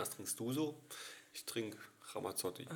[0.00, 0.80] Was trinkst du so?
[1.34, 1.76] Ich trinke
[2.14, 2.66] Ramazzotti.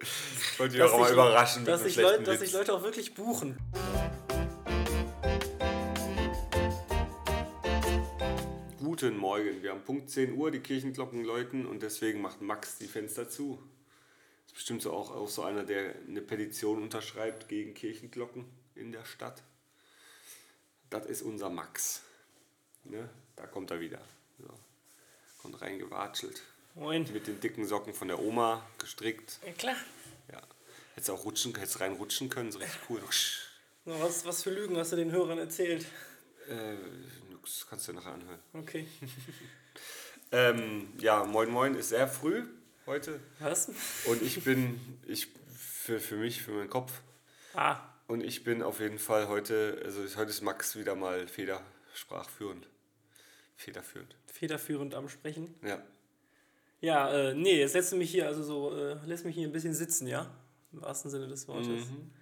[0.00, 1.64] ich wollte dich auch mal überraschen.
[1.64, 3.58] Dass, mit Leute, schlechten dass sich Leute auch wirklich buchen.
[8.78, 9.60] Guten Morgen.
[9.60, 13.60] Wir haben Punkt 10 Uhr, die Kirchenglocken läuten und deswegen macht Max die Fenster zu.
[14.46, 18.44] Ist bestimmt so auch, auch so einer, der eine Petition unterschreibt gegen Kirchenglocken
[18.76, 19.42] in der Stadt.
[20.90, 22.02] Das ist unser Max.
[22.84, 23.10] Ne?
[23.34, 24.00] Da kommt er wieder.
[24.38, 24.54] So.
[25.48, 26.42] Kommt reingewatschelt.
[26.74, 27.10] Moin.
[27.10, 29.38] Mit den dicken Socken von der Oma gestrickt.
[29.46, 29.76] Ja, klar.
[30.30, 30.42] Ja.
[30.94, 33.00] Hättest auch rutschen, hättest reinrutschen können, so richtig cool.
[33.86, 35.86] Na, Was, was für Lügen hast du den Hörern erzählt?
[36.50, 36.74] Äh,
[37.32, 38.40] nix, kannst du dir nachher anhören.
[38.52, 38.86] Okay.
[40.30, 42.44] Ähm, ja, moin moin ist sehr früh
[42.84, 43.18] heute.
[43.38, 43.70] Was?
[44.04, 46.92] Und ich bin, ich für, für mich, für meinen Kopf.
[47.54, 52.68] Ah, Und ich bin auf jeden Fall heute, also heute ist Max wieder mal federsprachführend.
[53.58, 54.14] Federführend.
[54.26, 55.52] federführend am Sprechen.
[55.66, 55.82] Ja.
[56.80, 59.52] Ja, äh, nee, jetzt lässt du mich hier, also so, äh, lässt mich hier ein
[59.52, 60.30] bisschen sitzen, ja?
[60.72, 61.86] Im wahrsten Sinne des Wortes.
[61.86, 62.12] Mhm.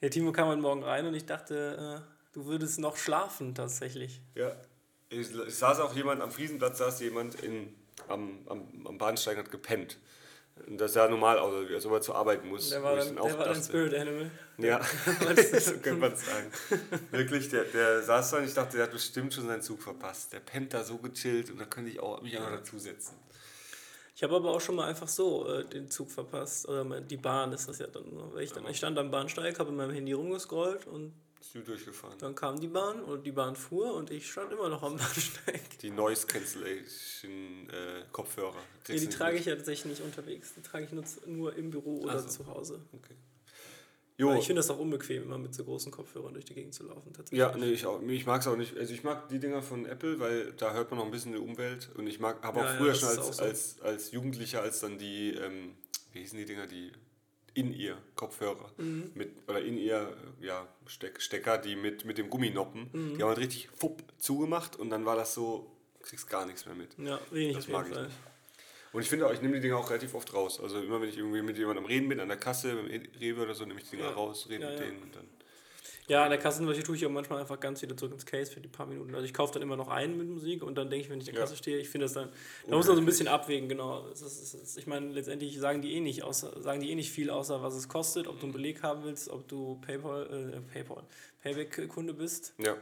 [0.00, 4.22] Der Timo kam heute Morgen rein und ich dachte, äh, du würdest noch schlafen tatsächlich.
[4.34, 4.56] Ja.
[5.10, 7.74] Ich, es saß auch jemand am Friesenplatz, saß jemand in,
[8.08, 9.98] am, am, am Bahnsteig und hat gepennt.
[10.68, 12.70] Das sah normal aus, als ob er zur Arbeit muss.
[12.70, 14.30] Der war, dann, auch der war dachte, Spirit Animal.
[14.58, 14.80] Ja,
[15.60, 16.52] so könnte man es sagen.
[17.10, 20.32] Wirklich, der, der saß da und ich dachte, der hat bestimmt schon seinen Zug verpasst.
[20.32, 23.16] Der pennt da so gechillt und da könnte ich auch mich einfach dazusetzen.
[24.14, 26.68] Ich habe aber auch schon mal einfach so äh, den Zug verpasst.
[26.68, 28.04] Oder die Bahn ist das ja dann.
[28.38, 32.16] ich, dann, ich stand am Bahnsteig, habe in meinem Handy rumgescrollt und Bist du durchgefahren?
[32.18, 35.78] dann kam die Bahn und die Bahn fuhr und ich stand immer noch am Bahnsteig.
[35.80, 38.54] Die Noise Cancellation äh, Kopfhörer.
[38.88, 40.52] Nee, die trage ich ja tatsächlich nicht unterwegs.
[40.56, 42.28] Die trage ich nur, nur im Büro oder so.
[42.28, 42.80] zu Hause.
[42.92, 43.14] Okay.
[44.18, 46.84] Jo, ich finde das auch unbequem, immer mit so großen Kopfhörern durch die Gegend zu
[46.84, 47.10] laufen.
[47.14, 47.38] Tatsächlich.
[47.38, 48.76] ja, nee, ich, auch- ich mag es auch nicht.
[48.76, 51.38] Also ich mag die Dinger von Apple, weil da hört man noch ein bisschen die
[51.38, 51.88] Umwelt.
[51.96, 53.42] Und ich mag, habe auch Ja, ja, früher das schon ist als, so.
[53.42, 55.72] als, als Jugendlicher, als dann die, ähm,
[56.12, 56.92] wie hießen die Dinger, die
[57.54, 59.10] in ihr Kopfhörer Mhm.
[59.14, 63.16] mit oder in ihr ja, Steck, Stecker, die mit, mit dem Gumminoppen, Mhm.
[63.16, 65.70] die haben halt richtig fupp zugemacht und dann war das so,
[66.02, 66.96] kriegst gar nichts mehr mit.
[66.98, 68.10] Ja, wenig Das mag ich nicht.
[68.92, 70.58] Und ich finde auch, ich nehme die Dinger auch relativ oft raus.
[70.60, 72.86] Also immer wenn ich irgendwie mit jemandem am Reden bin, an der Kasse, beim
[73.20, 74.14] Rewe oder so, nehme ich die Dinger Ja.
[74.16, 74.86] raus, rede Ja, mit ja.
[74.86, 75.28] denen und dann.
[76.08, 78.60] Ja, an der Kassenwäsche tue ich auch manchmal einfach ganz wieder zurück ins Case für
[78.60, 79.14] die paar Minuten.
[79.14, 81.28] Also ich kaufe dann immer noch einen mit Musik und dann denke ich, wenn ich
[81.28, 81.46] an der Ja.
[81.46, 82.30] Kasse stehe, ich finde das dann,
[82.68, 84.06] da muss man so ein bisschen abwägen, genau.
[84.12, 86.94] Es ist, es ist, ich meine, letztendlich sagen die eh nicht, außer, sagen die eh
[86.94, 90.54] nicht viel, außer was es kostet, ob du einen Beleg haben willst, ob du PayPal,
[90.56, 91.04] äh, PayPal,
[91.42, 92.76] Payback-Kunde bist Ja,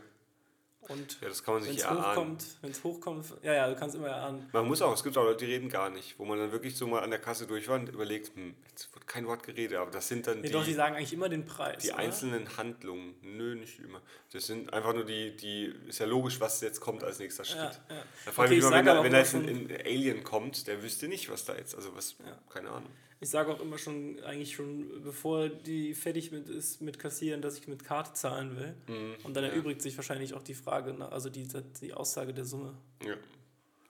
[0.88, 2.04] und ja das kann man wenn sich es erahnen.
[2.06, 4.48] hochkommt, wenn es hochkommt, ja, ja, du kannst immer erahnen.
[4.52, 6.76] Man muss auch, es gibt auch Leute, die reden gar nicht, wo man dann wirklich
[6.76, 9.78] so mal an der Kasse durch war und überlegt, hm, jetzt wird kein Wort geredet,
[9.78, 11.82] aber das sind dann Nee, die, doch, die sagen eigentlich immer den Preis.
[11.82, 11.98] die oder?
[11.98, 13.14] einzelnen Handlungen.
[13.22, 14.00] Nö, nicht immer.
[14.32, 17.58] Das sind einfach nur die, die, ist ja logisch, was jetzt kommt als nächster Schritt.
[17.88, 18.02] Ja, ja.
[18.24, 20.66] Da frage Okay, ich ich mich immer, wenn, wenn da jetzt ein, ein Alien kommt,
[20.66, 22.16] der wüsste nicht, was da jetzt, also was,
[22.50, 22.90] keine Ahnung.
[23.20, 27.58] Ich sage auch immer schon, eigentlich schon, bevor die fertig mit ist mit Kassieren, dass
[27.58, 28.74] ich mit Karte zahlen will.
[28.86, 29.14] Mhm.
[29.24, 31.48] Und dann erübrigt sich wahrscheinlich auch die Frage, also die,
[31.80, 32.74] die Aussage der Summe.
[33.04, 33.14] Ja,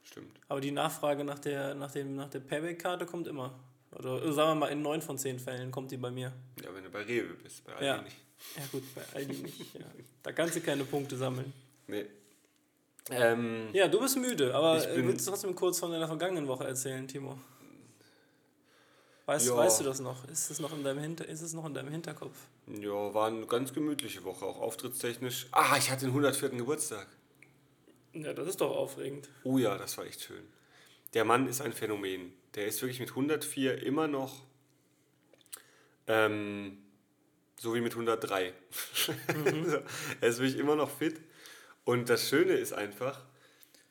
[0.03, 0.31] stimmt.
[0.49, 3.53] Aber die Nachfrage nach der, nach dem, nach der Payback-Karte kommt immer.
[3.93, 6.33] Oder äh, sagen wir mal, in neun von zehn Fällen kommt die bei mir.
[6.63, 8.03] Ja, wenn du bei Rewe bist, bei Aldi Ja.
[8.03, 8.17] nicht.
[8.57, 9.75] Ja gut, bei Aldi nicht.
[9.75, 9.85] Ja.
[10.23, 11.53] Da kannst du keine Punkte sammeln.
[11.87, 12.07] Nee.
[13.11, 17.07] Ähm, Ja, du bist müde, aber willst du trotzdem kurz von deiner vergangenen Woche erzählen,
[17.09, 17.39] Timo?
[19.29, 19.57] Weißt, Ja.
[19.59, 20.27] weißt du das noch?
[20.31, 22.35] Ist es noch in deinem Hinter ist es noch in deinem Hinterkopf?
[22.67, 25.49] ja, war eine ganz gemütliche Woche, auch auftrittstechnisch.
[25.53, 26.49] Ah, ich hatte den 104.
[26.49, 27.07] Geburtstag.
[28.15, 29.29] Ja, das ist doch aufregend.
[29.45, 30.43] Oh ja, das war echt schön.
[31.13, 32.33] Der Mann ist ein Phänomen.
[32.55, 34.45] Der ist wirklich mit 104 immer noch
[36.07, 36.79] ähm,
[37.61, 38.55] so wie mit 103.
[38.95, 39.13] So,
[40.23, 41.21] er ist wirklich immer noch fit.
[41.85, 43.27] Und das Schöne ist einfach,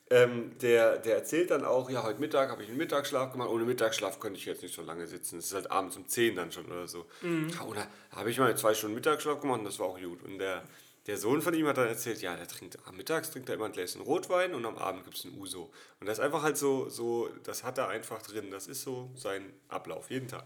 [0.09, 3.49] ähm, der, der erzählt dann auch, ja, heute Mittag habe ich einen Mittagsschlaf gemacht.
[3.49, 5.39] Ohne Mittagsschlaf könnte ich jetzt nicht so lange sitzen.
[5.39, 7.05] Es ist halt abends um 10 dann schon oder so.
[7.21, 10.23] Ja, oder habe ich mal zwei Stunden Mittagsschlaf gemacht und das war auch gut.
[10.23, 10.63] Und der,
[11.07, 13.65] der Sohn von ihm hat dann erzählt, ja, der trinkt am Mittags trinkt er immer
[13.65, 15.71] ein Gläschen Rotwein und am Abend gibt es ein Uso.
[15.99, 18.49] Und das ist einfach halt so, so, das hat er einfach drin.
[18.49, 20.45] Das ist so sein Ablauf, jeden Tag.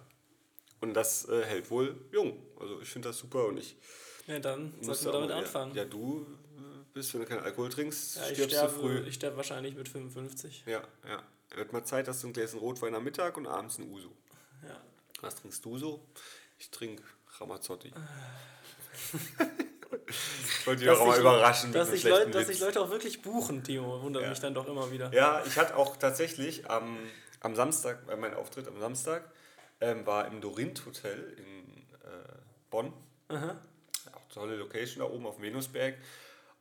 [0.79, 2.41] Und das äh, hält wohl jung.
[2.59, 3.75] Also ich finde das super und ich
[4.25, 5.75] Ja, dann sollten wir damit anfangen.
[5.75, 6.25] Ja, ja, du
[6.93, 8.99] bist, wenn du keinen Alkohol trinkst, Ja, ich stirbst sterbe, du früh.
[9.07, 10.63] ich sterbe wahrscheinlich mit 55.
[10.65, 11.23] Ja, ja.
[11.55, 14.11] Wird mal Zeit, dass du ein Gläschen Rotwein am Mittag und abends ein Uso.
[14.67, 14.79] Ja.
[15.21, 16.05] Was trinkst du so?
[16.57, 17.03] Ich trinke
[17.39, 17.91] Ramazzotti.
[20.07, 22.59] ich wollte dich auch mal überraschen Dass einem Leute, dass sich.
[22.59, 24.29] Leute auch wirklich buchen, Timo, wundert Ja.
[24.29, 25.11] mich dann doch immer wieder.
[25.13, 26.97] Ja, ich hatte auch tatsächlich am,
[27.41, 29.29] am Samstag, bei meinem Auftritt am Samstag,
[29.79, 32.27] ähm, war im Dorint Hotel in äh,
[32.69, 32.93] Bonn.
[33.29, 33.59] Aha.
[34.13, 35.95] Auch tolle Location da oben auf Venusberg.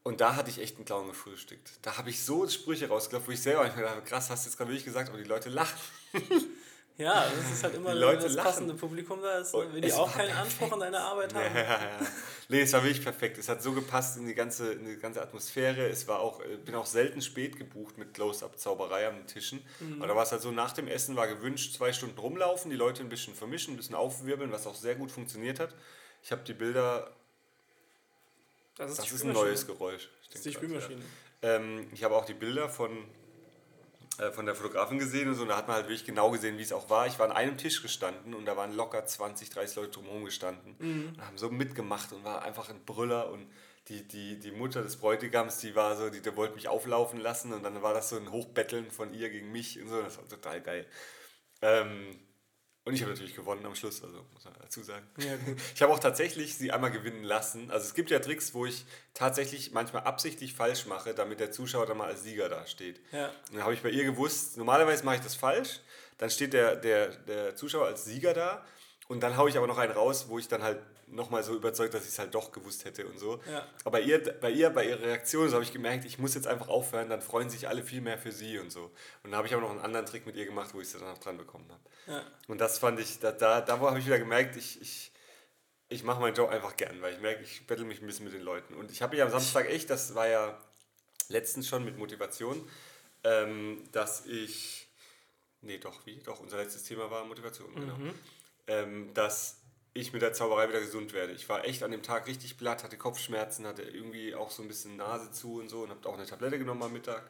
[0.03, 1.73] Und da hatte ich echt einen Clown gefrühstückt.
[1.83, 4.57] Da habe ich so Sprüche rausgelaufen, wo ich selber mir dachte, krass, hast du jetzt
[4.57, 5.79] gerade wirklich gesagt, aber die Leute lachen.
[7.01, 8.47] Ja, das ist halt immer Leute das lachen.
[8.47, 11.57] passende Publikum da ist, wenn die auch keinen Anspruch an deine Arbeit haben.
[11.57, 11.99] Ja, ja.
[12.51, 13.39] Nee, es war wirklich perfekt.
[13.39, 15.89] Es hat so gepasst in die ganze, in die ganze Atmosphäre.
[15.89, 19.65] Es war auch, äh, bin auch selten spät gebucht mit Close-Up-Zauberei den Tischen.
[19.81, 19.97] Mhm.
[19.97, 22.77] Aber da war es halt so, nach dem Essen war gewünscht, zwei Stunden rumlaufen, die
[22.77, 25.75] Leute ein bisschen vermischen, ein bisschen aufwirbeln, was auch sehr gut funktioniert hat.
[26.23, 27.11] Ich habe die Bilder,
[28.77, 29.45] Das ist, das ist ein Spülmaschine.
[29.45, 30.09] neues Geräusch.
[30.29, 30.69] Das ist die grad, ja.
[30.69, 31.03] Spülmaschine.
[31.43, 32.91] Ähm, ich habe auch die Bilder von,
[34.19, 35.43] äh, von der Fotografin gesehen und so.
[35.43, 37.07] Und da hat man halt wirklich genau gesehen, wie es auch war.
[37.07, 40.77] Ich war an einem Tisch gestanden und da waren locker 20, 30 Leute drumherum gestanden
[40.79, 43.31] und haben so mitgemacht und war einfach ein Brüller.
[43.31, 43.47] Und
[43.89, 47.53] die, die, die Mutter des Bräutigams, die war so, die, die wollte mich auflaufen lassen
[47.53, 50.01] und dann war das so ein Hochbetteln von ihr gegen mich und so.
[50.01, 50.87] Das war total geil.
[51.63, 52.19] Ähm,
[52.85, 55.07] und ich habe natürlich gewonnen am Schluss, also muss man dazu sagen.
[55.19, 55.35] Ja.
[55.75, 57.71] Ich habe auch tatsächlich sie einmal gewinnen lassen.
[57.71, 61.87] Also es gibt ja Tricks, wo ich tatsächlich manchmal absichtlich falsch mache, damit der Zuschauer
[61.87, 63.01] dann mal als Sieger dasteht.
[63.13, 63.29] Ja.
[63.29, 65.81] Und dann habe ich bei ihr gewusst, normalerweise mache ich das falsch,
[66.17, 68.65] dann steht der, der, der Zuschauer als Sieger da
[69.09, 70.81] und dann haue ich aber noch einen raus, wo ich dann halt
[71.13, 73.41] nochmal so überzeugt, dass ich es halt doch gewusst hätte und so.
[73.51, 73.67] Ja.
[73.85, 76.47] Aber bei ihr, bei ihr, bei ihrer Reaktion, so habe ich gemerkt, ich muss jetzt
[76.47, 78.85] einfach aufhören, dann freuen sich alle viel mehr für sie und so.
[79.23, 80.99] Und dann habe ich aber noch einen anderen Trick mit ihr gemacht, wo ich sie
[80.99, 81.81] dann auch dran bekommen habe.
[82.07, 82.25] Ja.
[82.49, 85.13] Und das fand ich, da, da, da habe ich wieder gemerkt, ich, ich,
[85.89, 88.35] ich mache meinen Job einfach gern, weil ich merke, ich bettel mich ein bisschen mit
[88.35, 88.75] den Leuten.
[88.75, 90.59] Und ich habe ja am Samstag echt, das war ja
[91.29, 92.69] letztens schon mit Motivation,
[93.25, 94.89] ähm, dass ich,
[95.63, 96.17] nee doch, wie?
[96.21, 97.97] Doch, unser letztes Thema war Motivation, genau.
[98.67, 99.60] Ähm, dass
[99.93, 101.33] ich mit der Zauberei wieder gesund werde.
[101.33, 104.69] Ich war echt an dem Tag richtig platt, hatte Kopfschmerzen, hatte irgendwie auch so ein
[104.69, 107.29] bisschen Nase zu und so und habe auch eine Tablette genommen am Mittag.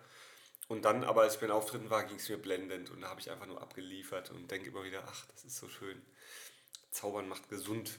[0.68, 3.08] Und dann, aber als ich bei den Auftritten war, ging es mir blendend und da
[3.08, 6.00] habe ich einfach nur abgeliefert und denke immer wieder, ach, das ist so schön.
[6.90, 7.98] Zaubern macht gesund.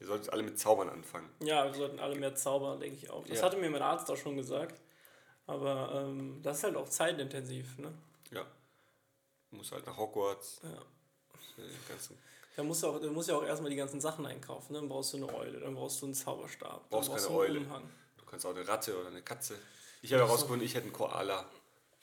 [0.00, 1.28] Ihr solltet alle mit Zaubern anfangen.
[1.40, 3.24] ja, wir sollten alle mehr zaubern, denke ich auch.
[3.26, 3.44] Das Ja.
[3.44, 4.80] hatte mir mein Arzt auch schon gesagt.
[5.46, 7.78] Aber ähm, das ist halt auch zeitintensiv.
[7.78, 7.92] Ne?
[8.32, 8.44] Ja.
[9.50, 10.60] Du musst halt nach Hogwarts.
[10.64, 10.70] Ja.
[10.70, 12.18] äh, die ganzen-
[12.56, 14.72] Da musst du, auch, da musst ja auch erstmal die ganzen Sachen einkaufen.
[14.74, 14.80] Ne?
[14.80, 17.42] Dann brauchst du eine Eule, dann brauchst du einen Zauberstab, Brauchst dann brauchst keine du
[17.42, 17.60] einen Eule.
[17.60, 17.90] Umhang.
[18.18, 19.58] Du kannst auch eine Ratte oder eine Katze.
[20.02, 21.46] Ich habe herausgefunden, ich hätte einen Koala.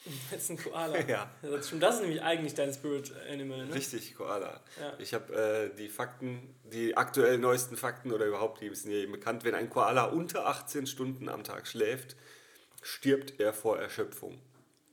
[0.31, 0.97] Jetzt ein Koala.
[1.07, 1.29] Ja.
[1.41, 3.65] Das, das ist nämlich eigentlich dein Spirit Animal.
[3.65, 3.73] Ne?
[3.75, 4.61] Richtig, Koala.
[4.79, 4.93] Ja.
[4.97, 9.11] Ich habe äh, die Fakten, die aktuell neuesten Fakten oder überhaupt, die sind ja eben
[9.11, 12.15] bekannt, wenn ein Koala unter 18 Stunden am Tag schläft,
[12.81, 14.39] stirbt er vor Erschöpfung.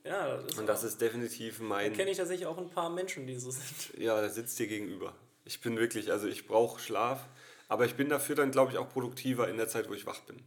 [0.03, 1.93] Ja, das ist Und das ist definitiv mein...
[1.93, 3.97] kenne ich tatsächlich auch ein paar Menschen, die so sind.
[3.97, 5.13] Ja, der sitzt dir gegenüber.
[5.47, 7.25] Ich bin wirklich, also ich brauche Schlaf,
[7.69, 10.19] aber ich bin dafür dann, glaube ich, auch produktiver in der Zeit, wo ich wach
[10.21, 10.43] bin.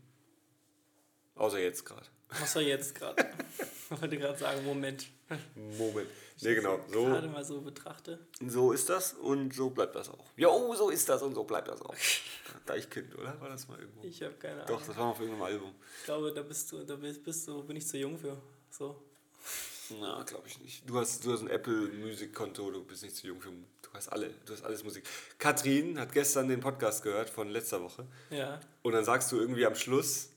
[1.36, 2.06] Außer jetzt gerade.
[2.54, 3.26] War jetzt gerade?
[3.90, 5.06] Ich wollte gerade sagen, Moment.
[5.54, 6.08] Moment.
[6.42, 6.78] Nee, genau.
[6.90, 8.18] Gerade So, mal so betrachte.
[8.46, 10.26] so ist das und so bleibt das auch.
[10.36, 11.94] Jo, so ist das und so bleibt das auch.
[12.66, 13.40] Deichkind, oder?
[13.40, 14.04] War das mal irgendwo?
[14.04, 14.82] Ich habe keine Doch, Ahnung.
[14.86, 15.74] das war mal auf irgendeinem Album.
[15.98, 18.36] Ich glaube, da bist du, da bist, bist du, bin ich zu jung für.
[18.70, 19.02] So.
[19.98, 20.88] Na, glaube ich nicht.
[20.88, 23.50] Du hast, du hast ein Apple-Musikkonto, du bist nicht zu jung für.
[23.50, 25.04] Du hast alle, du hast alles Musik.
[25.38, 28.06] Katrin hat gestern den Podcast gehört von letzter Woche.
[28.30, 28.60] Ja.
[28.82, 30.30] Und dann sagst du irgendwie am Schluss,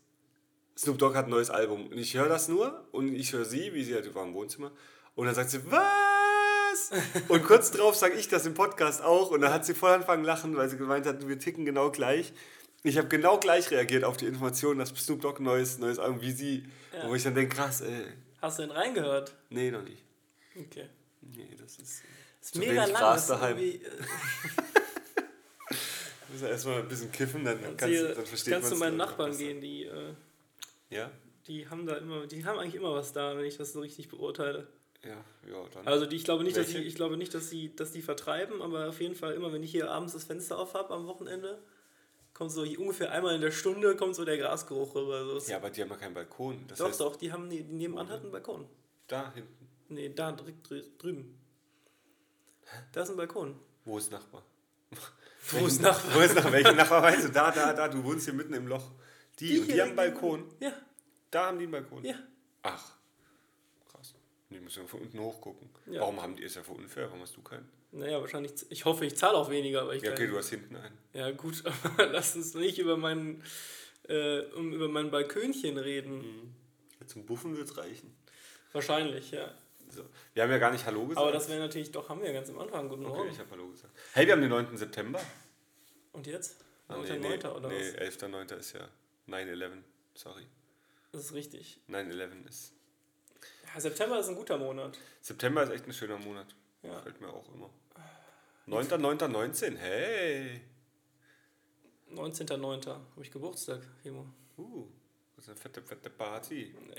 [0.78, 1.88] Snoop Dogg hat ein neues Album.
[1.88, 4.72] Und ich höre das nur und ich höre sie, wie sie halt war im Wohnzimmer.
[5.16, 6.92] Und dann sagt sie, was?
[7.28, 9.30] Und kurz drauf sage ich das im Podcast auch.
[9.30, 12.34] Und dann hat sie voll angefangen lachen, weil sie gemeint hat, wir ticken genau gleich.
[12.82, 16.22] Ich habe genau gleich reagiert auf die Information, dass Snoop Dogg ein neues, neues Album,
[16.22, 16.66] wie sie.
[16.92, 17.08] Ja.
[17.08, 18.06] Wo ich dann denke, krass, ey.
[18.44, 19.34] Hast du denn reingehört?
[19.50, 20.04] Nee, noch nicht.
[20.54, 20.90] Okay.
[21.22, 22.02] Nee, das ist.
[22.02, 22.08] äh,
[22.42, 22.94] Ist mega lang.
[22.94, 23.58] Gras das ist daheim.
[23.58, 23.90] irgendwie, äh,
[26.32, 29.38] Muss ja erstmal ein bisschen kiffen, dann, kannst, kannst, dann versteht kannst du meinen Nachbarn
[29.38, 30.14] gehen, die, äh,
[30.90, 31.10] Ja?
[31.48, 34.10] die haben da immer, die haben eigentlich immer was da, wenn ich das so richtig
[34.10, 34.68] beurteile.
[35.04, 35.88] Ja, ja, dann.
[35.88, 38.62] Also die, ich glaube nicht, dass sie, ich glaube nicht, dass sie, dass die vertreiben,
[38.62, 41.60] aber auf jeden Fall immer, wenn ich hier abends das Fenster auf habe am Wochenende,
[42.34, 45.40] kommt so ungefähr einmal in der Stunde kommt so der Grasgeruch rüber.
[45.40, 46.66] So ja, aber die haben ja keinen Balkon.
[46.68, 48.68] Das doch, heißt, doch, die haben die nebenan hat einen Balkon.
[49.08, 49.68] da hinten.
[49.90, 51.40] Nee, da direkt drü drüben.
[52.92, 53.60] Da ist ein Balkon.
[53.86, 54.44] Wo ist Nachbar?
[55.52, 56.16] Wo ist Nachbar?
[56.16, 56.52] Wo ist Nachbar?
[56.54, 57.30] Welche Nachbar weißt du?
[57.32, 57.88] Da, da, da.
[57.90, 58.92] Du wohnst hier mitten im Loch.
[59.40, 60.46] Die, Die die haben einen Balkon.
[60.60, 60.72] Ja,
[61.30, 62.04] Da haben die einen Balkon.
[62.06, 62.16] ja.
[62.64, 62.94] Ach.
[63.92, 64.16] Krass.
[64.50, 65.70] Die müssen von unten hochgucken.
[65.88, 66.00] Ja.
[66.02, 67.70] Warum haben die, ist ja voll unfair, warum hast du keinen?
[67.94, 70.76] Naja, wahrscheinlich, ich hoffe, ich zahle auch weniger, aber ich Ja, okay, du hast hinten
[70.76, 70.98] einen.
[71.14, 73.44] Ja, gut, aber lass uns nicht über meinen,
[74.08, 76.56] äh, um, über mein Balkönchen reden.
[77.00, 78.16] Ja, Zum Buffen wird es reichen.
[78.72, 79.54] Wahrscheinlich, ja.
[79.90, 80.04] So.
[80.34, 81.20] Wir haben ja gar nicht Hallo gesagt.
[81.20, 82.90] Aber das wäre natürlich, doch, haben wir ja ganz am Anfang.
[82.90, 83.30] Guten Okay, Morgen.
[83.30, 83.94] ich habe Hallo gesagt.
[84.14, 84.76] Hey, wir haben den 9.
[84.76, 85.22] September.
[86.14, 86.58] Und jetzt?
[86.88, 87.04] Ah, 9.
[87.04, 87.52] nee, nee, 9.
[87.52, 88.18] oder nee, was?
[88.18, 88.56] 11.9.
[88.58, 88.90] ist ja
[89.28, 89.70] 9-11.
[90.16, 90.48] Sorry.
[91.12, 91.80] Das ist richtig.
[91.90, 92.74] 9-11 ist.
[93.72, 94.98] Ja, September ist ein guter Monat.
[95.22, 96.48] September ist echt ein schöner Monat.
[96.82, 96.96] Ja.
[96.98, 97.70] Gefällt mir auch immer.
[98.68, 99.78] 9.9.19.
[99.78, 100.62] Hey.
[102.14, 102.88] 19.09.
[102.88, 104.26] habe ich Geburtstag, Remo.
[104.58, 104.88] Uh,
[105.36, 106.74] Das ist eine fette, fette Party.
[106.88, 106.96] Nee.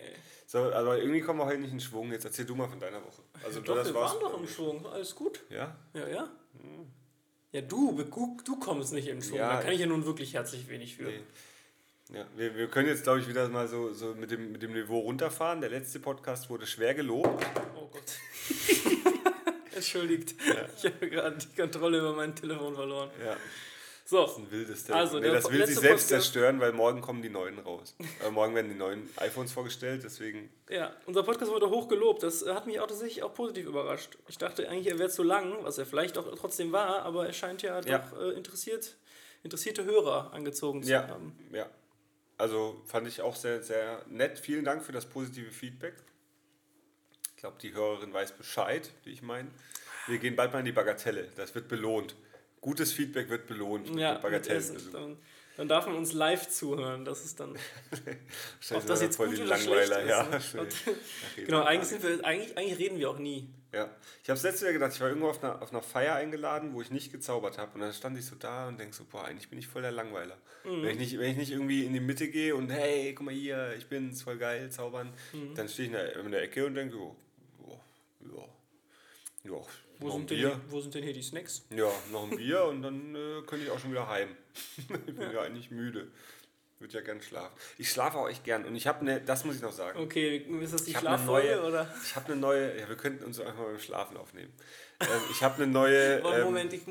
[0.46, 2.10] So, aber irgendwie kommen wir heute nicht in Schwung.
[2.12, 3.22] Jetzt erzähl du mal von deiner Woche.
[3.42, 4.86] Also doch, das wir waren doch im Schwung.
[4.86, 5.42] Alles gut.
[5.48, 5.76] Ja?
[5.94, 6.28] Ja, ja.
[6.60, 6.86] Hm.
[7.52, 9.38] Ja, du, du, du kommst nicht in Schwung.
[9.38, 11.04] Ja, da kann ich ja nun wirklich herzlich wenig für.
[11.04, 11.20] Nee.
[12.12, 14.72] Ja, wir, wir können jetzt, glaube ich, wieder mal so, so mit, dem, mit dem
[14.72, 15.60] Niveau runterfahren.
[15.60, 17.46] Der letzte Podcast wurde schwer gelobt.
[17.76, 18.18] Oh Gott.
[19.84, 20.34] Entschuldigt.
[20.46, 20.66] Ja.
[20.76, 23.10] Ich habe gerade die Kontrolle über mein Telefon verloren.
[23.24, 23.36] Ja.
[24.06, 24.22] So.
[24.22, 25.00] Das ist ein wildes Telefon.
[25.00, 27.96] Also, nee, das will sich selbst Podcast zerstören, weil morgen kommen die neuen raus.
[28.24, 30.50] äh, morgen werden die neuen iPhones vorgestellt, deswegen.
[30.68, 32.22] Ja, unser Podcast wurde hoch gelobt.
[32.22, 34.18] Das hat mich auch tatsächlich auch positiv überrascht.
[34.28, 37.32] Ich dachte eigentlich, er wäre zu lang, was er vielleicht auch trotzdem war, aber er
[37.32, 37.98] scheint ja, ja.
[37.98, 38.94] doch äh, interessiert,
[39.42, 41.08] interessierte Hörer angezogen zu ja.
[41.08, 41.38] haben.
[41.50, 41.70] Ja,
[42.36, 44.38] also fand ich auch sehr, sehr nett.
[44.38, 45.94] Vielen Dank für das positive Feedback.
[47.30, 49.50] Ich glaube, die Hörerin weiß Bescheid, wie ich meine.
[50.06, 51.28] Wir gehen bald mal in die Bagatelle.
[51.36, 52.16] Das wird belohnt.
[52.60, 53.94] Gutes Feedback wird belohnt.
[53.96, 55.16] Ja, dann,
[55.56, 57.04] dann, darf man uns live zuhören.
[57.04, 57.50] Das ist dann.
[58.74, 60.08] ob das jetzt voll gut oder schlecht ist.
[60.08, 60.40] Ja, ne?
[61.36, 63.48] genau, eigentlich, sind wir, eigentlich, eigentlich reden wir auch nie.
[63.74, 63.90] Ja,
[64.22, 66.74] ich habe es letztes Jahr gedacht, ich war irgendwo auf einer, auf einer Feier eingeladen,
[66.74, 67.74] wo ich nicht gezaubert habe.
[67.74, 69.90] Und dann stand ich so da und denke so, boah, eigentlich bin ich voll der
[69.90, 70.38] Langweiler.
[70.64, 70.82] Mhm.
[70.82, 73.34] Wenn, ich nicht, wenn ich nicht irgendwie in die Mitte gehe und hey, guck mal
[73.34, 75.54] hier, ich bin's, voll geil, zaubern, mhm.
[75.56, 77.16] dann stehe ich in der, in der Ecke und denke, oh,
[77.66, 77.78] oh,
[79.44, 79.60] ja, ja,
[80.04, 81.64] wo sind, denn, hier, wo sind denn hier die Snacks?
[81.70, 84.28] Ja, noch ein Bier und dann äh, könnte ich auch schon wieder heim.
[84.76, 86.08] ich bin ja, ja eigentlich müde
[86.84, 87.54] würde ja gern schlafen.
[87.78, 89.98] Ich schlafe auch echt gern und ich habe eine, das muss ich noch sagen.
[89.98, 91.92] Okay, ist das die Schlaffolge oder?
[92.04, 94.52] Ich habe eine neue, ja, wir könnten uns einfach mal beim Schlafen aufnehmen.
[95.00, 96.18] ähm, ich habe eine neue.
[96.24, 96.82] ähm, Moment, ich,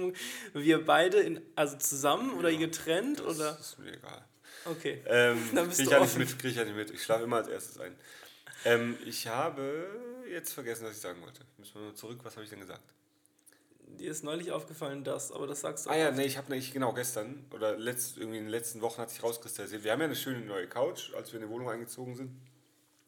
[0.53, 3.51] wir beide, in, also zusammen oder getrennt das oder?
[3.51, 4.25] Das ist mir egal.
[4.65, 5.01] Okay.
[5.05, 6.91] Ähm, Dann bist krieg du ich ja nicht mit, krieg ich ja nicht mit.
[6.91, 7.95] Ich schlafe immer als erstes ein.
[8.65, 9.87] Ähm, ich habe
[10.31, 11.41] jetzt vergessen, was ich sagen wollte.
[11.57, 12.19] Müssen wir nur zurück.
[12.23, 12.93] Was habe ich denn gesagt?
[13.99, 16.73] Dir ist neulich aufgefallen, dass, aber das sagst du Ah ja, nee, ich habe nicht,
[16.73, 19.83] genau, gestern oder letzt, irgendwie in den letzten Wochen hat sich rauskristallisiert.
[19.83, 22.31] Wir haben ja eine schöne neue Couch, als wir in die Wohnung eingezogen sind.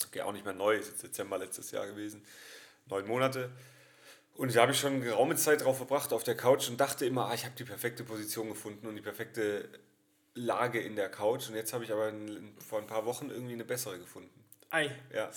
[0.08, 2.24] Okay, auch nicht mehr neu, ist jetzt Dezember letztes Jahr gewesen.
[2.88, 3.52] Neun Monate.
[4.36, 7.06] Und da habe ich schon eine geraume Zeit drauf verbracht auf der Couch und dachte
[7.06, 9.70] immer, ah, ich habe die perfekte Position gefunden und die perfekte
[10.34, 11.48] Lage in der Couch.
[11.48, 12.12] Und jetzt habe ich aber
[12.60, 14.35] vor ein paar Wochen irgendwie eine bessere gefunden.
[14.76, 14.92] Ei.
[15.14, 15.32] Ja.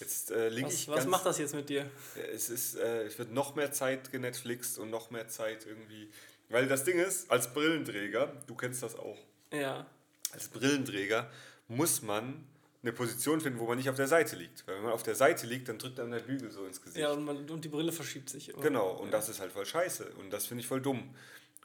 [0.00, 0.86] Jetzt äh, liege ich.
[0.86, 1.90] Was macht das jetzt mit dir?
[2.34, 6.10] Es ist, äh, es wird noch mehr Zeit genetflixt und noch mehr Zeit irgendwie.
[6.50, 9.16] Weil das Ding ist, als Brillenträger, du kennst das auch.
[9.50, 9.86] Ja.
[10.32, 11.30] Als Brillenträger
[11.68, 12.46] muss man
[12.82, 14.66] eine Position finden, wo man nicht auf der Seite liegt.
[14.66, 17.00] Weil wenn man auf der Seite liegt, dann drückt einem der Bügel so ins Gesicht.
[17.00, 18.50] Ja, und, man, und die Brille verschiebt sich.
[18.50, 18.60] Immer.
[18.60, 19.12] Genau, und ja.
[19.12, 20.12] das ist halt voll scheiße.
[20.18, 21.14] Und das finde ich voll dumm.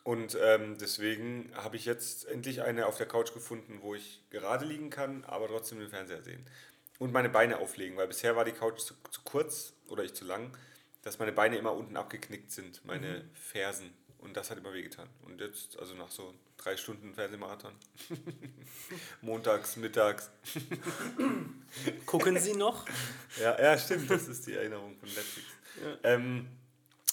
[0.05, 4.63] Und ähm, deswegen habe ich jetzt endlich eine auf der Couch gefunden, wo ich gerade
[4.63, 6.45] liegen kann, aber trotzdem den Fernseher sehen
[6.99, 10.25] und meine Beine auflegen, weil bisher war die Couch zu, zu kurz oder ich zu
[10.25, 10.55] lang,
[11.03, 13.35] dass meine Beine immer unten abgeknickt sind, meine mhm.
[13.35, 13.93] Fersen.
[14.19, 15.07] Und das hat immer wehgetan.
[15.23, 17.73] Und jetzt, also nach so drei Stunden Fernsehmarathon,
[19.21, 20.31] montags, mittags.
[22.05, 22.85] Gucken Sie noch?
[23.39, 25.47] ja, ja, stimmt, das ist die Erinnerung von Netflix.
[25.81, 25.97] Ja.
[26.11, 26.47] Ähm,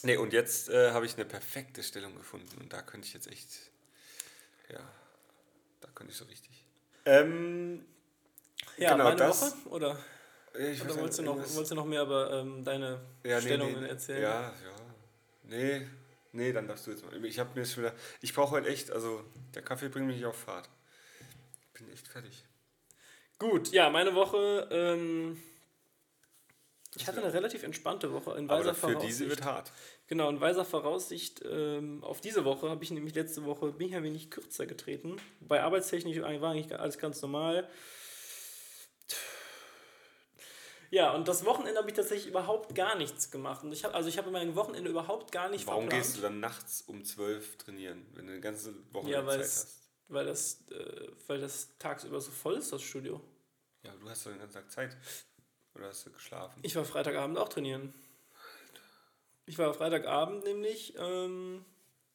[0.03, 3.31] nee, und jetzt äh, habe ich eine perfekte Stellung gefunden und da könnte ich jetzt
[3.31, 3.71] echt,
[4.71, 4.81] ja,
[5.83, 6.65] da könnte ich so richtig.
[7.05, 7.85] Ähm,
[8.77, 9.43] ja, genau meine das.
[9.43, 9.69] Woche?
[9.69, 9.99] Oder,
[10.59, 13.89] ich oder wolltest, du noch, wolltest du noch mehr über ähm, deine ja, Stellungen nee,
[13.89, 14.23] erzählen?
[14.23, 14.53] Ja, ja.
[15.45, 15.87] Nee,
[16.33, 17.25] nee, dann darfst du jetzt mal.
[17.25, 17.95] Ich habe mir schon wieder.
[18.21, 20.69] Ich brauche heute echt, also der Kaffee bringt mich auf Fahrt.
[21.73, 22.45] Ich bin echt fertig.
[23.39, 24.69] Gut, ja, meine Woche.
[24.71, 25.43] Ähm,
[26.97, 29.09] ich hatte eine relativ entspannte Woche in weiser Aber für Voraussicht.
[29.09, 29.73] diese wird hart.
[30.07, 33.97] Genau, in weiser Voraussicht ähm, auf diese Woche habe ich nämlich letzte Woche bin ich
[33.97, 35.17] ein wenig kürzer getreten.
[35.41, 37.69] Bei arbeitstechnisch war eigentlich alles ganz normal.
[40.95, 43.65] Ja, und das Wochenende habe ich tatsächlich überhaupt gar nichts gemacht.
[43.65, 46.05] Und ich habe also ich habe mein Wochenende überhaupt gar nicht Warum verplant.
[46.05, 49.91] gehst du dann nachts um 12 trainieren, wenn du eine ganze Woche ja, Zeit hast?
[50.07, 53.21] Weil das, äh, weil das tagsüber so voll ist, das Studio.
[53.83, 54.97] Ja, du hast doch den ganzen Tag Zeit.
[55.75, 56.61] Oder hast du geschlafen?
[56.63, 57.93] Ich war Freitagabend auch trainieren.
[59.47, 61.65] Ich war Freitagabend nämlich ähm,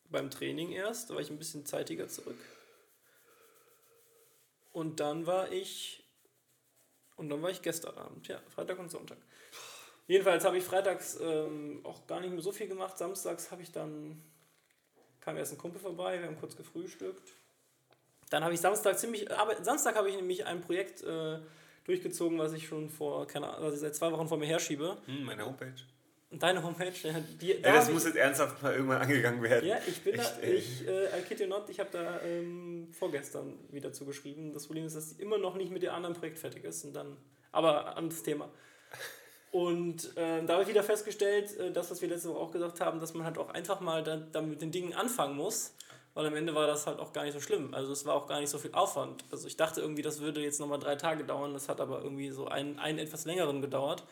[0.05, 2.39] beim Training erst, da war ich ein bisschen zeitiger zurück.
[4.71, 5.98] Und dann war ich
[7.19, 9.17] und dann war ich gestern Abend, ja, Freitag und Sonntag.
[10.07, 12.97] Jedenfalls habe ich freitags ähm, auch gar nicht mehr so viel gemacht.
[12.97, 14.21] Samstags habe ich dann,
[15.19, 17.33] kam erst ein Kumpel vorbei, wir haben kurz gefrühstückt.
[18.31, 21.39] Dann habe ich Samstag ziemlich, aber Samstag habe ich nämlich ein Projekt äh,
[21.85, 24.97] durchgezogen, was ich schon vor, keine Ahnung, was ich seit zwei Wochen vor mir herschiebe.
[25.05, 25.73] Hm, meine Homepage.
[26.31, 26.91] Deine Homepage,
[27.41, 29.67] die, da ja, das muss jetzt ernsthaft mal irgendwann angegangen werden.
[29.67, 32.89] Ja, ich bin Echt, da, ich, äh, I kid you not, ich habe da ähm,
[32.91, 34.53] vorgestern wieder zugeschrieben.
[34.53, 36.85] Das Problem ist, dass die immer noch nicht mit dem anderen Projekt fertig ist.
[36.85, 37.17] Und dann,
[37.51, 38.51] aber anderes Thema.
[39.51, 42.79] Und äh, da habe ich wieder festgestellt, äh, das, was wir letzte Woche auch gesagt
[42.79, 45.73] haben, dass man halt auch einfach mal da, da mit den Dingen anfangen muss
[46.13, 47.73] weil am Ende war das halt auch gar nicht so schlimm.
[47.73, 49.23] Also es war auch gar nicht so viel Aufwand.
[49.31, 52.29] Also ich dachte irgendwie, das würde jetzt nochmal drei Tage dauern, das hat aber irgendwie
[52.29, 54.03] so einen, einen etwas längeren gedauert.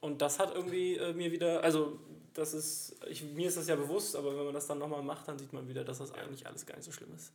[0.00, 1.98] Und das hat irgendwie äh, mir wieder, also
[2.34, 5.28] das ist, ich, mir ist das ja bewusst, aber wenn man das dann nochmal macht,
[5.28, 7.32] dann sieht man wieder, dass das eigentlich alles gar nicht so schlimm ist.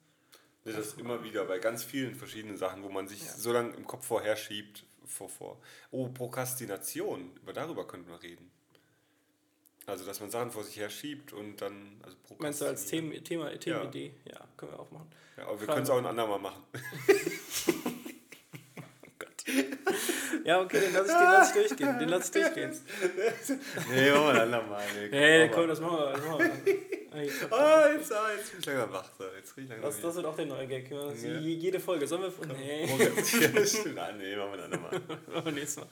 [0.66, 3.32] Das ist immer wieder bei ganz vielen verschiedenen Sachen, wo man sich ja.
[3.32, 4.84] so lange im Kopf vorher schiebt.
[5.06, 5.60] Vor, vor.
[5.90, 8.52] Oh, Prokrastination, über darüber könnten wir reden.
[9.88, 12.00] Also, dass man Sachen vor sich her schiebt und dann.
[12.04, 14.14] Also Meinst du als Thema, Thema, Themenidee?
[14.26, 14.34] Ja.
[14.34, 15.10] ja, können wir auch machen.
[15.36, 16.64] Ja, aber wir können es auch ein andermal machen.
[20.50, 22.00] Ja, okay, den lasse ich, lass ich durchgehen.
[22.00, 22.72] Den lasse ich durchgehen.
[23.92, 24.82] nee, machen wir ein andermal.
[24.96, 26.12] Nee, hey, komm, das machen wir.
[26.12, 26.76] Das machen wir.
[27.52, 29.10] Ah, jetzt, ah, jetzt bin ich langsam wach.
[29.16, 29.26] So.
[29.38, 30.90] Jetzt ich langsam das, das wird auch der neue Gag.
[30.90, 31.40] Ja.
[31.40, 32.08] Jede Folge.
[32.08, 32.48] Sollen wir.
[32.48, 32.84] Nee.
[32.88, 34.00] ja, stimmt.
[34.00, 34.92] Ah, nee, machen wir ein andermal.
[35.28, 35.88] machen wir nächstes Mal.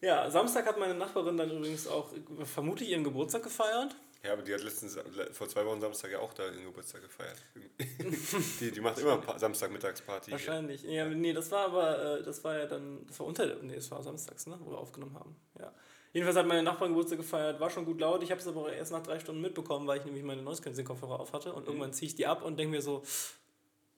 [0.00, 0.24] Ja.
[0.24, 2.08] ja, Samstag hat meine Nachbarin dann übrigens auch
[2.44, 3.94] vermutlich ihren Geburtstag gefeiert.
[4.24, 4.96] Ja, aber die hat letztens,
[5.32, 7.42] vor zwei Wochen Samstag ja auch da ihren Geburtstag gefeiert.
[8.60, 10.30] die, die macht immer Samstagmittagsparty.
[10.30, 10.84] Wahrscheinlich.
[10.84, 13.90] Ja, nee, das war aber, äh, das war ja dann, das war unter, nee, das
[13.90, 15.36] war samstags, ne, wo wir aufgenommen haben.
[15.58, 15.72] Ja.
[16.12, 18.22] Jedenfalls hat meine Nachbarin Geburtstag gefeiert, war schon gut laut.
[18.22, 20.86] Ich habe es aber erst nach drei Stunden mitbekommen, weil ich nämlich meine Noise Cancelling
[20.86, 21.68] Kopfhörer auf hatte und mhm.
[21.68, 23.02] irgendwann ziehe ich die ab und denke mir so,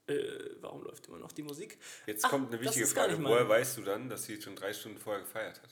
[0.07, 0.17] äh,
[0.61, 1.79] warum läuft immer noch die Musik?
[2.07, 3.23] Jetzt Ach, kommt eine wichtige Frage.
[3.23, 5.71] Woher weißt du dann, dass sie schon drei Stunden vorher gefeiert hat?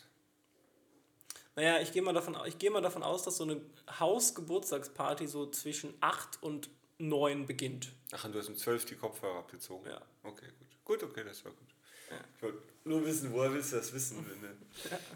[1.54, 3.61] Naja, ich gehe mal, davon, geh mal davon aus, dass so eine
[4.00, 7.92] Hausgeburtstagsparty so zwischen 8 und 9 beginnt.
[8.12, 9.90] Ach, und du hast um 12 die Kopfhörer abgezogen?
[9.90, 10.00] Ja.
[10.23, 10.68] Okay, gut.
[10.85, 11.68] Gut, okay, das war gut.
[12.11, 12.16] Ja.
[12.37, 14.18] Ich wollte nur wissen, woher willst du das wissen?
[14.18, 14.56] Ne?
[14.90, 14.99] ja.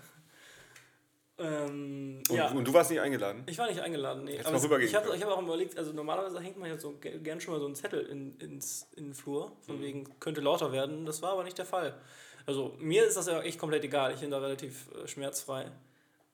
[1.38, 2.50] Ähm, und, ja.
[2.50, 3.42] und, du warst nicht eingeladen?
[3.46, 4.40] Ich war nicht eingeladen, nee.
[4.42, 7.52] Aber es, ich habe hab auch überlegt, also normalerweise hängt man ja so gern schon
[7.52, 9.82] mal so einen Zettel in, ins, in den Flur, von mhm.
[9.82, 11.04] wegen könnte lauter werden.
[11.04, 12.00] Das war aber nicht der Fall.
[12.46, 14.14] Also mir ist das ja echt komplett egal.
[14.14, 15.70] Ich bin da relativ äh, schmerzfrei.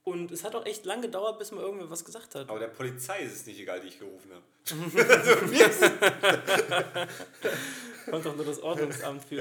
[0.04, 2.49] Und es hat auch echt lange gedauert, bis man irgendwer was gesagt hat.
[2.49, 4.42] Aber der Polizei ist es nicht egal, die ich gerufen habe.
[5.09, 5.37] also
[8.11, 9.37] Kommt doch nur das Ordnungsamt für.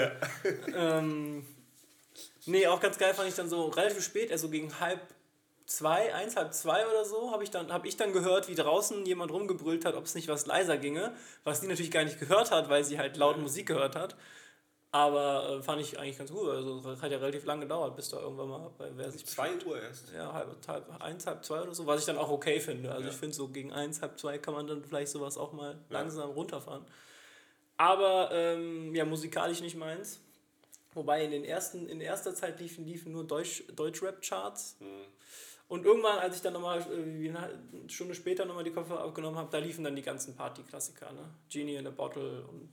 [0.71, 0.99] Ja.
[0.99, 1.45] Ähm,
[2.45, 5.01] nee, auch ganz geil fand ich dann so relativ spät, also gegen halb
[5.65, 9.05] zwei, eins, halb zwei oder so, habe ich, dann, hab ich dann gehört, wie draußen
[9.05, 12.51] jemand rumgebrüllt hat, ob es nicht was leiser ginge, was die natürlich gar nicht gehört
[12.51, 14.15] hat, weil sie halt laut Musik gehört hat.
[14.93, 16.49] Aber äh, fand ich eigentlich ganz gut.
[16.49, 19.25] Also hat ja relativ lange gedauert, bis da irgendwann mal bei wer sich.
[19.25, 20.11] Zwei Uhr erst?
[20.13, 22.91] Ja, halb, halb, eins, halb zwei oder so, was ich dann auch okay finde.
[22.91, 23.09] Also ja.
[23.09, 25.79] ich finde so gegen eins, halb zwei kann man dann vielleicht sowas auch mal ja.
[25.89, 26.85] langsam runterfahren.
[27.77, 30.19] Aber ähm, ja, musikalisch nicht meins.
[30.93, 34.75] Wobei in den ersten, in erster Zeit liefen, liefen nur Deutsch, Deutsch-Rap-Charts.
[34.81, 34.85] Mhm.
[35.69, 37.49] Und irgendwann, als ich dann nochmal äh, eine
[37.87, 41.29] Stunde später nochmal die Kopfhörer aufgenommen habe, da liefen dann die ganzen Party-Klassiker, ne?
[41.49, 42.69] Genie in a Bottle und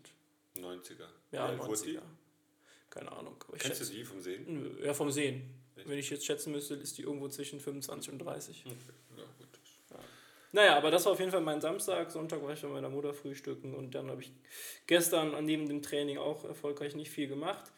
[0.65, 1.07] 90er.
[1.33, 2.03] Ja, 90er.
[2.91, 3.37] Keine Ahnung.
[3.51, 4.79] Kennst schätze, du die vom Sehen?
[4.83, 5.55] Ja, vom Sehen.
[5.77, 5.89] Echt?
[5.89, 8.65] Wenn ich jetzt schätzen müsste, ist die irgendwo zwischen 25 und 30.
[8.67, 8.77] Okay.
[9.17, 9.49] Ja, gut.
[9.91, 9.97] Ja.
[10.53, 12.11] Naja, aber das war auf jeden Fall mein Samstag.
[12.11, 14.33] Sonntag war ich bei meiner Mutter frühstücken und dann habe ich
[14.87, 17.71] gestern neben dem Training auch erfolgreich nicht viel gemacht.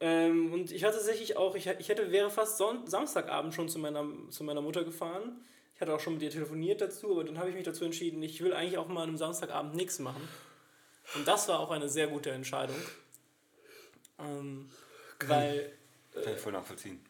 [0.00, 3.78] Ähm, und ich hatte tatsächlich auch, ich, ich hätte, wäre fast Son Samstagabend schon zu
[3.78, 5.40] meiner, zu meiner Mutter gefahren.
[5.74, 8.22] Ich hatte auch schon mit ihr telefoniert dazu, aber dann habe ich mich dazu entschieden,
[8.22, 10.28] ich will eigentlich auch mal einem Samstagabend nichts machen.
[11.14, 12.76] Und das war auch eine sehr gute Entscheidung.
[14.18, 14.70] Ähm,
[15.26, 15.72] weil.
[16.12, 17.04] Kann ich voll nachvollziehen.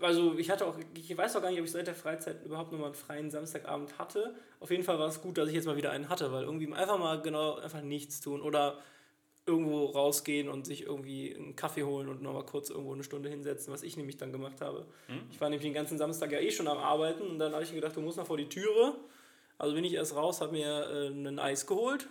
[0.00, 2.72] Also ich hatte auch, ich weiß auch gar nicht, ob ich seit der Freizeit überhaupt
[2.72, 4.34] nochmal einen freien Samstagabend hatte.
[4.60, 6.70] Auf jeden Fall war es gut, dass ich jetzt mal wieder einen hatte, weil irgendwie
[6.72, 8.78] einfach mal genau einfach nichts tun oder
[9.46, 13.72] irgendwo rausgehen und sich irgendwie einen Kaffee holen und nochmal kurz irgendwo eine Stunde hinsetzen,
[13.72, 14.86] was ich nämlich dann gemacht habe.
[15.06, 15.20] Hm?
[15.30, 17.70] Ich war nämlich den ganzen Samstag ja eh schon am Arbeiten und dann habe ich
[17.70, 18.94] mir gedacht, du musst noch vor die Türe.
[19.58, 22.08] Also bin ich erst raus, habe mir äh, ein Eis geholt,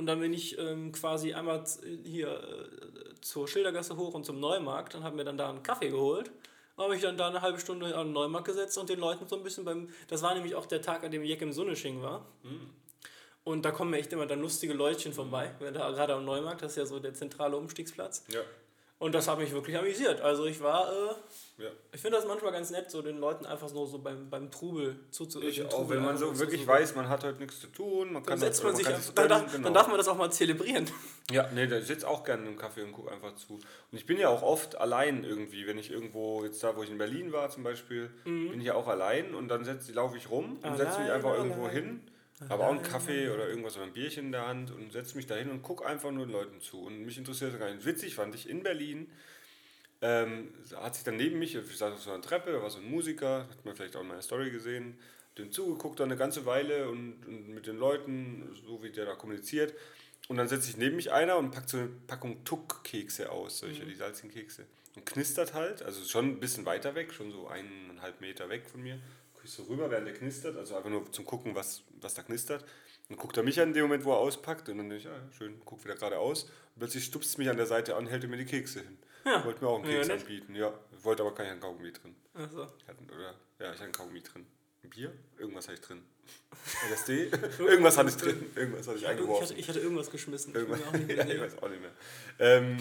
[0.00, 1.62] und dann bin ich ähm, quasi einmal
[2.04, 5.90] hier äh, zur Schildergasse hoch und zum Neumarkt und habe mir dann da einen Kaffee
[5.90, 6.30] geholt.
[6.74, 9.28] Und habe ich dann da eine halbe Stunde an den Neumarkt gesetzt und den Leuten
[9.28, 9.90] so ein bisschen beim.
[10.08, 12.20] Das war nämlich auch der Tag, an dem Jack im Sonnesching war.
[12.42, 12.70] Mhm.
[13.44, 16.62] Und da kommen mir echt immer dann lustige Leutchen vorbei, wenn da gerade am Neumarkt,
[16.62, 18.24] das ist ja so der zentrale Umstiegsplatz.
[18.28, 18.40] Ja.
[19.00, 20.20] Und das hat mich wirklich amüsiert.
[20.20, 21.70] Also ich war, äh, ja.
[21.90, 24.94] ich finde das manchmal ganz nett, so den Leuten einfach nur so beim, beim Trubel
[25.10, 25.68] zuzuhören.
[25.68, 28.38] Auch wenn man so wirklich weiß, man hat heute nichts zu tun, man dann kann
[28.38, 29.64] setzt man, sich man einfach, dann, darf, genau.
[29.64, 30.86] dann darf man das auch mal zelebrieren.
[31.30, 33.54] Ja, nee, da sitzt auch gerne im Kaffee und gucke einfach zu.
[33.54, 36.90] Und ich bin ja auch oft allein irgendwie, wenn ich irgendwo, jetzt da, wo ich
[36.90, 38.50] in Berlin war zum Beispiel, mhm.
[38.50, 41.48] bin ich ja auch allein und dann laufe ich rum und setze mich einfach allein.
[41.48, 42.02] irgendwo hin
[42.48, 45.26] habe auch einen Kaffee oder irgendwas oder ein Bierchen in der Hand und setze mich
[45.26, 46.82] da hin und gucke einfach nur den Leuten zu.
[46.82, 47.84] Und mich interessiert das gar nicht.
[47.84, 49.10] Witzig fand ich in Berlin,
[50.00, 52.78] ähm, hat sich dann neben mich, ich saß auf so einer Treppe, da war so
[52.78, 54.98] ein Musiker, hat man vielleicht auch in meiner Story gesehen,
[55.36, 59.14] dem zugeguckt dann eine ganze Weile und, und mit den Leuten, so wie der da
[59.14, 59.74] kommuniziert.
[60.28, 63.84] Und dann setzt sich neben mich einer und packt so eine Packung Tuck-Kekse aus, solche,
[63.84, 63.88] mhm.
[63.88, 64.64] die salzigen Kekse.
[64.96, 68.82] Und knistert halt, also schon ein bisschen weiter weg, schon so eineinhalb Meter weg von
[68.82, 68.98] mir
[69.44, 72.64] ich so rüber, während der knistert, also einfach nur zum Gucken, was, was da knistert.
[73.08, 74.68] Dann guckt er mich an in dem Moment, wo er auspackt.
[74.68, 76.44] Und dann denke ich, ja, schön, guck wieder geradeaus.
[76.44, 78.98] Und plötzlich stupst mich an der Seite an, hält er mir die Kekse hin.
[79.24, 79.44] Ja.
[79.44, 80.54] Wollte mir auch einen Keks ja, anbieten.
[80.54, 80.72] Ja,
[81.02, 82.14] wollte aber keinen Kaugummi drin.
[82.34, 82.62] Ach so.
[82.62, 84.46] Oder, ja, ich hatte einen Kaugummi drin.
[84.82, 85.12] Ein Bier?
[85.38, 86.02] Irgendwas hatte ich drin.
[86.92, 87.30] LSD?
[87.58, 88.46] irgendwas hatte ich drin.
[88.54, 89.44] Irgendwas hatte ich, ich eingeworfen.
[89.44, 90.54] Ich hatte, ich hatte, irgendwas geschmissen.
[90.54, 91.92] Irgendwas, ich, ja, ich weiß auch nicht mehr.
[92.38, 92.78] Ähm,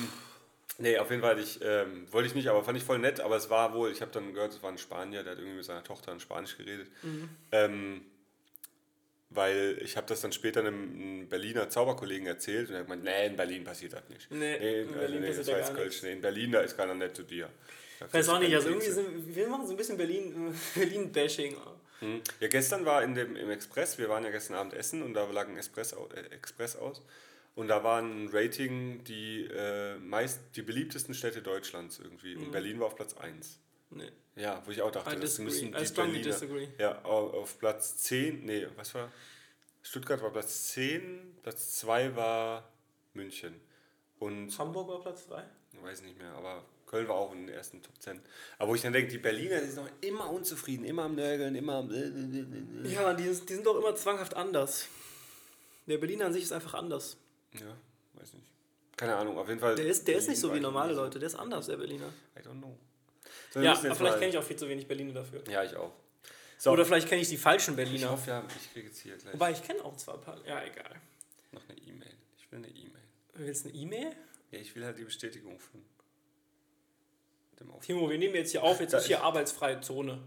[0.79, 3.19] nee, auf jeden Fall ich, ähm, wollte ich nicht, aber fand ich voll nett.
[3.19, 5.57] Aber es war wohl, ich habe dann gehört, es war ein Spanier, der hat irgendwie
[5.57, 6.87] mit seiner Tochter in Spanisch geredet.
[7.03, 7.29] Mhm.
[7.51, 8.01] Ähm,
[9.29, 13.27] weil ich habe das dann später einem, Berliner Zauberkollegen erzählt und er hat gemeint, nee,
[13.27, 14.29] in Berlin passiert das nicht.
[14.31, 16.01] Nee, nee in, in Berlin, nee, das jetzt Kölsch.
[16.01, 17.49] Nee, in Berlin, da ist keiner nett zu dir.
[18.07, 21.57] Ich weiß auch nicht, also irgendwie sind, wir machen so ein bisschen Berlin, Berlin-Bashing.
[21.99, 22.21] Hm.
[22.39, 25.25] Ja, gestern war in dem, im Express, wir waren ja gestern Abend essen und da
[25.25, 27.01] lag ein Express, äh, Express aus.
[27.59, 32.35] Und da war ein Rating die äh, meist die beliebtesten Städte Deutschlands irgendwie.
[32.37, 32.51] Und mhm.
[32.51, 33.59] Berlin war auf Platz 1.
[33.89, 34.09] Nee.
[34.37, 36.23] Ja, wo ich auch dachte, I das müssen die I Berliner.
[36.23, 36.69] Disagree.
[36.77, 39.11] Ja, auf Platz 10, nee, was war?
[39.81, 42.71] Stuttgart war Platz 10, Platz 2 war
[43.13, 43.55] München.
[44.19, 45.43] Und Hamburg war Platz 3?
[45.81, 48.21] Weiß nicht mehr, aber Köln war auch in den ersten Top 10.
[48.57, 51.55] Aber wo ich dann denke, die Berliner die sind noch immer unzufrieden, immer am Nörgeln,
[51.55, 51.91] immer am.
[52.85, 54.87] Ja, die, die sind doch immer zwanghaft anders.
[55.87, 57.17] Der Berliner an sich ist einfach anders.
[57.53, 57.75] Ja,
[58.13, 58.47] weiß nicht.
[58.95, 59.75] Keine Ahnung, auf jeden Fall.
[59.75, 62.11] Der ist, der ist nicht so wie normale Leute, der ist anders, der Berliner.
[62.37, 62.77] I don't know.
[63.51, 65.43] So, ja, aber vielleicht kenne ich auch viel zu wenig Berliner dafür.
[65.49, 65.93] Ja, ich auch.
[66.57, 66.71] So.
[66.71, 68.07] Oder vielleicht kenne ich die falschen Berliner.
[68.07, 69.33] Ich hoffe, ja, ich kriege jetzt hier gleich.
[69.33, 70.45] Wobei, ich kenne auch zwar ein paar.
[70.45, 70.95] Ja, egal.
[71.53, 72.13] Noch eine E-Mail.
[72.37, 73.03] Ich will eine E-Mail.
[73.33, 74.11] Du willst eine E-Mail?
[74.51, 75.81] Ja, ich will halt die Bestätigung von
[77.59, 77.85] dem Auftrag.
[77.85, 80.21] Timo, wir nehmen jetzt hier auf, jetzt ist hier arbeitsfreie Zone.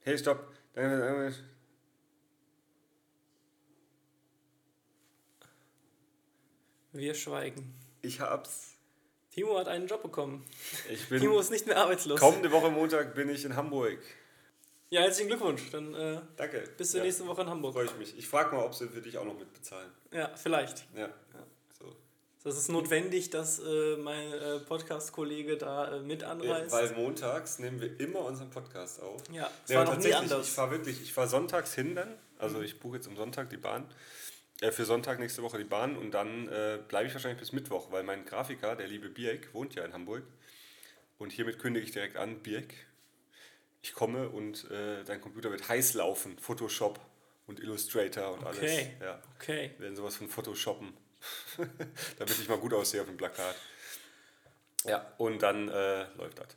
[0.00, 0.52] Hey, stopp.
[6.96, 7.74] Wir schweigen.
[8.02, 8.74] Ich hab's.
[9.30, 10.44] Timo hat einen Job bekommen.
[10.90, 12.18] Ich bin Timo ist nicht mehr arbeitslos.
[12.18, 13.98] Kommende Woche Montag bin ich in Hamburg.
[14.88, 15.70] Ja, herzlichen Glückwunsch.
[15.70, 16.64] Dann äh, Danke.
[16.78, 17.04] Bis zur ja.
[17.04, 17.74] nächsten Woche in Hamburg.
[17.74, 18.16] Freue ich mich.
[18.16, 19.90] Ich frage mal, ob sie für dich auch noch mitbezahlen.
[20.12, 20.86] Ja, vielleicht.
[20.94, 21.08] Ja.
[21.08, 21.10] ja.
[22.46, 26.70] Das ist notwendig, dass äh, mein äh, Podcast-Kollege da äh, mit anreist.
[26.70, 29.20] weil montags nehmen wir immer unseren Podcast auf.
[29.32, 30.46] Ja, das war noch nie anders.
[30.46, 32.14] Ich fahre wirklich, ich fahre sonntags hin dann.
[32.38, 32.64] Also mhm.
[32.64, 33.84] ich buche jetzt am Sonntag die Bahn.
[34.60, 37.90] Äh, für Sonntag nächste Woche die Bahn und dann äh, bleibe ich wahrscheinlich bis Mittwoch,
[37.90, 40.24] weil mein Grafiker, der liebe Birk, wohnt ja in Hamburg.
[41.18, 42.74] Und hiermit kündige ich direkt an, Birk,
[43.82, 46.38] ich komme und äh, dein Computer wird heiß laufen.
[46.38, 47.00] Photoshop
[47.46, 48.48] und Illustrator und okay.
[48.48, 48.86] alles.
[49.00, 49.22] Ja.
[49.36, 49.70] Okay.
[49.76, 50.92] Wir werden sowas von Photoshoppen.
[52.18, 53.56] damit ich mal gut aussehe auf dem Plakat.
[54.84, 56.56] Ja, und dann äh, läuft das.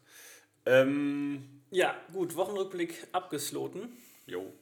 [0.65, 3.97] Ähm, ja, gut, Wochenrückblick abgesloten.
[4.25, 4.53] Jo.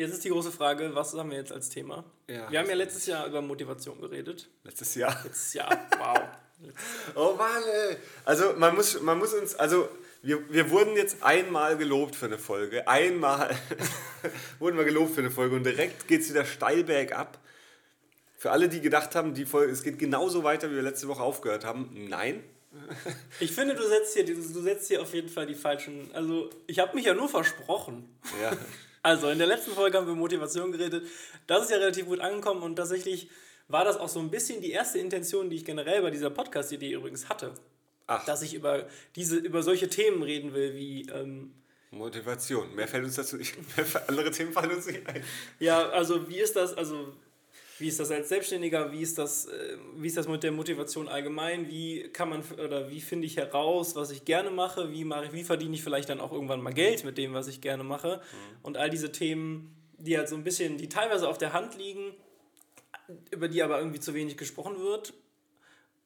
[0.00, 2.04] Jetzt ist die große Frage, was haben wir jetzt als Thema?
[2.26, 4.48] Ja, wir haben ja letztes Jahr über Motivation geredet.
[4.64, 5.14] Letztes Jahr?
[5.24, 6.18] Letztes Jahr, wow.
[7.16, 7.96] oh Mann, ey.
[8.24, 9.90] Also man muss, man muss uns, also
[10.22, 12.88] wir, wir wurden jetzt einmal gelobt für eine Folge.
[12.88, 13.54] Einmal
[14.58, 17.38] wurden wir gelobt für eine Folge und direkt geht es wieder steil bergab.
[18.38, 21.20] Für alle, die gedacht haben, die Folge, es geht genauso weiter, wie wir letzte Woche
[21.20, 22.42] aufgehört haben, nein.
[23.38, 26.08] Ich finde, du setzt hier, du setzt hier auf jeden Fall die falschen.
[26.14, 28.08] Also, ich habe mich ja nur versprochen.
[28.40, 28.56] Ja.
[29.02, 31.06] Also, in der letzten Folge haben wir Motivation geredet.
[31.46, 33.30] Das ist ja relativ gut angekommen und tatsächlich
[33.68, 36.92] war das auch so ein bisschen die erste Intention, die ich generell bei dieser Podcast-Idee
[36.92, 37.54] übrigens hatte.
[38.06, 38.24] Ach.
[38.26, 38.86] Dass ich über,
[39.16, 41.08] diese, über solche Themen reden will, wie.
[41.08, 41.54] Ähm,
[41.92, 42.74] Motivation.
[42.74, 43.54] Mehr fällt uns dazu nicht.
[44.08, 45.24] Andere Themen fallen uns nicht ein.
[45.58, 46.74] Ja, also, wie ist das?
[46.74, 47.14] Also,
[47.80, 48.92] wie ist das als Selbstständiger?
[48.92, 51.68] Wie ist das, äh, wie ist das mit der Motivation allgemein?
[51.68, 54.92] Wie kann man oder wie finde ich heraus, was ich gerne mache?
[54.92, 57.60] Wie, mache, wie verdiene ich vielleicht dann auch irgendwann mal Geld mit dem, was ich
[57.60, 58.16] gerne mache?
[58.16, 58.56] Mhm.
[58.62, 62.12] Und all diese Themen, die halt so ein bisschen, die teilweise auf der Hand liegen,
[63.30, 65.12] über die aber irgendwie zu wenig gesprochen wird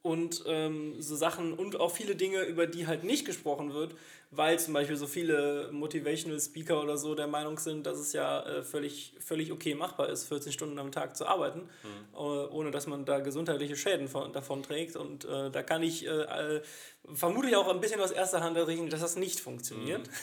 [0.05, 3.95] und ähm, so Sachen und auch viele Dinge, über die halt nicht gesprochen wird,
[4.29, 8.43] weil zum Beispiel so viele Motivational Speaker oder so der Meinung sind, dass es ja
[8.43, 12.13] äh, völlig, völlig okay machbar ist, 14 Stunden am Tag zu arbeiten, mhm.
[12.13, 14.95] äh, ohne dass man da gesundheitliche Schäden von, davon trägt.
[14.95, 16.61] Und äh, da kann ich äh,
[17.11, 20.07] vermutlich auch ein bisschen aus erster Hand errichten, dass das nicht funktioniert.
[20.07, 20.13] Mhm.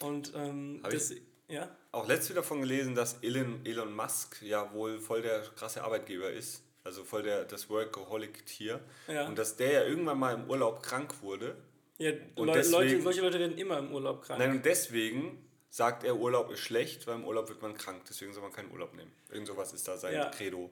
[0.08, 1.14] Und ähm, das,
[1.46, 1.68] ja?
[1.92, 6.32] auch letztes wieder davon gelesen, dass Elon, Elon Musk ja wohl voll der krasse Arbeitgeber
[6.32, 8.80] ist also voll der, das Workaholic-Tier.
[9.08, 9.26] Ja.
[9.26, 11.56] Und dass der ja irgendwann mal im Urlaub krank wurde.
[11.96, 14.38] Ja, und Le deswegen, Leute, solche Leute werden immer im Urlaub krank.
[14.38, 15.38] Nein, und deswegen
[15.70, 18.70] sagt er, Urlaub ist schlecht, weil im Urlaub wird man krank, deswegen soll man keinen
[18.70, 19.12] Urlaub nehmen.
[19.30, 20.30] Irgend sowas ist da sein ja.
[20.30, 20.70] Credo.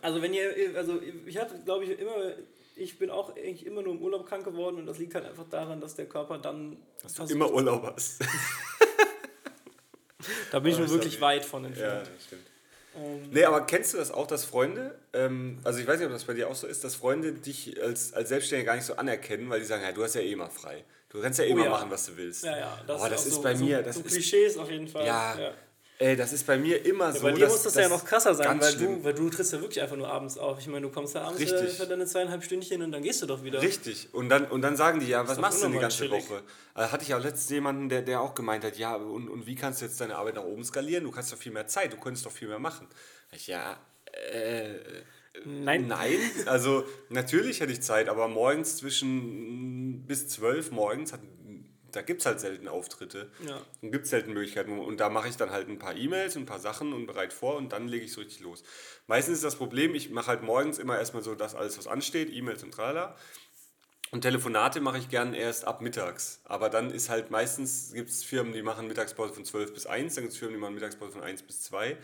[0.00, 2.32] Also wenn ihr, also ich hatte, glaube ich, immer,
[2.76, 5.48] ich bin auch eigentlich immer nur im Urlaub krank geworden und das liegt halt einfach
[5.48, 6.76] daran, dass der Körper dann...
[7.02, 8.20] Dass du immer Urlaub hast.
[10.52, 12.06] da bin ich nur wirklich weit von entfernt.
[12.06, 12.46] Ja, stimmt.
[12.96, 16.12] Ähm, nee, aber kennst du das auch, dass Freunde, ähm, also ich weiß nicht, ob
[16.12, 18.96] das bei dir auch so ist, dass Freunde dich als, als Selbstständiger gar nicht so
[18.96, 20.84] anerkennen, weil die sagen, ja, du hast ja eh mal frei.
[21.08, 21.70] Du kannst ja eh oh, mal ja.
[21.70, 22.44] machen, was du willst.
[22.44, 22.80] Ja, ja.
[22.86, 23.82] Das, oh, das ist, so, bei mir.
[23.82, 25.06] Das so Klischees auf jeden Fall.
[25.06, 25.38] Ja.
[25.38, 25.52] ja.
[26.00, 27.22] Ey, das ist bei mir immer ja, so.
[27.22, 29.60] Bei dir muss das, das ja noch krasser sein, weil du, weil du trittst ja
[29.60, 30.60] wirklich einfach nur abends auf.
[30.60, 31.76] Ich meine, du kommst ja abends Richtig.
[31.76, 33.60] für deine zweieinhalb Stündchen und dann gehst du doch wieder.
[33.60, 34.14] Richtig.
[34.14, 36.30] Und dann, und dann sagen die, ja, was machst du denn die ganze chillig.
[36.30, 36.42] Woche?
[36.74, 39.56] Also hatte ich auch letztens jemanden, der, der auch gemeint hat, ja, und, und wie
[39.56, 41.02] kannst du jetzt deine Arbeit nach oben skalieren?
[41.02, 42.86] Du kannst doch viel mehr Zeit, du könntest doch viel mehr machen.
[43.32, 43.76] Ich, ja,
[44.32, 44.74] äh,
[45.44, 45.86] Nein.
[45.86, 51.20] Nein, also natürlich hätte ich Zeit, aber morgens zwischen bis zwölf morgens hat
[51.98, 53.60] da gibt es halt selten Auftritte ja.
[53.82, 54.78] und gibt es selten Möglichkeiten.
[54.78, 57.56] Und da mache ich dann halt ein paar E-Mails, ein paar Sachen und bereit vor
[57.56, 58.62] und dann lege ich so richtig los.
[59.08, 62.32] Meistens ist das Problem, ich mache halt morgens immer erstmal so das alles, was ansteht,
[62.32, 63.16] E-Mails und tralala.
[64.12, 66.40] Und Telefonate mache ich gern erst ab mittags.
[66.44, 70.14] Aber dann ist halt meistens, gibt es Firmen, die machen Mittagspause von 12 bis 1,
[70.14, 71.96] dann gibt es Firmen, die machen Mittagspause von 1 bis 2.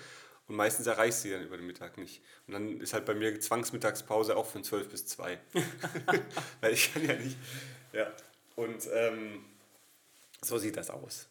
[0.48, 2.20] Und meistens erreichst du sie dann über den Mittag nicht.
[2.48, 5.38] Und dann ist halt bei mir Zwangsmittagspause auch von 12 bis 2.
[6.60, 7.36] Weil ich kann ja nicht.
[7.92, 8.08] Ja.
[8.56, 9.44] Und ähm,
[10.46, 11.28] so sieht das aus.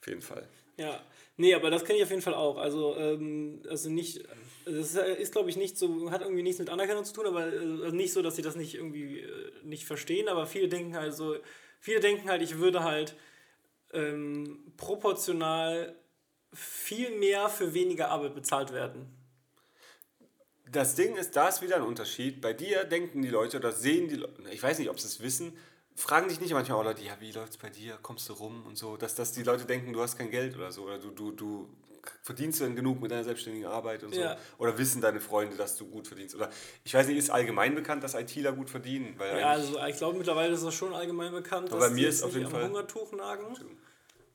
[0.00, 0.48] Auf jeden Fall.
[0.76, 1.00] Ja,
[1.36, 2.56] nee, aber das kenne ich auf jeden Fall auch.
[2.56, 4.24] Also, ähm, also nicht,
[4.64, 7.52] das ist, ist glaube ich, nicht so, hat irgendwie nichts mit Anerkennung zu tun, aber
[7.52, 10.96] äh, also nicht so, dass sie das nicht irgendwie äh, nicht verstehen, aber viele denken
[10.96, 11.36] halt so,
[11.80, 13.14] viele denken halt, ich würde halt
[13.92, 15.94] ähm, proportional
[16.52, 19.06] viel mehr für weniger Arbeit bezahlt werden.
[20.70, 22.40] Das Ding ist, da ist wieder ein Unterschied.
[22.40, 25.20] Bei dir denken die Leute oder sehen die Leute, ich weiß nicht, ob sie es
[25.20, 25.56] wissen,
[25.96, 27.98] fragen dich nicht manchmal auch Leute, ja, wie läuft es bei dir?
[28.02, 30.72] Kommst du rum und so, dass, dass die Leute denken, du hast kein Geld oder
[30.72, 31.68] so, oder du, du, du
[32.22, 34.20] verdienst du denn genug mit deiner selbstständigen Arbeit und so?
[34.20, 34.36] Ja.
[34.58, 36.34] Oder wissen deine Freunde, dass du gut verdienst?
[36.34, 36.50] Oder
[36.84, 39.16] ich weiß nicht, ist allgemein bekannt, dass ITler gut verdienen?
[39.18, 42.34] Ja, also ich glaube mittlerweile ist das schon allgemein bekannt, dass bei mir ist auf
[42.34, 43.56] jeden Fall Hungertuch nagen.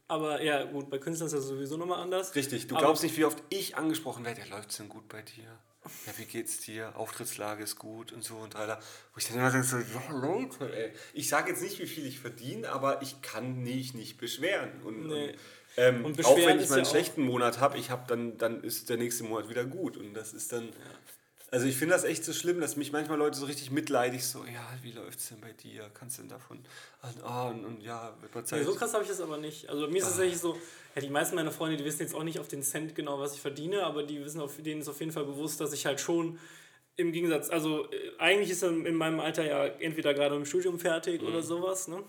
[0.10, 2.34] Aber ja, gut, bei Künstlern ist das sowieso nochmal anders.
[2.34, 5.10] Richtig, du Aber glaubst nicht, wie oft ich angesprochen werde, ja, läuft es denn gut
[5.10, 5.60] bei dir?
[6.06, 6.96] Ja, wie geht's dir?
[6.96, 8.80] Auftrittslage ist gut und so und weiter.
[9.14, 10.94] Wo ich dann immer denke, so, ja Leute, ey.
[11.14, 14.82] Ich sage jetzt nicht, wie viel ich verdiene, aber ich kann mich nicht beschweren.
[14.84, 15.30] Und, nee.
[15.30, 15.36] und,
[15.78, 18.64] ähm, und auch wenn ich mal einen ja schlechten Monat habe, ich habe dann, dann
[18.64, 19.98] ist der nächste Monat wieder gut.
[19.98, 20.66] Und das ist dann.
[20.66, 20.74] Ja.
[21.50, 24.44] Also ich finde das echt so schlimm, dass mich manchmal Leute so richtig mitleidig so,
[24.44, 25.90] ja, wie läuft es denn bei dir?
[25.94, 26.60] Kannst du denn davon?
[27.24, 28.60] Ah, und, und ja, wird mal Zeit.
[28.60, 29.70] Ja, so krass habe ich das aber nicht.
[29.70, 30.12] Also mir ist es ah.
[30.12, 30.58] tatsächlich so,
[30.96, 33.34] ja, die meisten meiner Freunde, die wissen jetzt auch nicht auf den Cent genau, was
[33.34, 36.02] ich verdiene, aber die wissen auf denen ist auf jeden Fall bewusst, dass ich halt
[36.02, 36.38] schon
[36.98, 40.80] im Gegensatz, also äh, eigentlich ist er in meinem Alter ja entweder gerade im Studium
[40.80, 41.28] fertig mhm.
[41.30, 42.04] oder sowas, ne?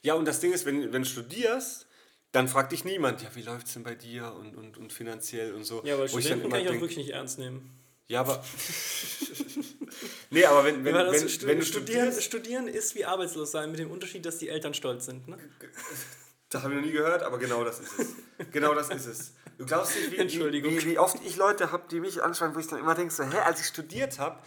[0.00, 1.86] Ja, und das Ding ist, wenn, wenn du studierst,
[2.32, 5.52] dann fragt dich niemand, ja, wie läuft es denn bei dir und, und, und finanziell
[5.52, 5.82] und so.
[5.84, 7.81] Ja, aber Studenten kann ich auch wirklich nicht ernst nehmen.
[8.12, 8.44] Ja, aber.
[10.30, 13.80] nee, aber wenn, wenn, wenn, wenn, wenn du studieren, studieren ist wie arbeitslos sein, mit
[13.80, 15.26] dem Unterschied, dass die Eltern stolz sind.
[15.28, 15.38] Ne?
[16.50, 18.08] Das habe ich noch nie gehört, aber genau das ist es.
[18.50, 19.32] Genau das ist es.
[19.56, 22.66] Du glaubst nicht, wie, wie, wie oft ich Leute habe, die mich anschauen, wo ich
[22.66, 24.38] dann immer denke, so, hä, als ich studiert habe,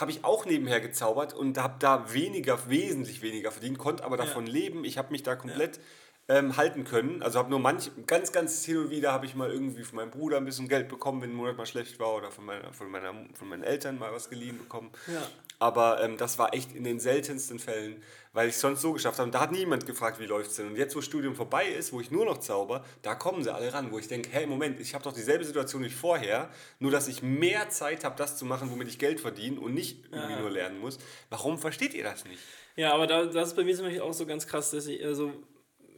[0.00, 4.46] habe ich auch nebenher gezaubert und habe da weniger, wesentlich weniger verdient, konnte aber davon
[4.46, 4.54] ja.
[4.54, 4.86] leben.
[4.86, 5.82] Ich habe mich da komplett ja
[6.30, 7.22] ähm, halten können.
[7.22, 10.12] Also habe nur manch, ganz, ganz hin und wieder habe ich mal irgendwie von meinem
[10.12, 12.88] Bruder ein bisschen Geld bekommen, wenn ein Monat mal schlecht war oder von, meiner, von,
[12.88, 14.90] meiner, von meinen Eltern mal was geliehen bekommen.
[15.08, 15.22] Ja.
[15.58, 19.18] Aber ähm, das war echt in den seltensten Fällen, weil ich es sonst so geschafft
[19.18, 19.26] habe.
[19.26, 20.68] Und da hat niemand gefragt, wie läuft es denn.
[20.68, 23.72] Und jetzt, wo Studium vorbei ist, wo ich nur noch zauber, da kommen sie alle
[23.74, 27.08] ran, wo ich denke, hey, Moment, ich habe doch dieselbe Situation wie vorher, nur dass
[27.08, 30.40] ich mehr Zeit habe, das zu machen, womit ich Geld verdiene und nicht irgendwie ja.
[30.40, 30.98] nur lernen muss.
[31.28, 32.40] Warum versteht ihr das nicht?
[32.76, 35.04] Ja, aber da, das ist bei mir zum Beispiel auch so ganz krass, dass ich,
[35.04, 35.32] also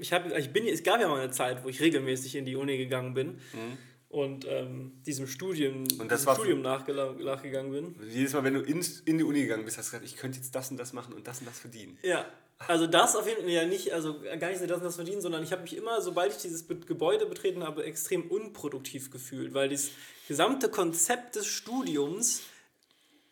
[0.02, 2.56] ich habe, ich bin, es gab ja mal eine Zeit, wo ich regelmäßig in die
[2.56, 3.78] Uni gegangen bin mhm.
[4.08, 7.94] und ähm, diesem Studium, und diesem Studium nachgegangen bin.
[8.08, 10.38] Jedes Mal, wenn du in, in die Uni gegangen bist, hast du gesagt, ich könnte
[10.38, 11.96] jetzt das und das machen und das und das verdienen.
[12.02, 12.26] Ja,
[12.58, 15.20] also das auf jeden Fall ja nicht, also gar nicht so das und das verdienen,
[15.20, 19.68] sondern ich habe mich immer, sobald ich dieses Gebäude betreten habe, extrem unproduktiv gefühlt, weil
[19.68, 19.90] das
[20.26, 22.42] gesamte Konzept des Studiums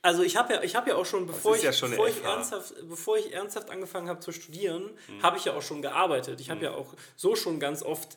[0.03, 2.75] also ich habe ja, hab ja auch schon, bevor, ich, ja schon bevor, ich ernsthaft,
[2.89, 5.23] bevor ich ernsthaft angefangen habe zu studieren, mhm.
[5.23, 6.41] habe ich ja auch schon gearbeitet.
[6.41, 6.65] Ich habe mhm.
[6.65, 8.17] ja auch so schon ganz oft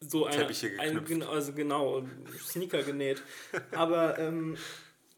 [0.00, 0.46] so eine,
[0.78, 2.02] ein, also genau,
[2.42, 3.22] Sneaker genäht.
[3.72, 4.56] Aber ähm,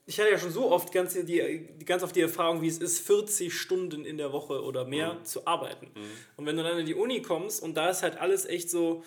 [0.07, 2.99] ich hatte ja schon so oft ganz, die, ganz oft die Erfahrung, wie es ist,
[3.07, 5.25] 40 Stunden in der Woche oder mehr mhm.
[5.25, 5.93] zu arbeiten.
[5.95, 6.11] Mhm.
[6.37, 9.05] Und wenn du dann in die Uni kommst und da ist halt alles echt so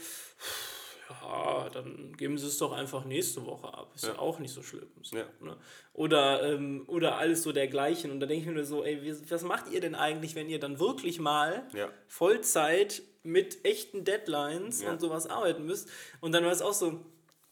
[1.10, 3.92] ja, dann geben sie es doch einfach nächste Woche ab.
[3.96, 4.88] Ist ja, ja auch nicht so schlimm.
[5.02, 5.26] So, ja.
[5.42, 5.56] ne?
[5.94, 8.12] oder, ähm, oder alles so dergleichen.
[8.12, 10.80] Und da denke ich mir so, ey, was macht ihr denn eigentlich, wenn ihr dann
[10.80, 11.90] wirklich mal ja.
[12.08, 15.90] Vollzeit mit echten Deadlines und sowas arbeiten müsst?
[16.22, 17.00] Und dann war es auch so,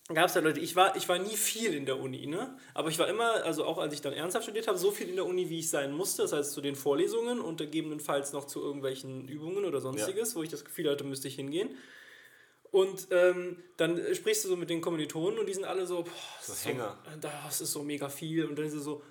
[0.10, 2.58] gab es ja Leute, ich war, ich war nie viel in der Uni, ne?
[2.74, 5.16] Aber ich war immer, also auch als ich dann ernsthaft studiert habe, so viel in
[5.16, 6.24] der Uni, wie ich sein musste.
[6.24, 10.50] Das heißt zu den Vorlesungen und gegebenenfalls noch zu irgendwelchen Übungen oder sonstiges, wo ich
[10.50, 11.70] das Gefühl hatte, müsste ich hingehen.
[12.74, 16.12] Und ähm, dann sprichst du so mit den Kommilitonen und die sind alle so, boah,
[16.40, 16.98] das, so Hänger.
[17.06, 18.46] So, das ist so mega viel.
[18.46, 19.04] Und dann ist es so,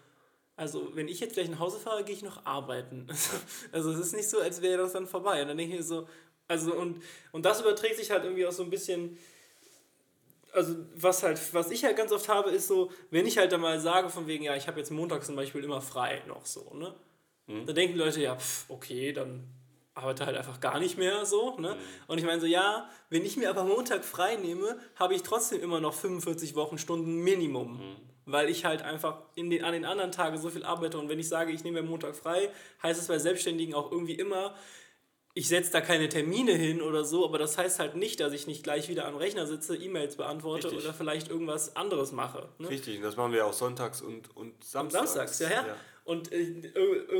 [0.56, 3.06] also wenn ich jetzt gleich nach Hause fahre, gehe ich noch arbeiten.
[3.72, 5.42] also es ist nicht so, als wäre das dann vorbei.
[5.42, 6.08] Und dann denke ich mir so,
[6.48, 9.16] also und, und das überträgt sich halt irgendwie auch so ein bisschen
[10.52, 13.60] also was halt, was ich halt ganz oft habe, ist so, wenn ich halt dann
[13.60, 16.74] mal sage, von wegen, ja, ich habe jetzt montags zum Beispiel immer frei noch so,
[16.74, 16.94] ne?
[17.46, 17.64] Mhm.
[17.64, 19.44] Dann denken die Leute, ja, pff, okay, dann
[19.94, 21.74] arbeite halt einfach gar nicht mehr so, ne?
[21.74, 21.80] Mhm.
[22.06, 25.62] Und ich meine so, ja, wenn ich mir aber Montag frei nehme, habe ich trotzdem
[25.62, 27.78] immer noch 45 Wochenstunden Minimum.
[27.78, 27.96] Mhm.
[28.24, 30.98] Weil ich halt einfach in den, an den anderen Tagen so viel arbeite.
[30.98, 32.50] Und wenn ich sage, ich nehme mir Montag frei,
[32.82, 34.54] heißt es bei Selbstständigen auch irgendwie immer,
[35.34, 38.46] ich setze da keine Termine hin oder so, aber das heißt halt nicht, dass ich
[38.46, 40.84] nicht gleich wieder am Rechner sitze, E-Mails beantworte Richtig.
[40.84, 42.48] oder vielleicht irgendwas anderes mache.
[42.58, 42.68] Ne?
[42.68, 45.10] Richtig, das machen wir auch sonntags und, und samstags.
[45.10, 45.66] Und samstags, ja, ja.
[45.68, 45.76] ja.
[46.04, 46.72] Und äh,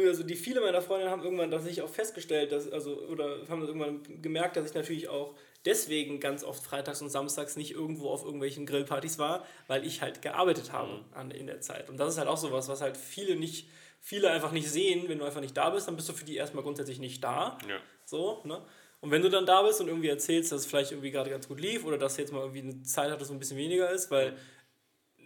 [0.07, 3.63] also die viele meiner Freunde haben irgendwann das sich auch festgestellt, dass, also, oder haben
[3.63, 8.25] irgendwann gemerkt, dass ich natürlich auch deswegen ganz oft freitags und samstags nicht irgendwo auf
[8.25, 11.05] irgendwelchen Grillpartys war, weil ich halt gearbeitet habe mhm.
[11.13, 11.89] an, in der Zeit.
[11.89, 13.69] Und das ist halt auch sowas, was halt viele nicht,
[14.01, 16.37] viele einfach nicht sehen, wenn du einfach nicht da bist, dann bist du für die
[16.37, 17.59] erstmal grundsätzlich nicht da.
[17.69, 17.79] Ja.
[18.05, 18.63] So, ne?
[19.01, 21.49] Und wenn du dann da bist und irgendwie erzählst, dass es vielleicht irgendwie gerade ganz
[21.49, 24.13] gut lief oder dass jetzt mal irgendwie eine Zeit hattest, wo ein bisschen weniger ist,
[24.13, 24.37] weil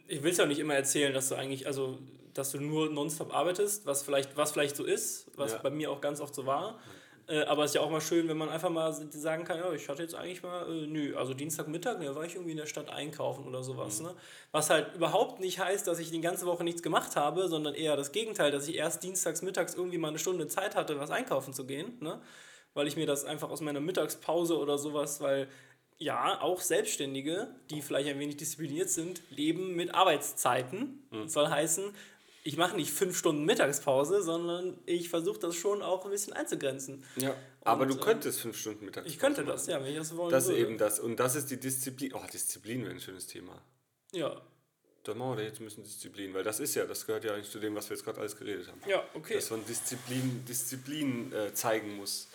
[0.09, 1.99] ich will es ja nicht immer erzählen, dass du eigentlich, also
[2.35, 5.59] dass du nur nonstop arbeitest, was vielleicht, was vielleicht so ist, was ja.
[5.59, 6.79] bei mir auch ganz oft so war.
[7.29, 9.73] Äh, aber es ist ja auch mal schön, wenn man einfach mal sagen kann, ja,
[9.73, 12.67] ich hatte jetzt eigentlich mal, äh, nö, also Dienstagmittag, ne, war ich irgendwie in der
[12.67, 14.01] Stadt einkaufen oder sowas.
[14.01, 14.07] Mhm.
[14.07, 14.15] Ne?
[14.53, 17.97] Was halt überhaupt nicht heißt, dass ich die ganze Woche nichts gemacht habe, sondern eher
[17.97, 21.53] das Gegenteil, dass ich erst dienstags mittags irgendwie mal eine Stunde Zeit hatte, was einkaufen
[21.53, 21.99] zu gehen.
[22.01, 22.21] Ne?
[22.75, 25.49] Weil ich mir das einfach aus meiner Mittagspause oder sowas, weil
[25.99, 31.07] ja, auch Selbstständige, die vielleicht ein wenig diszipliniert sind, leben mit Arbeitszeiten.
[31.11, 31.23] Mhm.
[31.23, 31.95] Das soll heißen,
[32.45, 37.03] ich mache nicht fünf Stunden Mittagspause, sondern ich versuche das schon auch ein bisschen einzugrenzen.
[37.17, 39.99] Ja, und, aber du äh, könntest fünf Stunden Mittagspause Ich könnte das, ja, wenn ich
[39.99, 41.01] das wollen Das ist eben das.
[41.01, 42.13] Und das ist die Disziplin.
[42.15, 43.61] Oh, Disziplin wäre ein schönes Thema.
[44.13, 44.41] Ja.
[45.03, 47.51] Da machen wir jetzt ein bisschen Disziplin, weil das ist ja, das gehört ja eigentlich
[47.51, 48.81] zu dem, was wir jetzt gerade alles geredet haben.
[48.89, 49.35] Ja, okay.
[49.35, 52.29] Dass man Disziplin, Disziplin äh, zeigen muss.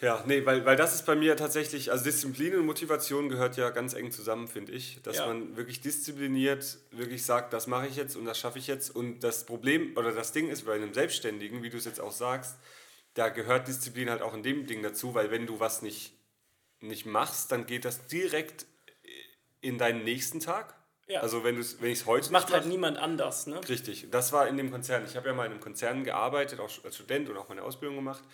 [0.00, 3.70] Ja, nee, weil, weil das ist bei mir tatsächlich, also Disziplin und Motivation gehört ja
[3.70, 5.00] ganz eng zusammen, finde ich.
[5.02, 5.26] Dass ja.
[5.26, 8.94] man wirklich diszipliniert, wirklich sagt, das mache ich jetzt und das schaffe ich jetzt.
[8.94, 12.12] Und das Problem oder das Ding ist bei einem Selbstständigen, wie du es jetzt auch
[12.12, 12.56] sagst,
[13.14, 16.12] da gehört Disziplin halt auch in dem Ding dazu, weil wenn du was nicht,
[16.80, 18.66] nicht machst, dann geht das direkt
[19.62, 20.74] in deinen nächsten Tag.
[21.08, 21.20] Ja.
[21.20, 23.66] Also wenn, wenn ich es heute Macht halt niemand anders, ne?
[23.66, 24.08] Richtig.
[24.10, 25.04] Das war in dem Konzern.
[25.06, 27.96] Ich habe ja mal in einem Konzern gearbeitet, auch als Student und auch meine Ausbildung
[27.96, 28.24] gemacht.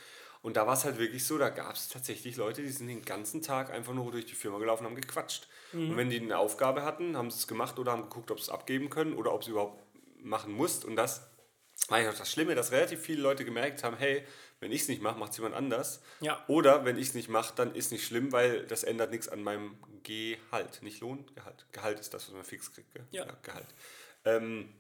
[0.43, 3.05] Und da war es halt wirklich so, da gab es tatsächlich Leute, die sind den
[3.05, 5.47] ganzen Tag einfach nur durch die Firma gelaufen und haben gequatscht.
[5.73, 5.91] Mhm.
[5.91, 8.45] Und wenn die eine Aufgabe hatten, haben sie es gemacht oder haben geguckt, ob sie
[8.45, 9.81] es abgeben können oder ob sie überhaupt
[10.21, 10.85] machen musst.
[10.85, 11.29] Und das
[11.89, 14.25] war ja auch das Schlimme, dass relativ viele Leute gemerkt haben, hey,
[14.59, 16.03] wenn ich es nicht mache, macht es jemand anders.
[16.21, 16.45] Ja.
[16.49, 19.43] Oder wenn ich es nicht mache, dann ist nicht schlimm, weil das ändert nichts an
[19.43, 20.83] meinem Gehalt.
[20.83, 21.67] Nicht Lohn, Gehalt.
[21.73, 22.95] Gehalt ist das, was man fix kriegt.
[22.95, 23.25] Ja.
[23.25, 23.27] ja.
[23.43, 23.67] Gehalt.
[24.25, 24.73] Ähm,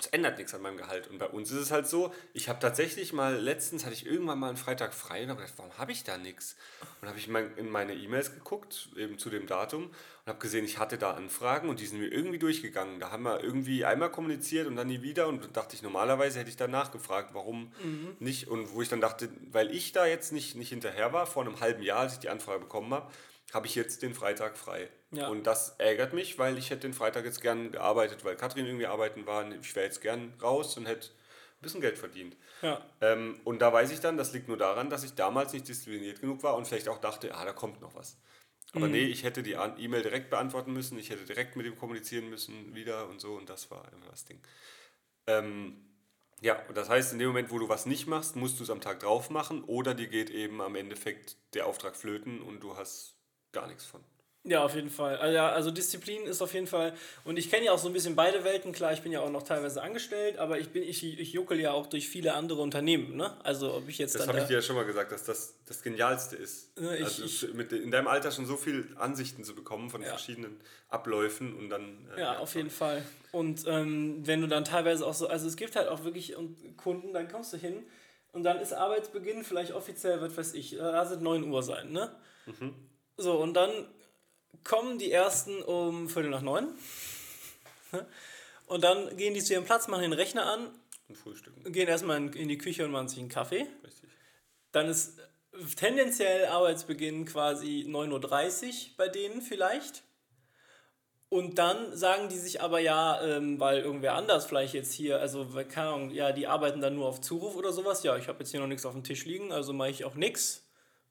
[0.00, 1.08] es ändert nichts an meinem Gehalt.
[1.08, 4.38] Und bei uns ist es halt so, ich habe tatsächlich mal, letztens hatte ich irgendwann
[4.38, 6.54] mal einen Freitag frei und habe gedacht, warum habe ich da nichts?
[7.00, 10.78] Und habe ich in meine E-Mails geguckt, eben zu dem Datum, und habe gesehen, ich
[10.78, 13.00] hatte da Anfragen und die sind mir irgendwie durchgegangen.
[13.00, 16.50] Da haben wir irgendwie einmal kommuniziert und dann nie wieder und dachte ich, normalerweise hätte
[16.50, 18.16] ich dann nachgefragt, warum mhm.
[18.20, 18.46] nicht.
[18.46, 21.58] Und wo ich dann dachte, weil ich da jetzt nicht, nicht hinterher war, vor einem
[21.58, 23.10] halben Jahr, als ich die Anfrage bekommen habe,
[23.52, 24.88] habe ich jetzt den Freitag frei.
[25.10, 25.28] Ja.
[25.28, 28.86] Und das ärgert mich, weil ich hätte den Freitag jetzt gern gearbeitet, weil Katrin irgendwie
[28.86, 29.50] arbeiten war.
[29.52, 32.36] Ich wäre jetzt gern raus und hätte ein bisschen Geld verdient.
[32.62, 32.84] Ja.
[33.00, 36.20] Ähm, und da weiß ich dann, das liegt nur daran, dass ich damals nicht diszipliniert
[36.20, 38.18] genug war und vielleicht auch dachte, ah, da kommt noch was.
[38.74, 38.92] Aber mhm.
[38.92, 42.74] nee, ich hätte die E-Mail direkt beantworten müssen, ich hätte direkt mit ihm kommunizieren müssen,
[42.74, 44.40] wieder und so, und das war immer das Ding.
[45.26, 45.88] Ähm,
[46.40, 48.70] ja, und das heißt, in dem Moment, wo du was nicht machst, musst du es
[48.70, 52.76] am Tag drauf machen oder dir geht eben am Endeffekt der Auftrag flöten und du
[52.76, 53.17] hast
[53.52, 54.02] gar nichts von.
[54.48, 55.16] Ja, auf jeden Fall.
[55.18, 56.94] Also, ja, also Disziplin ist auf jeden Fall.
[57.24, 58.72] Und ich kenne ja auch so ein bisschen beide Welten.
[58.72, 61.72] Klar, ich bin ja auch noch teilweise angestellt, aber ich bin, ich, ich juckel ja
[61.72, 63.16] auch durch viele andere Unternehmen.
[63.16, 63.36] Ne?
[63.44, 64.14] Also ob ich jetzt.
[64.14, 66.80] Das habe ich dir ja schon mal gesagt, dass das das Genialste ist.
[66.80, 70.00] Ne, ich, also ich, mit, in deinem Alter schon so viele Ansichten zu bekommen von
[70.00, 70.08] ja.
[70.08, 70.58] verschiedenen
[70.88, 72.08] Abläufen und dann.
[72.16, 73.04] Äh, ja, ja, auf jeden Fall.
[73.32, 76.34] Und ähm, wenn du dann teilweise auch so, also es gibt halt auch wirklich
[76.78, 77.84] Kunden, dann kommst du hin
[78.32, 82.14] und dann ist Arbeitsbeginn vielleicht offiziell, was weiß ich, lass es 9 Uhr sein, ne?
[82.46, 82.74] Mhm.
[83.18, 83.70] So, und dann
[84.64, 86.68] kommen die ersten um Viertel nach neun.
[88.66, 90.68] Und dann gehen die zu ihrem Platz, machen den Rechner an.
[91.08, 91.72] Und frühstücken.
[91.72, 93.66] Gehen erstmal in, die Küche und machen sich einen Kaffee.
[93.84, 94.10] Richtig.
[94.72, 95.18] Dann ist
[95.76, 100.02] tendenziell Arbeitsbeginn quasi 9.30 Uhr bei denen vielleicht.
[101.30, 105.46] Und dann sagen die sich aber ja, ähm, weil irgendwer anders vielleicht jetzt hier, also
[105.68, 108.02] keine Ahnung, ja, die arbeiten dann nur auf Zuruf oder sowas.
[108.02, 110.14] Ja, ich habe jetzt hier noch nichts auf dem Tisch liegen, also mache ich auch
[110.14, 110.67] nichts,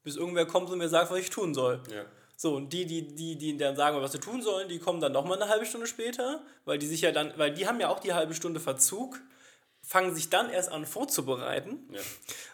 [0.08, 1.80] bis irgendwer kommt und mir sagt, was ich tun soll.
[1.92, 2.04] Ja.
[2.36, 5.12] So, und die, die, die, die dann sagen, was sie tun sollen, die kommen dann
[5.12, 8.00] nochmal eine halbe Stunde später, weil die sich ja dann, weil die haben ja auch
[8.00, 9.18] die halbe Stunde Verzug
[9.88, 12.00] fangen sich dann erst an vorzubereiten, ja.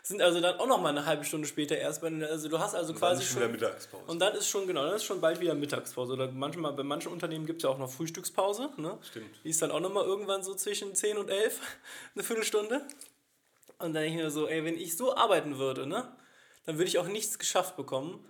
[0.04, 2.76] sind also dann auch noch mal eine halbe Stunde später erst bei, also du hast
[2.76, 4.04] also und quasi schon, Mittagspause.
[4.06, 7.10] Und dann ist schon genau, dann ist schon bald wieder Mittagspause oder manchmal bei manchen
[7.10, 8.98] Unternehmen gibt es ja auch noch Frühstückspause, ne?
[9.02, 9.34] Stimmt.
[9.42, 11.60] Die ist dann auch noch mal irgendwann so zwischen 10 und 11
[12.14, 12.82] eine Viertelstunde.
[13.78, 16.06] Und dann denke ich mir so, ey, wenn ich so arbeiten würde, ne,
[16.64, 18.24] dann würde ich auch nichts geschafft bekommen.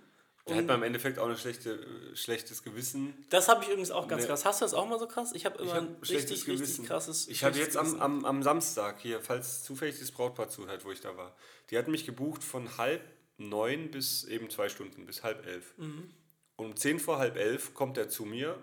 [0.47, 1.79] Da hat man im Endeffekt auch ein schlechte,
[2.15, 3.15] schlechtes Gewissen.
[3.31, 4.27] Das habe ich übrigens auch ganz ne.
[4.27, 4.45] krass.
[4.45, 5.31] Hast du das auch mal so krass?
[5.33, 6.61] Ich habe immer ich hab ein richtig, Gewissen.
[6.63, 7.27] richtig krasses.
[7.27, 11.01] Ich hatte jetzt am, am, am Samstag hier, falls zufällig das Brautpaar zuhört, wo ich
[11.01, 11.35] da war,
[11.71, 13.01] die hatten mich gebucht von halb
[13.37, 15.73] neun bis eben zwei Stunden, bis halb elf.
[15.77, 16.11] Mhm.
[16.57, 18.55] Und um zehn vor halb elf kommt er zu mir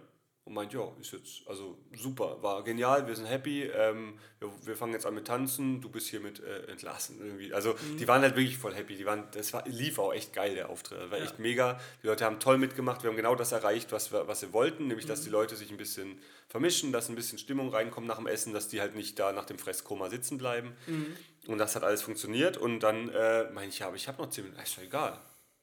[0.44, 4.76] und meint, ja, ist jetzt, also super, war genial, wir sind happy, ähm, wir, wir
[4.76, 7.54] fangen jetzt an mit Tanzen, du bist hiermit äh, entlassen irgendwie.
[7.54, 7.98] Also mhm.
[7.98, 10.68] die waren halt wirklich voll happy, die waren, das war, lief auch echt geil, der
[10.68, 11.24] Auftritt, das war ja.
[11.24, 14.42] echt mega, die Leute haben toll mitgemacht, wir haben genau das erreicht, was wir, was
[14.42, 15.10] wir wollten, nämlich, mhm.
[15.10, 18.52] dass die Leute sich ein bisschen vermischen, dass ein bisschen Stimmung reinkommt nach dem Essen,
[18.52, 21.16] dass die halt nicht da nach dem Fresskoma sitzen bleiben mhm.
[21.46, 24.28] und das hat alles funktioniert und dann äh, meine ich, ja, aber ich habe noch
[24.28, 25.20] 10 Minuten, ist doch egal,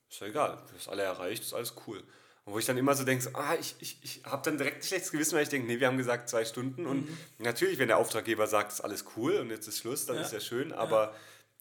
[0.10, 2.02] ist doch egal, du hast alle erreicht, ist alles cool.
[2.50, 4.78] Und wo ich dann immer so denke, so, ah, ich, ich, ich habe dann direkt
[4.78, 6.88] ein schlechtes Gewissen, weil ich denke, nee, wir haben gesagt zwei Stunden.
[6.88, 7.18] Und mhm.
[7.38, 10.24] natürlich, wenn der Auftraggeber sagt, ist alles cool und jetzt ist Schluss, dann ja.
[10.24, 10.74] ist ja schön.
[10.74, 11.16] Aber ja.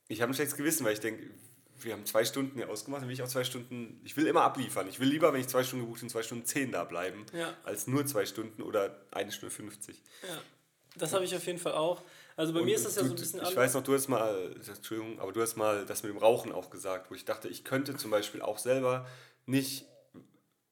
[0.09, 1.29] ich habe ein schlechtes Gewissen, weil ich denke,
[1.79, 4.45] wir haben zwei Stunden hier ausgemacht, dann will ich auch zwei Stunden, ich will immer
[4.45, 4.89] abliefern.
[4.89, 7.55] Ich will lieber, wenn ich zwei Stunden gebucht bin, zwei Stunden zehn da bleiben, ja.
[7.65, 10.03] als nur zwei Stunden oder eine Stunde 50.
[10.23, 10.41] Ja,
[10.97, 12.01] das habe ich auf jeden Fall auch.
[12.35, 13.53] Also bei und mir ist das ja so ein bisschen anders.
[13.53, 16.51] Ich weiß noch, du hast mal, Entschuldigung, aber du hast mal das mit dem Rauchen
[16.51, 19.07] auch gesagt, wo ich dachte, ich könnte zum Beispiel auch selber
[19.45, 19.85] nicht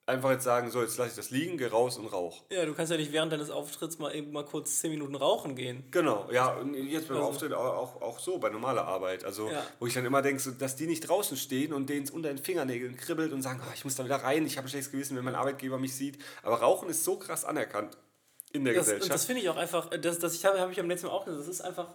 [0.06, 2.44] einfach jetzt sagen, so, jetzt lasse ich das liegen, geh raus und rauch.
[2.50, 5.56] Ja, du kannst ja nicht während deines Auftritts mal eben mal kurz 10 Minuten rauchen
[5.56, 5.84] gehen.
[5.90, 7.28] Genau, ja, und jetzt beim also.
[7.28, 9.24] Auftritt auch, auch so, bei normaler Arbeit.
[9.24, 9.66] Also, ja.
[9.80, 12.28] wo ich dann immer denke, so, dass die nicht draußen stehen und denen es unter
[12.28, 14.92] den Fingernägeln kribbelt und sagen, oh, ich muss da wieder rein, ich habe ein schlechtes
[14.92, 16.18] Gewissen, wenn mein Arbeitgeber mich sieht.
[16.42, 17.98] Aber Rauchen ist so krass anerkannt
[18.52, 19.12] in der das, Gesellschaft.
[19.12, 21.24] Das finde ich auch einfach, das, das ich habe hab ich am letzten Mal auch
[21.24, 21.94] gesagt, das ist einfach,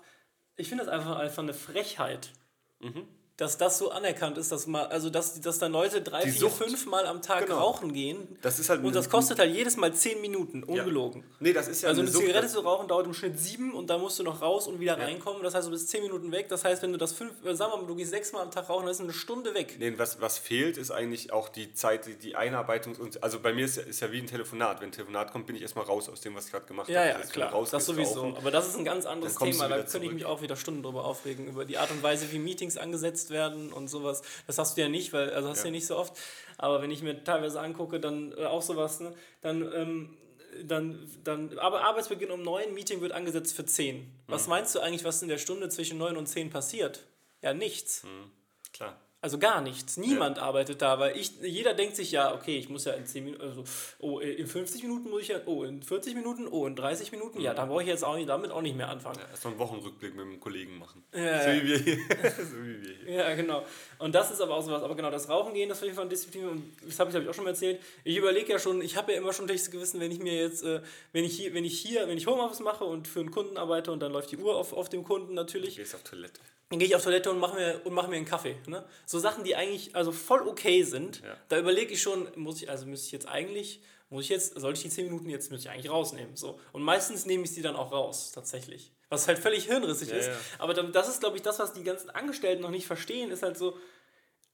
[0.58, 2.32] ich finde das einfach, einfach eine Frechheit.
[2.80, 3.08] Mhm
[3.42, 6.42] dass das so anerkannt ist, dass mal, also dass, dass dann Leute drei, die vier,
[6.42, 6.64] Sucht.
[6.64, 7.58] fünf Mal am Tag genau.
[7.58, 8.38] rauchen gehen.
[8.44, 11.22] Das ist halt und das kostet halt jedes Mal zehn Minuten, ungelogen.
[11.22, 11.36] Ja.
[11.40, 13.90] Nee, das ist ja Also eine, eine Zigarette zu rauchen dauert im Schnitt sieben und
[13.90, 15.06] da musst du noch raus und wieder ja.
[15.06, 15.42] reinkommen.
[15.42, 16.50] Das heißt, du bist zehn Minuten weg.
[16.50, 18.52] Das heißt, wenn du das fünf, äh, sagen wir mal, du gehst sechs Mal am
[18.52, 19.78] Tag rauchen, dann ist eine Stunde weg.
[19.80, 22.96] Nee, was, was fehlt, ist eigentlich auch die Zeit, die, die Einarbeitung.
[22.98, 24.82] Und, also bei mir ist ja, ist ja wie ein Telefonat.
[24.82, 27.00] Wenn ein Telefonat kommt, bin ich erstmal raus aus dem, was ich gerade gemacht ja,
[27.00, 27.10] habe.
[27.10, 27.52] Ja, ja, klar.
[27.52, 28.22] Raus, das sowieso.
[28.22, 29.68] Rauchen, Aber das ist ein ganz anderes Thema.
[29.68, 32.38] Da könnte ich mich auch wieder Stunden drüber aufregen, über die Art und Weise, wie
[32.38, 34.22] Meetings angesetzt werden und sowas.
[34.48, 35.64] Das hast du ja nicht, weil, also hast ja.
[35.64, 36.14] du ja nicht so oft.
[36.58, 39.14] Aber wenn ich mir teilweise angucke, dann äh, auch sowas, ne?
[39.42, 40.18] dann, ähm,
[40.64, 44.12] dann, dann, aber Arbeitsbeginn um 9, Meeting wird angesetzt für 10.
[44.28, 44.50] Was mhm.
[44.52, 47.06] meinst du eigentlich, was in der Stunde zwischen 9 und 10 passiert?
[47.42, 48.04] Ja, nichts.
[48.04, 48.32] Mhm.
[48.74, 49.00] Klar.
[49.24, 49.98] Also gar nichts.
[49.98, 50.44] Niemand ja.
[50.44, 53.44] arbeitet da, weil ich, jeder denkt sich ja, okay, ich muss ja in 10 Minuten,
[53.44, 53.64] also,
[54.00, 57.38] oh, in 50 Minuten muss ich ja, oh, in 40 Minuten, oh, in 30 Minuten,
[57.38, 57.44] mhm.
[57.44, 59.20] ja, da brauche ich jetzt auch nicht, damit auch nicht mehr anfangen.
[59.20, 61.04] Ja, erst mal einen Wochenrückblick mit einem Kollegen machen.
[61.14, 61.98] Ja, so, wie wir hier.
[61.98, 63.14] so wie wir hier.
[63.14, 63.64] Ja, genau.
[64.00, 64.82] Und das ist aber auch sowas.
[64.82, 67.22] Aber genau, das Rauchen gehen, das finde ich von Disziplin, und das habe ich, hab
[67.22, 67.80] ich auch schon mal erzählt.
[68.04, 70.64] Ich überlege ja schon, ich habe ja immer schon schlechtes Gewissen, wenn ich mir jetzt,
[70.64, 70.82] äh,
[71.14, 73.92] wenn ich hier, wenn ich hier, wenn ich Homeoffice mache und für einen Kunden arbeite
[73.92, 75.76] und dann läuft die Uhr auf, auf dem Kunden natürlich.
[75.76, 76.42] Du gehst auf Toilette
[76.72, 78.56] dann gehe ich auf Toilette und mache mir, und mach mir einen Kaffee.
[78.66, 78.84] Ne?
[79.06, 81.22] So Sachen, die eigentlich also voll okay sind.
[81.22, 81.36] Ja.
[81.50, 84.78] Da überlege ich schon, muss ich, also müsste ich jetzt eigentlich, muss ich jetzt, sollte
[84.78, 86.38] ich die 10 Minuten jetzt müsste ich eigentlich rausnehmen.
[86.38, 86.60] So.
[86.72, 88.94] Und meistens nehme ich sie dann auch raus, tatsächlich.
[89.10, 90.28] Was halt völlig hirnrissig ja, ist.
[90.28, 90.38] Ja.
[90.60, 93.44] Aber dann, das ist, glaube ich, das, was die ganzen Angestellten noch nicht verstehen, ist
[93.44, 93.78] halt so,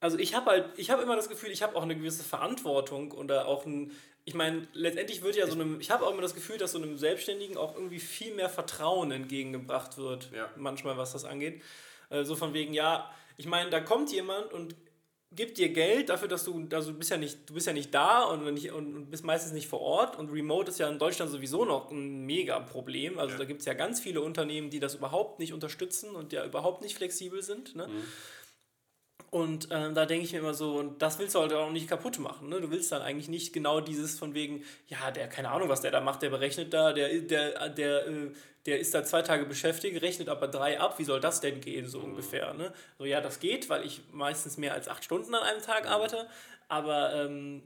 [0.00, 3.12] also ich habe halt, ich habe immer das Gefühl, ich habe auch eine gewisse Verantwortung
[3.12, 3.92] oder auch ein,
[4.24, 6.78] ich meine, letztendlich wird ja so einem, ich habe auch immer das Gefühl, dass so
[6.78, 11.62] einem Selbstständigen auch irgendwie viel mehr Vertrauen entgegengebracht wird, manchmal, was das angeht.
[12.10, 14.74] Äh, so von wegen, ja, ich meine, da kommt jemand und
[15.30, 17.92] gibt dir Geld dafür, dass du, also du bist ja nicht, du bist ja nicht
[17.92, 21.30] da und, nicht, und bist meistens nicht vor Ort und Remote ist ja in Deutschland
[21.30, 23.18] sowieso noch ein mega Problem.
[23.18, 23.38] Also ja.
[23.38, 26.80] da gibt es ja ganz viele Unternehmen, die das überhaupt nicht unterstützen und ja überhaupt
[26.80, 27.76] nicht flexibel sind.
[27.76, 27.88] Ne?
[27.88, 28.04] Mhm.
[29.30, 31.88] Und ähm, da denke ich mir immer so, und das willst du halt auch nicht
[31.88, 32.48] kaputt machen.
[32.48, 32.60] Ne?
[32.60, 35.90] Du willst dann eigentlich nicht genau dieses von wegen, ja, der, keine Ahnung, was der
[35.90, 38.30] da macht, der berechnet da, der, der, der, äh,
[38.64, 41.86] der ist da zwei Tage beschäftigt, rechnet aber drei ab, wie soll das denn gehen,
[41.86, 42.04] so mhm.
[42.12, 42.54] ungefähr.
[42.54, 42.72] Ne?
[42.98, 45.90] So, ja, das geht, weil ich meistens mehr als acht Stunden an einem Tag mhm.
[45.90, 46.26] arbeite,
[46.68, 47.14] aber.
[47.14, 47.62] Ähm,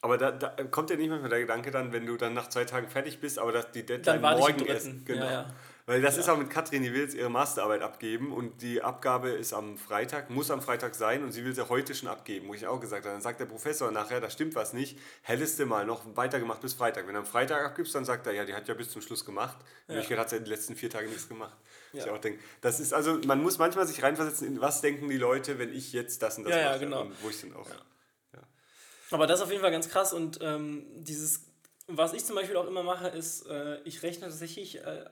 [0.00, 2.66] aber da, da, kommt ja nicht manchmal der Gedanke dann, wenn du dann nach zwei
[2.66, 5.06] Tagen fertig bist, aber dass die Deadline morgen ist.
[5.06, 5.24] Genau.
[5.24, 5.46] Ja, ja.
[5.86, 6.22] Weil das ja.
[6.22, 9.76] ist auch mit Katrin, die will jetzt ihre Masterarbeit abgeben und die Abgabe ist am
[9.76, 12.80] Freitag, muss am Freitag sein und sie will sie heute schon abgeben, wo ich auch
[12.80, 13.12] gesagt habe.
[13.12, 16.72] Dann sagt der Professor nachher, da stimmt was nicht, hättest du mal noch weitergemacht bis
[16.72, 17.06] Freitag.
[17.06, 19.26] Wenn du am Freitag abgibst, dann sagt er, ja, die hat ja bis zum Schluss
[19.26, 19.58] gemacht.
[19.88, 19.96] Ja.
[19.96, 21.56] In hat sie in den letzten vier Tagen nichts gemacht.
[21.92, 22.04] Ja.
[22.04, 25.18] Ich auch denke, das ist also, man muss manchmal sich reinversetzen, in was denken die
[25.18, 26.72] Leute, wenn ich jetzt das und das ja, mache.
[26.72, 27.02] Ja, genau.
[27.02, 27.68] Und wo ich dann auch.
[29.10, 31.42] Aber das ist auf jeden Fall ganz krass und ähm, dieses,
[31.86, 34.78] was ich zum Beispiel auch immer mache, ist, äh, ich rechne tatsächlich.
[34.78, 35.04] Äh,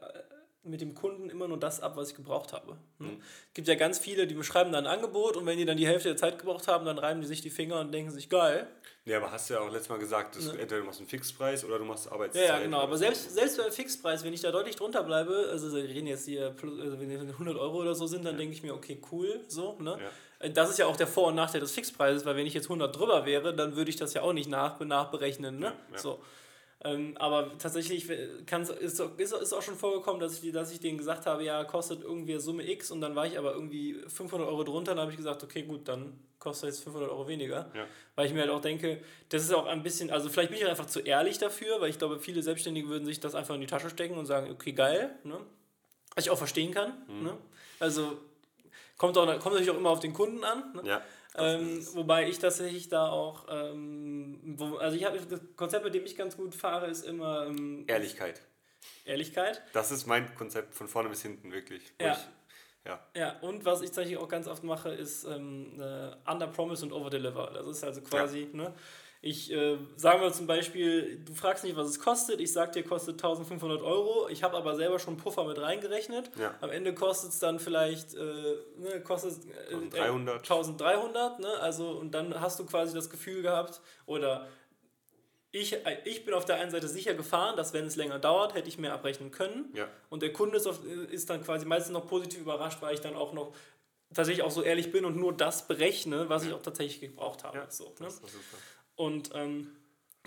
[0.65, 2.73] mit dem Kunden immer nur das ab, was ich gebraucht habe.
[2.73, 2.79] Ne?
[2.99, 3.23] Mhm.
[3.49, 5.87] Es gibt ja ganz viele, die beschreiben dann ein Angebot und wenn die dann die
[5.87, 8.69] Hälfte der Zeit gebraucht haben, dann reiben die sich die Finger und denken sich, geil.
[9.05, 10.61] Ja, aber hast du ja auch letztes Mal gesagt, dass ne?
[10.61, 12.49] entweder du machst einen Fixpreis oder du machst Arbeitszeit.
[12.49, 12.79] Ja, ja genau.
[12.79, 16.27] Aber selbst, selbst bei Fixpreis, wenn ich da deutlich drunter bleibe, also wir reden jetzt
[16.27, 18.39] hier, also wenn 100 Euro oder so sind, dann ja.
[18.39, 19.99] denke ich mir, okay, cool, so, ne?
[20.01, 20.49] Ja.
[20.49, 22.97] Das ist ja auch der Vor- und Nachteil des Fixpreises, weil wenn ich jetzt 100
[22.97, 25.73] drüber wäre, dann würde ich das ja auch nicht nach, nachberechnen, ne?
[25.93, 26.23] Ja, so.
[26.85, 31.27] Ähm, aber tatsächlich ist, ist, ist auch schon vorgekommen, dass ich, dass ich denen gesagt
[31.27, 34.93] habe, ja, kostet irgendwie Summe X und dann war ich aber irgendwie 500 Euro drunter.
[34.93, 37.71] Dann habe ich gesagt, okay, gut, dann kostet jetzt 500 Euro weniger.
[37.75, 37.87] Ja.
[38.17, 40.67] Weil ich mir halt auch denke, das ist auch ein bisschen, also vielleicht bin ich
[40.67, 43.69] einfach zu ehrlich dafür, weil ich glaube, viele Selbstständige würden sich das einfach in die
[43.69, 45.15] Tasche stecken und sagen, okay, geil.
[45.23, 45.39] Ne?
[46.17, 46.95] Was ich auch verstehen kann.
[47.07, 47.23] Mhm.
[47.23, 47.39] Ne?
[47.79, 48.19] Also
[48.97, 50.73] kommt, auch, kommt natürlich auch immer auf den Kunden an.
[50.75, 50.83] Ne?
[50.85, 51.03] Ja.
[51.37, 56.05] Ähm, wobei ich tatsächlich da auch, ähm, wo, also ich habe das Konzept, mit dem
[56.05, 58.43] ich ganz gut fahre, ist immer ähm, Ehrlichkeit.
[59.05, 59.63] Ehrlichkeit.
[59.73, 61.93] Das ist mein Konzept von vorne bis hinten wirklich.
[62.01, 62.13] Ja.
[62.13, 62.19] Ich,
[62.85, 63.07] ja.
[63.15, 66.93] ja, und was ich tatsächlich auch ganz oft mache, ist ähm, äh, Under Promise und
[66.93, 67.51] Over Deliver.
[67.55, 68.57] Das ist also quasi, ja.
[68.57, 68.75] ne,
[69.25, 72.41] ich äh, sage mal zum Beispiel, du fragst nicht, was es kostet.
[72.41, 74.29] Ich sage dir, kostet 1500 Euro.
[74.29, 76.33] Ich habe aber selber schon Puffer mit reingerechnet.
[76.37, 76.57] Ja.
[76.61, 80.39] Am Ende kostet es dann vielleicht äh, ne, kostet, äh, 1300.
[80.39, 81.49] 1300 ne?
[81.61, 84.49] also, und dann hast du quasi das Gefühl gehabt, oder
[85.53, 88.55] ich, äh, ich bin auf der einen Seite sicher gefahren, dass wenn es länger dauert,
[88.55, 89.73] hätte ich mehr abrechnen können.
[89.73, 89.87] Ja.
[90.11, 93.15] Und der Kunde ist, auf, ist dann quasi meistens noch positiv überrascht, weil ich dann
[93.15, 93.55] auch noch
[94.13, 96.49] tatsächlich auch so ehrlich bin und nur das berechne, was ja.
[96.49, 97.59] ich auch tatsächlich gebraucht habe.
[97.59, 97.95] Ja, so, ne?
[98.01, 98.59] das ist super.
[98.97, 99.73] Und ähm,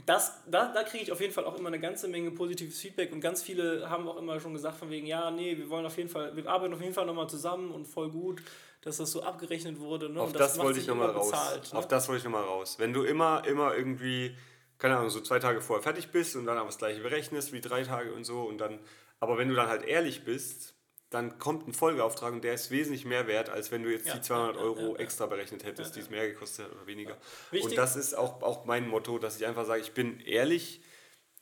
[0.05, 3.11] das, da, da kriege ich auf jeden Fall auch immer eine ganze Menge positives Feedback
[3.11, 5.97] und ganz viele haben auch immer schon gesagt von wegen, ja, nee, wir wollen auf
[5.97, 8.41] jeden Fall, wir arbeiten auf jeden Fall nochmal zusammen und voll gut,
[8.81, 10.09] dass das so abgerechnet wurde.
[10.09, 10.21] Ne?
[10.21, 11.31] Auf das, das wollte ich nochmal raus.
[11.31, 11.79] Bezahlt, ne?
[11.79, 12.75] Auf das wollte ich nochmal raus.
[12.77, 14.37] Wenn du immer, immer irgendwie,
[14.77, 17.61] keine Ahnung, so zwei Tage vorher fertig bist und dann aber das gleiche berechnest wie
[17.61, 18.79] drei Tage und so und dann,
[19.19, 20.74] aber wenn du dann halt ehrlich bist,
[21.09, 24.15] dann kommt ein Folgeauftrag und der ist wesentlich mehr wert, als wenn du jetzt ja,
[24.15, 27.17] die 200 ja, Euro ja, extra berechnet hättest, die es mehr gekostet hat oder weniger.
[27.51, 30.81] Und das ist auch, auch mein Motto, dass ich einfach sage, ich bin ehrlich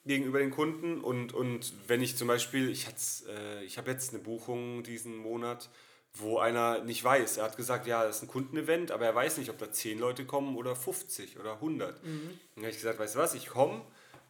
[0.05, 2.87] gegenüber den Kunden und, und wenn ich zum Beispiel, ich,
[3.27, 5.69] äh, ich habe jetzt eine Buchung diesen Monat,
[6.15, 7.37] wo einer nicht weiß.
[7.37, 9.97] Er hat gesagt, ja, das ist ein Kundenevent, aber er weiß nicht, ob da 10
[9.97, 12.03] Leute kommen oder 50 oder 100.
[12.03, 12.39] Mhm.
[12.55, 13.81] Dann habe ich gesagt, weißt du was, ich komme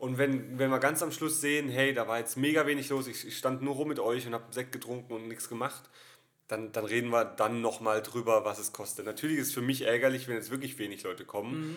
[0.03, 3.07] und wenn, wenn wir ganz am Schluss sehen, hey, da war jetzt mega wenig los,
[3.07, 5.81] ich, ich stand nur rum mit euch und habe Sekt getrunken und nichts gemacht,
[6.49, 9.05] dann, dann reden wir dann nochmal drüber, was es kostet.
[9.05, 11.69] Natürlich ist es für mich ärgerlich, wenn jetzt wirklich wenig Leute kommen.
[11.69, 11.75] Mhm.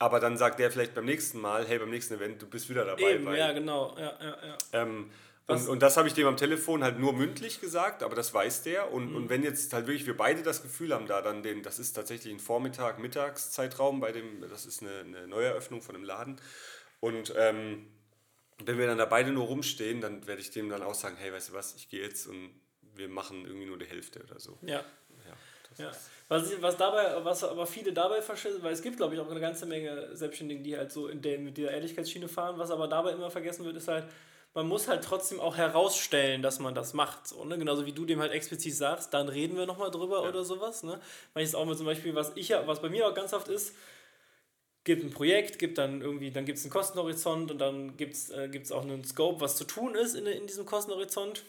[0.00, 2.84] Aber dann sagt der vielleicht beim nächsten Mal, hey, beim nächsten Event, du bist wieder
[2.84, 3.14] dabei.
[3.14, 3.94] Eben, ja, genau.
[3.96, 4.58] Ja, ja, ja.
[4.72, 5.08] Ähm,
[5.46, 8.64] und, und, das habe ich dem am Telefon halt nur mündlich gesagt, aber das weiß
[8.64, 8.92] der.
[8.92, 9.16] Und, mhm.
[9.16, 11.92] und wenn jetzt halt wirklich wir beide das Gefühl haben, da dann den, das ist
[11.92, 16.40] tatsächlich ein Vormittag, Mittagszeitraum bei dem, das ist eine, eine Neueröffnung von dem Laden.
[17.00, 17.86] Und ähm,
[18.64, 21.32] wenn wir dann da beide nur rumstehen, dann werde ich dem dann auch sagen, hey,
[21.32, 22.50] weißt du was, ich gehe jetzt und
[22.94, 24.58] wir machen irgendwie nur die Hälfte oder so.
[24.62, 24.84] Ja.
[25.78, 25.92] Ja, ja.
[26.28, 29.40] Was, was, dabei, was aber viele dabei vergessen, weil es gibt, glaube ich, auch eine
[29.40, 33.12] ganze Menge Selbstständige, die halt so in der, mit dieser Ehrlichkeitsschiene fahren, was aber dabei
[33.12, 34.04] immer vergessen wird, ist halt,
[34.54, 37.26] man muss halt trotzdem auch herausstellen, dass man das macht.
[37.26, 37.58] So, ne?
[37.58, 40.28] Genauso wie du dem halt explizit sagst, dann reden wir nochmal drüber ja.
[40.28, 40.82] oder sowas.
[40.82, 41.00] Ne?
[41.34, 43.32] Weil ich es auch mal zum Beispiel, was ich ja, was bei mir auch ganz
[43.32, 43.74] oft ist,
[44.84, 48.30] gibt ein Projekt, gibt dann irgendwie, dann gibt es einen Kostenhorizont und dann gibt es
[48.30, 51.44] äh, gibt's auch einen Scope, was zu tun ist in, in diesem Kostenhorizont.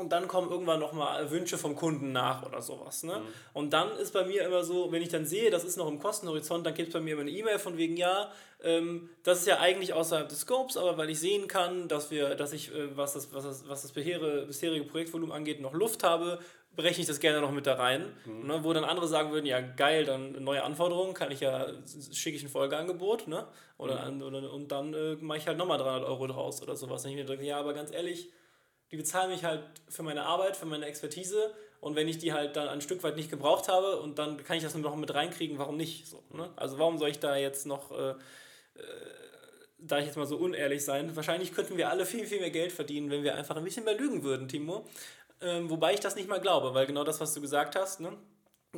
[0.00, 3.02] Und dann kommen irgendwann nochmal Wünsche vom Kunden nach oder sowas.
[3.02, 3.18] Ne?
[3.18, 3.26] Mhm.
[3.52, 5.98] Und dann ist bei mir immer so, wenn ich dann sehe, das ist noch im
[5.98, 8.32] Kostenhorizont, dann gibt es bei mir immer eine E-Mail von wegen, ja,
[8.62, 12.34] ähm, das ist ja eigentlich außerhalb des Scopes, aber weil ich sehen kann, dass wir,
[12.34, 16.02] dass ich, äh, was das, was das, was das bisherige, bisherige Projektvolumen angeht, noch Luft
[16.02, 16.38] habe,
[16.76, 18.12] berechne ich das gerne noch mit da rein.
[18.24, 18.46] Mhm.
[18.46, 21.66] Ne, wo dann andere sagen würden, ja geil, dann neue Anforderungen, kann ich ja,
[22.12, 23.46] schicke ich ein Folgeangebot, ne?
[23.78, 24.22] Oder, mhm.
[24.22, 27.04] oder und dann äh, mache ich halt nochmal 300 Euro draus oder sowas.
[27.04, 28.30] Und ich mir denke, ja, aber ganz ehrlich,
[28.90, 32.56] die bezahlen mich halt für meine Arbeit, für meine Expertise und wenn ich die halt
[32.56, 35.14] dann ein Stück weit nicht gebraucht habe und dann kann ich das nur noch mit
[35.14, 36.06] reinkriegen, warum nicht?
[36.06, 36.50] So, ne?
[36.56, 38.16] Also warum soll ich da jetzt noch, äh, äh,
[39.78, 42.72] da ich jetzt mal so unehrlich sein, wahrscheinlich könnten wir alle viel, viel mehr Geld
[42.72, 44.86] verdienen, wenn wir einfach ein bisschen mehr lügen würden, Timo.
[45.42, 48.16] Ähm, wobei ich das nicht mal glaube, weil genau das, was du gesagt hast, ne?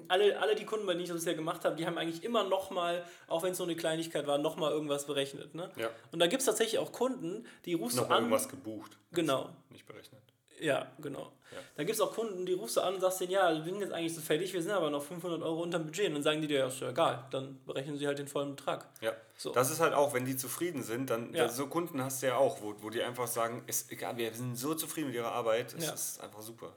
[0.08, 2.44] alle, alle die Kunden, bei denen ich das bisher gemacht habe, die haben eigentlich immer
[2.44, 5.54] nochmal, auch wenn es so eine Kleinigkeit war, nochmal irgendwas berechnet.
[5.54, 5.70] Ne?
[5.76, 5.90] Ja.
[6.12, 8.18] Und da gibt es tatsächlich auch Kunden, die rufst noch du an.
[8.24, 8.96] irgendwas gebucht.
[9.12, 9.50] Genau.
[9.70, 10.22] Nicht berechnet.
[10.62, 11.32] Ja, genau.
[11.50, 11.58] Ja.
[11.76, 13.80] Da gibt es auch Kunden, die rufst du an und sagst denen, ja, wir sind
[13.80, 16.06] jetzt eigentlich so fertig, wir sind aber noch 500 Euro unter dem Budget.
[16.08, 18.56] Und dann sagen die dir, ja, ist ja egal, dann berechnen sie halt den vollen
[18.56, 18.86] Betrag.
[19.00, 19.52] Ja, so.
[19.52, 21.48] das ist halt auch, wenn die zufrieden sind, dann, ja.
[21.48, 24.56] so Kunden hast du ja auch, wo, wo die einfach sagen, ist egal, wir sind
[24.56, 25.92] so zufrieden mit ihrer Arbeit, es ja.
[25.92, 26.72] ist einfach super.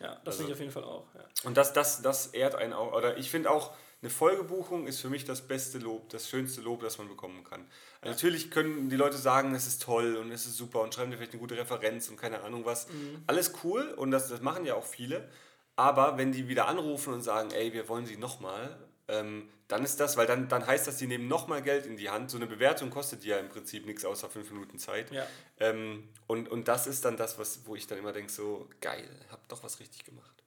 [0.00, 1.06] Ja, das also, finde ich auf jeden Fall auch.
[1.14, 1.24] Ja.
[1.44, 5.10] Und das, das, das ehrt einen auch, oder ich finde auch, eine Folgebuchung ist für
[5.10, 7.66] mich das beste Lob, das schönste Lob, das man bekommen kann.
[8.00, 11.10] Also natürlich können die Leute sagen, es ist toll und es ist super und schreiben
[11.10, 12.88] dir vielleicht eine gute Referenz und keine Ahnung was.
[12.88, 13.24] Mhm.
[13.26, 15.28] Alles cool und das, das machen ja auch viele.
[15.74, 18.78] Aber wenn die wieder anrufen und sagen, ey, wir wollen sie nochmal,
[19.08, 22.08] ähm, dann ist das, weil dann, dann heißt das, die nehmen nochmal Geld in die
[22.08, 22.30] Hand.
[22.30, 25.10] So eine Bewertung kostet ja im Prinzip nichts außer fünf Minuten Zeit.
[25.10, 25.26] Ja.
[25.60, 29.08] Ähm, und, und das ist dann das, was, wo ich dann immer denke, so geil,
[29.30, 30.37] hab doch was richtig gemacht.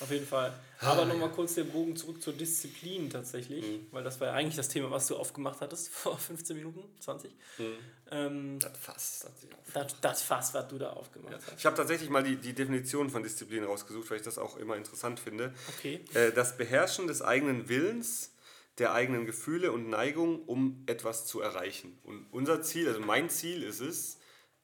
[0.00, 0.52] Auf jeden Fall.
[0.80, 3.86] Aber ah, nochmal kurz der Bogen zurück zur Disziplin tatsächlich, mhm.
[3.92, 7.30] weil das war ja eigentlich das Thema, was du aufgemacht hattest vor 15 Minuten, 20.
[7.58, 7.64] Mhm.
[8.10, 11.38] Ähm, das Fass, das, das, das Fass, was du da aufgemacht ja.
[11.38, 11.58] hast.
[11.58, 14.76] Ich habe tatsächlich mal die, die Definition von Disziplin rausgesucht, weil ich das auch immer
[14.76, 15.54] interessant finde.
[15.78, 16.00] Okay.
[16.12, 18.32] Äh, das Beherrschen des eigenen Willens,
[18.78, 21.98] der eigenen Gefühle und Neigungen, um etwas zu erreichen.
[22.04, 24.18] Und unser Ziel, also mein Ziel ist es,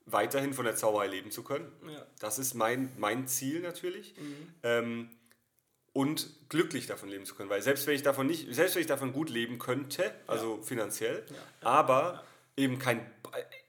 [0.05, 1.71] weiterhin von der Zauberei leben zu können.
[1.89, 2.07] Ja.
[2.19, 4.15] Das ist mein, mein Ziel natürlich.
[4.19, 4.49] Mhm.
[4.63, 5.11] Ähm,
[5.93, 7.51] und glücklich davon leben zu können.
[7.51, 10.63] Weil selbst wenn ich davon nicht, selbst wenn ich davon gut leben könnte, also ja.
[10.63, 11.35] finanziell, ja.
[11.35, 11.69] Ja.
[11.69, 12.25] aber
[12.57, 13.07] eben kein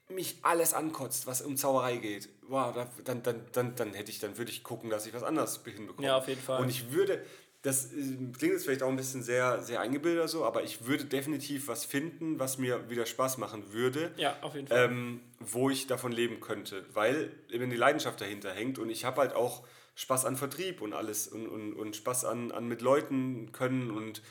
[0.09, 4.37] mich alles ankotzt, was um Zauberei geht, wow, dann, dann, dann, dann hätte ich, dann
[4.37, 6.05] würde ich gucken, dass ich was anderes hinbekomme.
[6.05, 6.61] Ja, auf jeden Fall.
[6.61, 7.23] Und ich würde,
[7.61, 7.97] das äh,
[8.37, 11.67] klingt jetzt vielleicht auch ein bisschen sehr, sehr eingebildet oder so, aber ich würde definitiv
[11.67, 14.11] was finden, was mir wieder Spaß machen würde.
[14.17, 14.85] Ja, auf jeden Fall.
[14.85, 19.21] Ähm, wo ich davon leben könnte, weil eben die Leidenschaft dahinter hängt und ich habe
[19.21, 19.63] halt auch
[19.95, 24.21] Spaß an Vertrieb und alles und, und, und Spaß an, an mit Leuten können und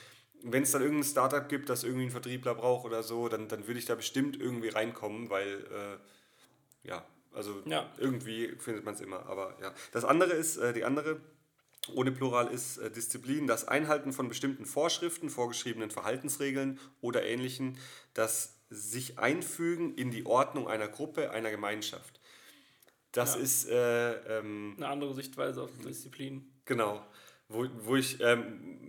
[0.45, 3.67] wenn es dann irgendein Startup gibt, das irgendwie einen Vertriebler braucht oder so, dann, dann
[3.67, 7.89] würde ich da bestimmt irgendwie reinkommen, weil äh, ja, also ja.
[7.99, 9.27] irgendwie findet man es immer.
[9.27, 9.73] Aber ja.
[9.93, 11.21] Das andere ist, äh, die andere
[11.95, 17.79] ohne Plural ist äh, Disziplin, das Einhalten von bestimmten Vorschriften, vorgeschriebenen Verhaltensregeln oder ähnlichen,
[18.15, 22.21] das sich einfügen in die Ordnung einer Gruppe, einer Gemeinschaft.
[23.13, 23.41] Das ja.
[23.41, 26.51] ist äh, ähm, eine andere Sichtweise auf Disziplin.
[26.65, 27.05] Genau,
[27.49, 28.83] wo, wo ich ähm,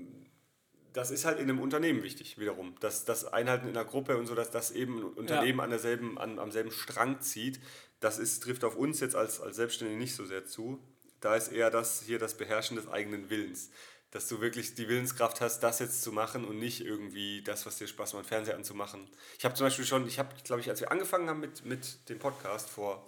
[0.93, 2.75] das ist halt in einem Unternehmen wichtig, wiederum.
[2.79, 5.63] Das, das Einhalten in einer Gruppe und so, dass das eben ein Unternehmen ja.
[5.63, 7.59] an derselben, an, am selben Strang zieht,
[7.99, 10.79] das ist, trifft auf uns jetzt als, als Selbstständige nicht so sehr zu.
[11.19, 13.71] Da ist eher das hier das Beherrschen des eigenen Willens.
[14.11, 17.77] Dass du wirklich die Willenskraft hast, das jetzt zu machen und nicht irgendwie das, was
[17.77, 19.07] dir Spaß macht, Fernseher anzumachen.
[19.39, 22.07] Ich habe zum Beispiel schon, ich habe, glaube ich, als wir angefangen haben mit, mit
[22.09, 23.07] dem Podcast vor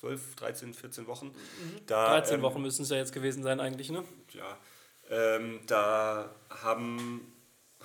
[0.00, 1.26] 12, 13, 14 Wochen.
[1.26, 1.86] Mhm.
[1.86, 4.04] Da, 13 ähm, Wochen müssen es ja jetzt gewesen sein eigentlich, ne?
[4.32, 4.58] Ja.
[5.08, 7.32] Ähm, da haben,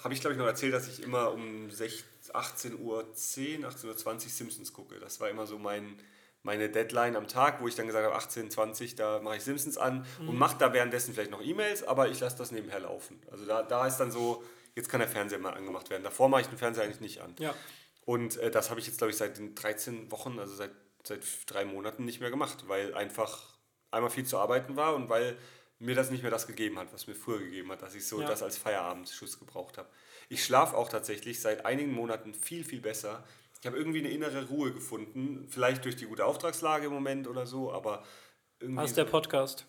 [0.04, 4.74] habe ich, glaube ich, noch erzählt, dass ich immer um 18.10 Uhr, 18.20 Uhr Simpsons
[4.74, 5.00] gucke.
[5.00, 6.00] Das war immer so mein,
[6.44, 10.06] meine Deadline am Tag, wo ich dann gesagt habe, 18.20 da mache ich Simpsons an
[10.20, 10.30] mhm.
[10.30, 13.22] und mache da währenddessen vielleicht noch E-Mails, aber ich lasse das nebenher laufen.
[13.32, 14.44] Also da, da ist dann so,
[14.76, 16.04] jetzt kann der Fernseher mal angemacht werden.
[16.04, 17.36] Davor mache ich den Fernseher eigentlich nicht an.
[17.40, 17.54] Ja.
[18.06, 20.72] Und äh, das habe ich jetzt, glaube ich, seit den 13 Wochen, also seit,
[21.04, 23.58] seit drei Monaten nicht mehr gemacht, weil einfach
[23.92, 25.38] einmal viel zu arbeiten war und weil
[25.80, 28.22] mir das nicht mehr das gegeben hat, was mir früher gegeben hat, dass ich so
[28.22, 28.28] ja.
[28.28, 29.90] das als Feierabendschuss gebraucht habe.
[30.30, 33.24] Ich schlafe auch tatsächlich seit einigen Monaten viel, viel besser.
[33.60, 37.46] Ich habe irgendwie eine innere Ruhe gefunden, vielleicht durch die gute Auftragslage im Moment oder
[37.46, 38.04] so, aber
[38.60, 38.86] irgendwie.
[38.86, 39.66] Ist der Podcast.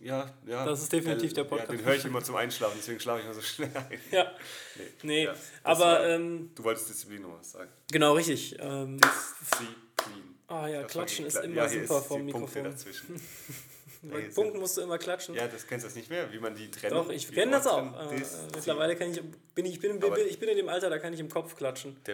[0.00, 0.64] Ja, ja.
[0.64, 1.70] Das ist definitiv der Podcast.
[1.70, 4.00] Ja, den höre ich immer zum Einschlafen, deswegen schlafe ich immer so schnell ein.
[4.12, 4.32] Ja.
[4.76, 5.80] Nee, nee ja, aber.
[5.80, 7.70] War, ähm, du wolltest Disziplin noch was sagen.
[7.90, 8.56] Genau, richtig.
[8.60, 10.37] Ähm, Disziplin.
[10.48, 12.64] Ah ja, das Klatschen ist immer ja, super vom Mikrofon.
[12.64, 13.20] dazwischen.
[14.02, 15.34] Bei Punkten musst du immer klatschen.
[15.34, 16.94] Ja, das kennst du das nicht mehr, wie man die trennt.
[16.94, 18.12] Doch, ich kenne das auch.
[18.12, 18.22] Äh,
[18.54, 19.20] mittlerweile kann ich,
[19.54, 21.96] bin ich, bin, bin, ich bin in dem Alter, da kann ich im Kopf klatschen.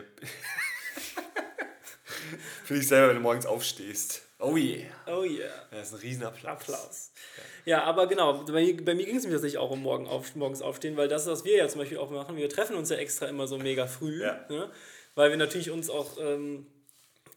[2.65, 4.23] Für dich selber, wenn du morgens aufstehst.
[4.39, 4.87] Oh yeah.
[5.07, 5.51] Oh yeah.
[5.71, 6.53] Das ist ein Riesenapplaus.
[6.53, 7.13] Applaus.
[7.67, 7.79] Ja.
[7.79, 10.35] ja, aber genau, bei mir, bei mir ging es mir tatsächlich auch um morgen auf,
[10.37, 12.97] morgens aufstehen, weil das, was wir ja zum Beispiel auch machen, wir treffen uns ja
[12.97, 14.45] extra immer so mega früh, ja.
[14.49, 14.71] ne?
[15.15, 16.67] weil wir natürlich uns auch, ähm,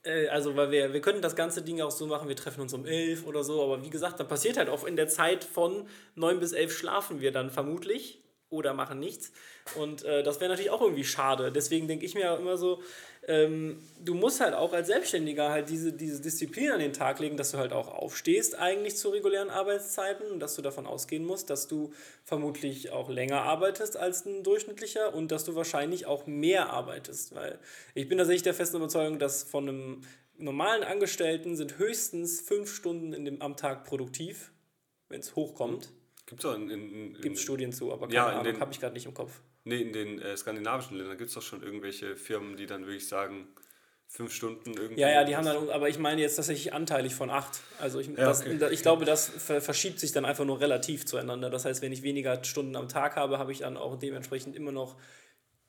[0.04, 2.74] äh, also weil wir, wir können das ganze Ding auch so machen, wir treffen uns
[2.74, 5.88] um elf oder so, aber wie gesagt, dann passiert halt auch in der Zeit von
[6.16, 9.32] neun bis elf schlafen wir dann vermutlich oder machen nichts.
[9.76, 11.52] Und äh, das wäre natürlich auch irgendwie schade.
[11.52, 12.82] Deswegen denke ich mir immer so,
[13.28, 17.36] ähm, du musst halt auch als Selbstständiger halt diese, diese Disziplin an den Tag legen,
[17.36, 21.50] dass du halt auch aufstehst eigentlich zu regulären Arbeitszeiten und dass du davon ausgehen musst,
[21.50, 21.92] dass du
[22.24, 27.36] vermutlich auch länger arbeitest als ein durchschnittlicher und dass du wahrscheinlich auch mehr arbeitest.
[27.36, 27.60] Weil
[27.96, 30.02] ich bin tatsächlich der festen Überzeugung, dass von einem
[30.38, 34.54] normalen Angestellten sind höchstens fünf Stunden in dem, am Tag produktiv,
[35.10, 35.90] wenn es hochkommt.
[36.28, 38.94] Gibt es in, in, in, Gibt's Studien zu, aber keine ja, Ahnung, habe ich gerade
[38.94, 39.40] nicht im Kopf.
[39.64, 43.08] Nee, in den äh, skandinavischen Ländern gibt es doch schon irgendwelche Firmen, die dann wirklich
[43.08, 43.48] sagen,
[44.08, 45.02] fünf Stunden irgendwie.
[45.02, 47.62] Ja, ja, die haben dann, aber ich meine jetzt tatsächlich anteilig von acht.
[47.80, 48.60] Also ich, ja, das, okay.
[48.72, 51.50] ich glaube, das verschiebt sich dann einfach nur relativ zueinander.
[51.50, 54.74] Das heißt, wenn ich weniger Stunden am Tag habe, habe ich dann auch dementsprechend immer
[54.74, 54.98] noch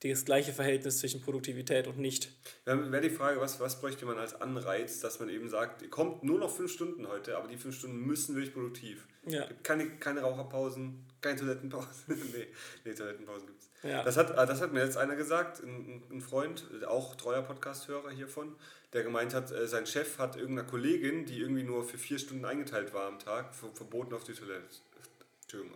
[0.00, 2.30] das gleiche Verhältnis zwischen Produktivität und nicht.
[2.64, 5.90] Dann wäre die Frage, was, was bräuchte man als Anreiz, dass man eben sagt, ihr
[5.90, 9.06] kommt nur noch fünf Stunden heute, aber die fünf Stunden müssen wirklich produktiv.
[9.26, 9.46] Ja.
[9.46, 11.92] Gibt keine, keine Raucherpausen, keine Toilettenpausen.
[12.32, 12.46] nee,
[12.84, 13.68] nee, Toilettenpausen gibt es.
[13.82, 14.02] Ja.
[14.04, 18.10] Das, hat, ah, das hat mir jetzt einer gesagt, ein, ein Freund, auch treuer Podcast-Hörer
[18.10, 18.54] hiervon,
[18.92, 22.44] der gemeint hat, äh, sein Chef hat irgendeiner Kollegin, die irgendwie nur für vier Stunden
[22.44, 24.64] eingeteilt war am Tag, ver- verboten auf die Toilette,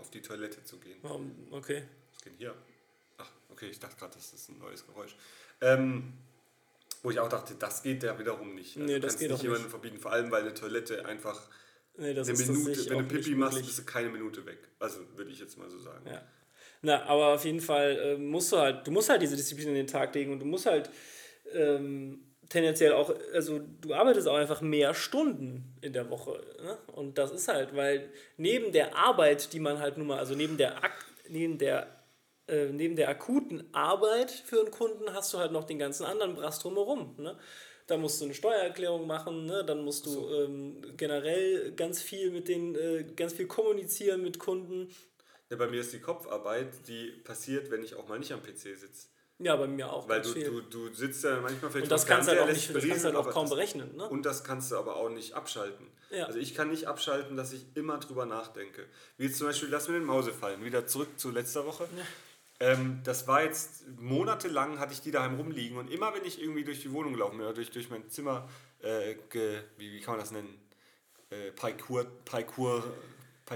[0.01, 0.97] auf die Toilette zu gehen.
[1.03, 1.33] Warum?
[1.51, 1.83] Okay.
[2.15, 2.55] Was geht hier?
[3.63, 5.15] Okay, ich dachte gerade, das ist ein neues Geräusch.
[5.61, 6.15] Ähm,
[7.05, 8.77] wo ich auch dachte, das geht ja wiederum nicht.
[8.77, 11.49] Also Nee, das kannst geht nicht jemandem verbieten, vor allem weil eine Toilette einfach
[11.97, 14.59] Nee, eine Minute, wenn du Pipi machst, bist du keine Minute weg.
[14.81, 16.05] Also würde ich jetzt mal so sagen.
[16.07, 16.23] Ja.
[16.81, 19.75] Na, aber auf jeden Fall äh, musst du halt, du musst halt diese Disziplin in
[19.75, 20.91] den Tag legen und du musst halt
[21.53, 26.41] ähm, tendenziell auch, also du arbeitest auch einfach mehr Stunden in der Woche.
[26.61, 26.79] Ne?
[26.89, 30.57] Und das ist halt, weil neben der Arbeit, die man halt nun mal, also neben
[30.57, 32.02] der, Ak neben der,
[32.49, 36.35] äh, neben der akuten Arbeit für einen Kunden hast du halt noch den ganzen anderen
[36.35, 37.15] Brass drumherum.
[37.19, 37.39] Ne?
[37.87, 39.65] Da musst du eine Steuererklärung machen, ne?
[39.65, 44.89] dann musst du ähm, generell ganz viel mit den, äh, ganz viel kommunizieren mit Kunden.
[45.51, 48.77] Ja, bei mir ist die Kopfarbeit, die passiert, wenn ich auch mal nicht am PC
[48.77, 49.09] sitze.
[49.39, 50.09] Ja, bei mir auch.
[50.09, 50.45] Weil du, viel.
[50.45, 52.87] du, du sitzt ja manchmal vielleicht Und das vom kannst du halt auch nicht- das
[52.87, 54.09] kannst halt auch kaum das- berechnen, ne?
[54.09, 55.89] Und das kannst du aber auch nicht abschalten.
[56.11, 56.27] Ja.
[56.27, 58.87] Also ich kann nicht abschalten, dass ich immer drüber nachdenke.
[59.17, 61.89] Wie jetzt zum Beispiel, lass mir den Mause fallen, wieder zurück zu letzter Woche.
[62.63, 66.63] Ähm, das war jetzt monatelang, hatte ich die daheim rumliegen und immer wenn ich irgendwie
[66.63, 68.49] durch die Wohnung gelaufen bin oder durch, durch mein Zimmer,
[68.83, 70.61] äh, ge, wie, wie kann man das nennen,
[71.31, 72.85] äh, Parkour, Parkour,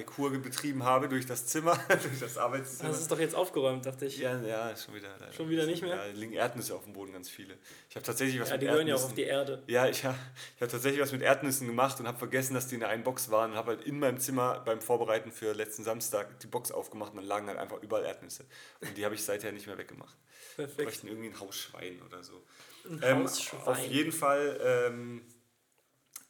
[0.04, 2.90] Parkour betrieben habe durch das Zimmer, durch das Arbeitszimmer.
[2.90, 4.18] Das ist doch jetzt aufgeräumt, dachte ich.
[4.18, 5.08] Ja, ja, schon wieder.
[5.34, 5.96] Schon wieder nicht mehr?
[5.96, 7.56] Ja, liegen Erdnüsse auf dem Boden, ganz viele.
[7.88, 9.62] Ich habe tatsächlich was Ja, mit die gehören ja auch auf die Erde.
[9.66, 10.14] Ja, ich, ha-
[10.56, 13.04] ich habe tatsächlich was mit Erdnüssen gemacht und habe vergessen, dass die in der einen
[13.04, 16.70] Box waren und habe halt in meinem Zimmer beim Vorbereiten für letzten Samstag die Box
[16.70, 18.44] aufgemacht und dann lagen halt einfach überall Erdnüsse.
[18.80, 20.16] Und die habe ich seither nicht mehr weggemacht.
[20.56, 20.86] Wir Perfekt.
[20.88, 22.42] bräuchten irgendwie ein Hausschwein oder so.
[22.88, 23.60] Ein Ähm, Hausschwein.
[23.66, 25.22] auf jeden Fall ähm,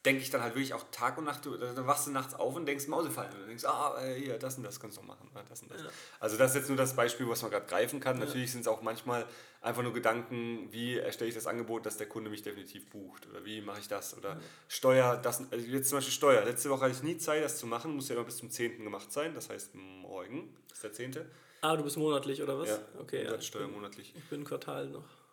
[0.07, 2.65] denke ich dann halt wirklich auch Tag und Nacht, dann wachst du nachts auf und
[2.65, 3.33] denkst Mausefallen.
[3.33, 5.29] Und du denkst, ah, äh, hier, das und das kannst du machen.
[5.35, 5.83] oder Das und das.
[5.83, 5.89] Ja.
[6.21, 8.19] Also das ist jetzt nur das Beispiel, was man gerade greifen kann.
[8.19, 9.27] Natürlich sind es auch manchmal
[9.61, 13.27] einfach nur Gedanken, wie erstelle ich das Angebot, dass der Kunde mich definitiv bucht.
[13.29, 14.17] Oder wie mache ich das?
[14.17, 14.39] Oder
[14.69, 16.45] Steuer, das, also jetzt zum Beispiel Steuer.
[16.45, 17.97] Letzte Woche hatte ich nie Zeit, das zu machen.
[17.97, 18.85] Muss ja immer bis zum 10.
[18.85, 19.35] gemacht sein.
[19.35, 21.17] Das heißt, morgen ist der 10.
[21.63, 22.69] Ah, du bist monatlich oder was?
[22.69, 23.25] Ja, okay.
[23.25, 24.15] Ja, Umsatzsteuer monatlich.
[24.17, 25.26] ich bin Quartal noch.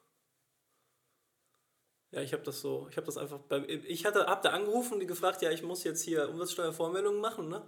[2.13, 4.93] Ja, ich habe das so, ich habe das einfach beim, ich hatte, hab da angerufen
[4.93, 7.63] und die gefragt, ja, ich muss jetzt hier Umsatzsteuervormeldungen machen, ne?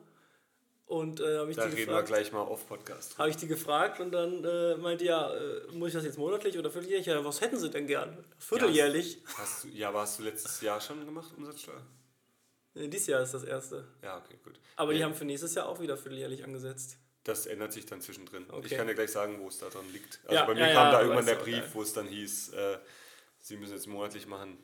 [0.85, 3.17] Und äh, habe ich, Da die reden wir gleich mal auf Podcast.
[3.17, 6.59] habe ich die gefragt und dann äh, meinte ja, äh, muss ich das jetzt monatlich
[6.59, 7.07] oder vierteljährlich?
[7.07, 8.23] Ja, was hätten sie denn gern?
[8.37, 9.23] Vierteljährlich?
[9.35, 11.81] Hast du, ja, aber hast du letztes Jahr schon gemacht, Umsatzsteuer?
[12.75, 13.87] Nee, dieses Jahr ist das erste.
[14.03, 14.59] Ja, okay, gut.
[14.75, 16.97] Aber die Nee, haben für nächstes Jahr auch wieder vierteljährlich angesetzt.
[17.23, 18.45] Das ändert sich dann zwischendrin.
[18.51, 18.67] Okay.
[18.67, 20.19] Ich kann dir gleich sagen, wo es da dran liegt.
[20.25, 21.73] Also Ja, bei mir ja, kam ja, da irgendwann der Brief, ja.
[21.73, 22.77] wo es dann hieß, äh,
[23.45, 24.57] sie müssen jetzt monatlich machen.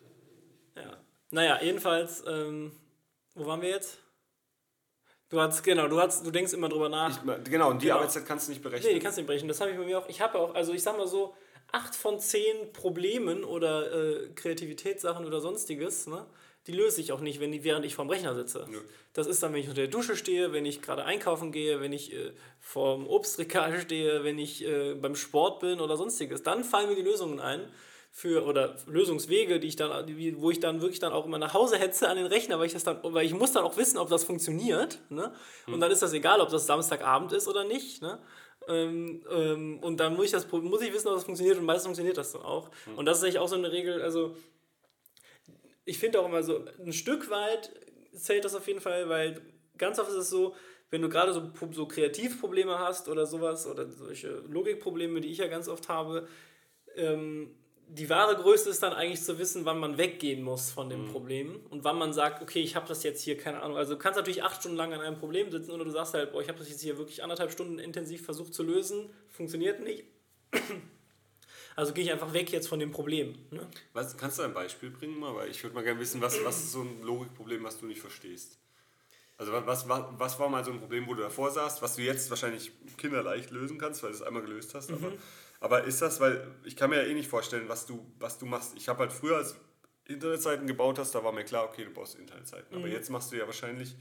[0.75, 0.97] Ja.
[1.29, 2.71] Naja, jedenfalls, ähm,
[3.35, 3.99] wo waren wir jetzt?
[5.29, 7.09] Du hast, genau, du hast, du denkst immer drüber nach.
[7.23, 7.97] Ich, genau, und die Genau.
[7.99, 8.89] Arbeitszeit kannst du nicht berechnen.
[8.89, 9.47] nee, die kannst du nicht brechen.
[9.47, 10.09] Das habe ich bei mir auch.
[10.09, 11.33] Ich habe auch, also ich sag mal so,
[11.71, 16.25] acht von zehn Problemen oder äh, Kreativitätssachen oder sonstiges, ne,
[16.67, 18.65] die löse ich auch nicht, wenn die, während ich vorm Rechner sitze.
[18.69, 18.81] Nö.
[19.13, 21.93] Das ist dann, wenn ich unter der Dusche stehe, wenn ich gerade einkaufen gehe, wenn
[21.93, 26.43] ich äh, vorm Obstregal stehe, wenn ich äh, beim Sport bin oder sonstiges.
[26.43, 27.69] Dann fallen mir die Lösungen ein
[28.13, 29.91] für oder Lösungswege, die ich dann,
[30.37, 32.73] wo ich dann wirklich dann auch immer nach Hause hetze an den Rechner, weil ich
[32.73, 34.99] das dann, weil ich muss dann auch wissen, ob das funktioniert.
[35.09, 35.33] Ne?
[35.65, 38.01] Und dann ist das egal, ob das Samstagabend ist oder nicht.
[38.01, 38.19] Ne?
[38.67, 41.85] Ähm, ähm, und dann muss ich, das, muss ich wissen, ob das funktioniert und meistens
[41.85, 42.69] funktioniert das dann auch.
[42.97, 44.35] Und das ist eigentlich auch so eine Regel, also
[45.85, 47.71] ich finde auch immer so, ein Stück weit
[48.13, 49.41] zählt das auf jeden Fall, weil
[49.77, 50.53] ganz oft ist es so,
[50.89, 55.47] wenn du gerade so, so Kreativprobleme hast oder sowas oder solche Logikprobleme, die ich ja
[55.47, 56.27] ganz oft habe,
[56.95, 57.55] ähm,
[57.93, 61.59] die wahre Größe ist dann eigentlich zu wissen, wann man weggehen muss von dem Problem
[61.69, 63.75] und wann man sagt, okay, ich habe das jetzt hier, keine Ahnung.
[63.75, 66.31] Also du kannst natürlich acht Stunden lang an einem Problem sitzen oder du sagst halt,
[66.31, 70.05] boah, ich habe das jetzt hier wirklich anderthalb Stunden intensiv versucht zu lösen, funktioniert nicht.
[71.75, 73.33] Also gehe ich einfach weg jetzt von dem Problem.
[73.49, 73.65] Ne?
[73.93, 75.33] Was, kannst du ein Beispiel bringen mal?
[75.33, 78.01] Weil ich würde mal gerne wissen, was, was ist so ein Logikproblem, was du nicht
[78.01, 78.59] verstehst?
[79.37, 81.95] Also wa- was, was, was war mal so ein Problem, wo du davor saßt, was
[81.95, 84.89] du jetzt wahrscheinlich kinderleicht lösen kannst, weil du es einmal gelöst hast.
[84.91, 84.97] Mhm.
[84.97, 85.13] Aber,
[85.61, 88.45] aber ist das, weil ich kann mir ja eh nicht vorstellen, was du, was du
[88.45, 88.73] machst.
[88.75, 91.91] Ich habe halt früher, als du Internetseiten gebaut hast, da war mir klar, okay, du
[91.91, 92.75] brauchst Internetseiten.
[92.75, 93.95] Aber jetzt machst du ja wahrscheinlich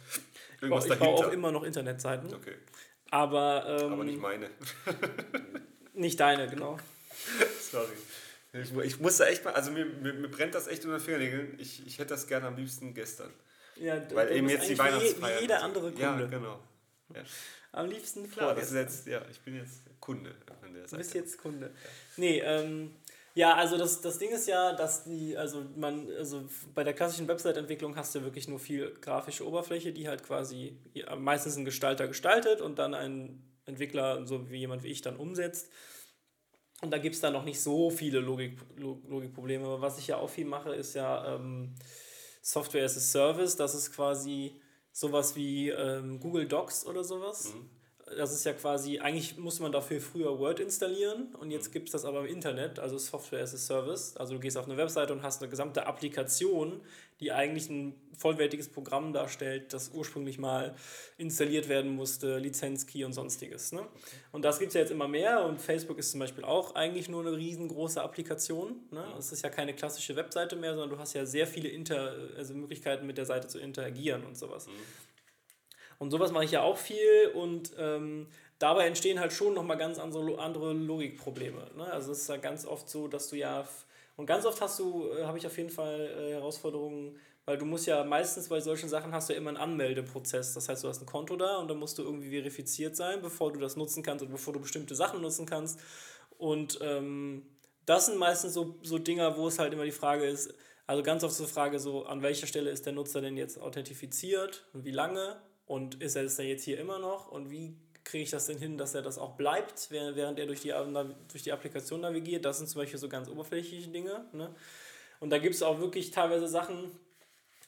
[0.60, 0.92] irgendwas Mhm.
[0.92, 1.28] Ich baue dahinter.
[1.28, 2.56] auch immer noch Internetseiten, okay,
[3.10, 4.50] aber, ähm, aber nicht meine.
[5.92, 6.78] nicht deine, genau.
[7.60, 7.92] Sorry.
[8.52, 11.04] Ich, ich muss da echt mal, also mir, mir, mir brennt das echt unter den
[11.04, 11.58] Fingernägeln.
[11.60, 13.32] Ich, ich hätte das gerne am liebsten gestern.
[13.76, 15.38] Ja, du Weil eben jetzt die Weihnachtsfeier.
[15.38, 16.02] Wie jeder andere Kunde.
[16.02, 16.58] Ja, genau.
[17.14, 17.22] Ja.
[17.72, 20.90] Am liebsten Klar, das ist jetzt, ja, ich bin jetzt Kunde von der Seite.
[20.90, 21.66] Du bist jetzt Kunde.
[21.66, 21.72] Ja.
[22.16, 22.90] Nee, ähm,
[23.34, 27.28] ja, also das, das Ding ist ja, dass die, also man, also bei der klassischen
[27.28, 30.76] Website-Entwicklung hast du wirklich nur viel grafische Oberfläche, die halt quasi
[31.18, 35.70] meistens ein Gestalter gestaltet und dann ein Entwickler, so wie jemand wie ich, dann umsetzt.
[36.82, 39.64] Und da gibt es dann noch nicht so viele Logik, Logikprobleme.
[39.64, 41.74] Aber was ich ja auch viel mache, ist ja ähm,
[42.42, 43.54] Software as a Service.
[43.54, 47.54] Das ist quasi sowas wie ähm, Google Docs oder sowas.
[47.54, 47.79] Mhm
[48.16, 51.72] das ist ja quasi, eigentlich muss man dafür früher Word installieren und jetzt mhm.
[51.72, 54.16] gibt es das aber im Internet, also Software as a Service.
[54.16, 56.80] Also du gehst auf eine Webseite und hast eine gesamte Applikation,
[57.20, 60.74] die eigentlich ein vollwertiges Programm darstellt, das ursprünglich mal
[61.18, 63.72] installiert werden musste, Lizenzkey und sonstiges.
[63.72, 63.86] Ne?
[64.32, 67.08] Und das gibt es ja jetzt immer mehr und Facebook ist zum Beispiel auch eigentlich
[67.08, 68.80] nur eine riesengroße Applikation.
[68.90, 69.00] Ne?
[69.00, 69.18] Mhm.
[69.18, 72.54] Es ist ja keine klassische Webseite mehr, sondern du hast ja sehr viele Inter also
[72.54, 74.66] Möglichkeiten mit der Seite zu interagieren und sowas.
[74.66, 74.72] Mhm.
[76.00, 78.26] Und sowas mache ich ja auch viel und ähm,
[78.58, 81.72] dabei entstehen halt schon nochmal ganz andere, andere Logikprobleme.
[81.76, 81.84] Ne?
[81.84, 83.68] Also es ist ja ganz oft so, dass du ja,
[84.16, 87.66] und ganz oft hast du, äh, habe ich auf jeden Fall äh, Herausforderungen, weil du
[87.66, 90.54] musst ja meistens bei solchen Sachen hast du ja immer einen Anmeldeprozess.
[90.54, 93.52] Das heißt, du hast ein Konto da und dann musst du irgendwie verifiziert sein, bevor
[93.52, 95.80] du das nutzen kannst und bevor du bestimmte Sachen nutzen kannst.
[96.38, 97.44] Und ähm,
[97.84, 100.54] das sind meistens so, so Dinger, wo es halt immer die Frage ist,
[100.86, 103.60] also ganz oft so die Frage so, an welcher Stelle ist der Nutzer denn jetzt
[103.60, 105.36] authentifiziert und wie lange
[105.70, 107.30] und ist er es dann jetzt hier immer noch?
[107.30, 110.62] Und wie kriege ich das denn hin, dass er das auch bleibt, während er durch
[110.62, 110.74] die,
[111.28, 112.44] durch die Applikation navigiert?
[112.44, 114.24] Das sind zum Beispiel so ganz oberflächliche Dinge.
[114.32, 114.52] Ne?
[115.20, 116.90] Und da gibt es auch wirklich teilweise Sachen,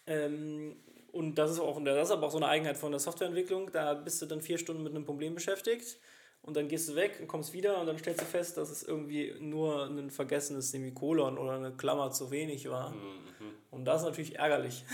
[0.08, 0.74] ähm,
[1.12, 3.94] und das ist, auch, das ist aber auch so eine Eigenheit von der Softwareentwicklung, da
[3.94, 5.98] bist du dann vier Stunden mit einem Problem beschäftigt
[6.40, 8.82] und dann gehst du weg und kommst wieder und dann stellst du fest, dass es
[8.82, 12.90] irgendwie nur ein vergessenes Semikolon oder eine Klammer zu wenig war.
[12.90, 13.52] Mhm.
[13.70, 14.84] Und das ist natürlich ärgerlich.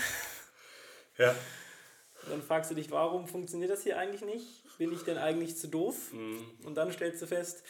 [1.17, 1.33] Ja.
[2.29, 4.77] Dann fragst du dich, warum funktioniert das hier eigentlich nicht?
[4.77, 6.13] Bin ich denn eigentlich zu doof?
[6.13, 6.41] Mhm.
[6.63, 7.63] Und dann stellst du fest,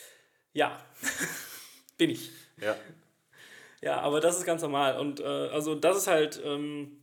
[0.54, 0.84] ja,
[1.98, 2.32] bin ich.
[2.62, 2.76] Ja.
[3.82, 5.00] Ja, aber das ist ganz normal.
[5.00, 7.02] Und äh, also das ist halt, ähm,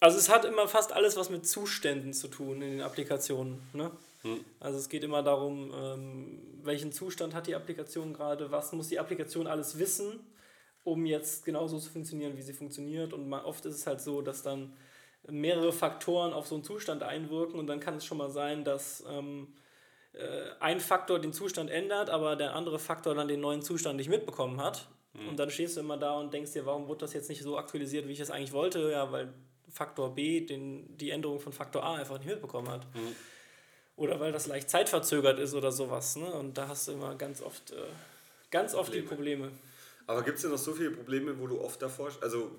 [0.00, 3.62] also es hat immer fast alles was mit Zuständen zu tun in den Applikationen.
[3.72, 3.90] Ne?
[4.22, 4.44] Mhm.
[4.60, 8.98] Also es geht immer darum, ähm, welchen Zustand hat die Applikation gerade, was muss die
[8.98, 10.20] Applikation alles wissen,
[10.82, 13.12] um jetzt genauso zu funktionieren, wie sie funktioniert.
[13.14, 14.76] Und oft ist es halt so, dass dann
[15.30, 19.04] mehrere Faktoren auf so einen Zustand einwirken und dann kann es schon mal sein, dass
[19.08, 19.48] ähm,
[20.12, 24.08] äh, ein Faktor den Zustand ändert, aber der andere Faktor dann den neuen Zustand nicht
[24.08, 24.88] mitbekommen hat.
[25.14, 25.30] Mhm.
[25.30, 27.56] Und dann stehst du immer da und denkst dir, warum wurde das jetzt nicht so
[27.56, 28.90] aktualisiert, wie ich es eigentlich wollte?
[28.90, 29.32] Ja, weil
[29.68, 32.84] Faktor B den, die Änderung von Faktor A einfach nicht mitbekommen hat.
[32.94, 33.14] Mhm.
[33.96, 36.16] Oder weil das leicht zeitverzögert ist oder sowas.
[36.16, 36.26] Ne?
[36.26, 37.76] Und da hast du immer ganz oft, äh,
[38.50, 39.02] ganz oft Probleme.
[39.02, 39.50] die Probleme.
[40.06, 42.50] Aber gibt es denn noch so viele Probleme, wo du oft davor, also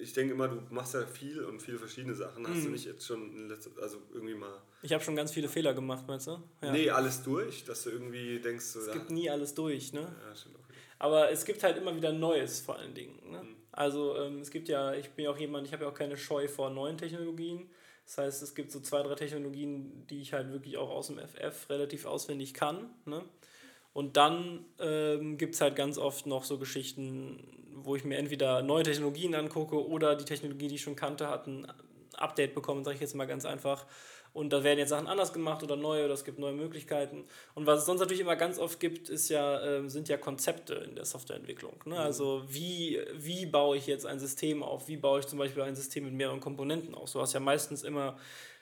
[0.00, 2.46] ich denke immer, du machst ja viel und viele verschiedene Sachen.
[2.46, 2.64] Hast mhm.
[2.64, 4.62] du nicht jetzt schon, letzte, also irgendwie mal...
[4.82, 6.42] Ich habe schon ganz viele Fehler gemacht, meinst du?
[6.62, 6.72] Ja.
[6.72, 8.64] Nee, alles durch, dass du irgendwie denkst...
[8.64, 10.00] So, es gibt nie alles durch, ne?
[10.00, 10.68] Ja, stimmt auch.
[10.98, 13.18] Aber es gibt halt immer wieder Neues vor allen Dingen.
[13.30, 13.42] Ne?
[13.42, 13.56] Mhm.
[13.72, 16.16] Also ähm, es gibt ja, ich bin ja auch jemand, ich habe ja auch keine
[16.16, 17.70] Scheu vor neuen Technologien.
[18.04, 21.18] Das heißt, es gibt so zwei, drei Technologien, die ich halt wirklich auch aus dem
[21.18, 22.90] FF relativ auswendig kann.
[23.04, 23.22] Ne?
[23.92, 28.62] Und dann ähm, gibt es halt ganz oft noch so Geschichten, wo ich mir entweder
[28.62, 31.66] neue Technologien angucke oder die Technologie, die ich schon kannte, hat ein
[32.14, 33.86] Update bekommen, sage ich jetzt mal ganz einfach.
[34.34, 37.24] Und da werden jetzt Sachen anders gemacht oder neu oder es gibt neue Möglichkeiten.
[37.54, 40.74] Und was es sonst natürlich immer ganz oft gibt, ist ja, äh, sind ja Konzepte
[40.74, 41.74] in der Softwareentwicklung.
[41.86, 41.94] Ne?
[41.94, 42.00] Mhm.
[42.00, 44.86] Also wie, wie baue ich jetzt ein System auf?
[44.86, 47.10] Wie baue ich zum Beispiel ein System mit mehreren Komponenten auf?
[47.10, 48.16] Du hast ja meistens immer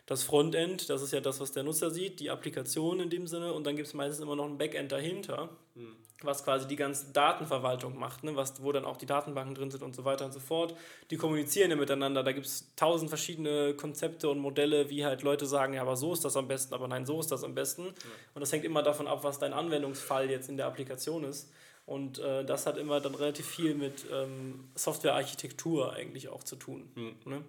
[0.07, 3.53] das Frontend, das ist ja das, was der Nutzer sieht, die Applikation in dem Sinne,
[3.53, 5.97] und dann gibt es meistens immer noch ein Backend dahinter, mhm.
[6.27, 8.37] Was quasi die ganze Datenverwaltung macht, ne?
[8.37, 10.75] was, wo dann auch die Datenbanken drin sind und so weiter und so fort.
[11.11, 15.47] Die kommunizieren ja miteinander, da gibt es tausend verschiedene Konzepte und Modelle, wie halt Leute
[15.47, 17.85] sagen, ja, aber so ist das am besten, aber nein, so ist das am besten.
[17.85, 17.93] Ja.
[18.35, 21.51] Und das hängt immer davon ab, was dein Anwendungsfall jetzt in der Applikation ist.
[21.87, 26.91] Und äh, das hat immer dann relativ viel mit ähm, Softwarearchitektur eigentlich auch zu tun.
[26.97, 27.15] Mhm.
[27.25, 27.43] Ne?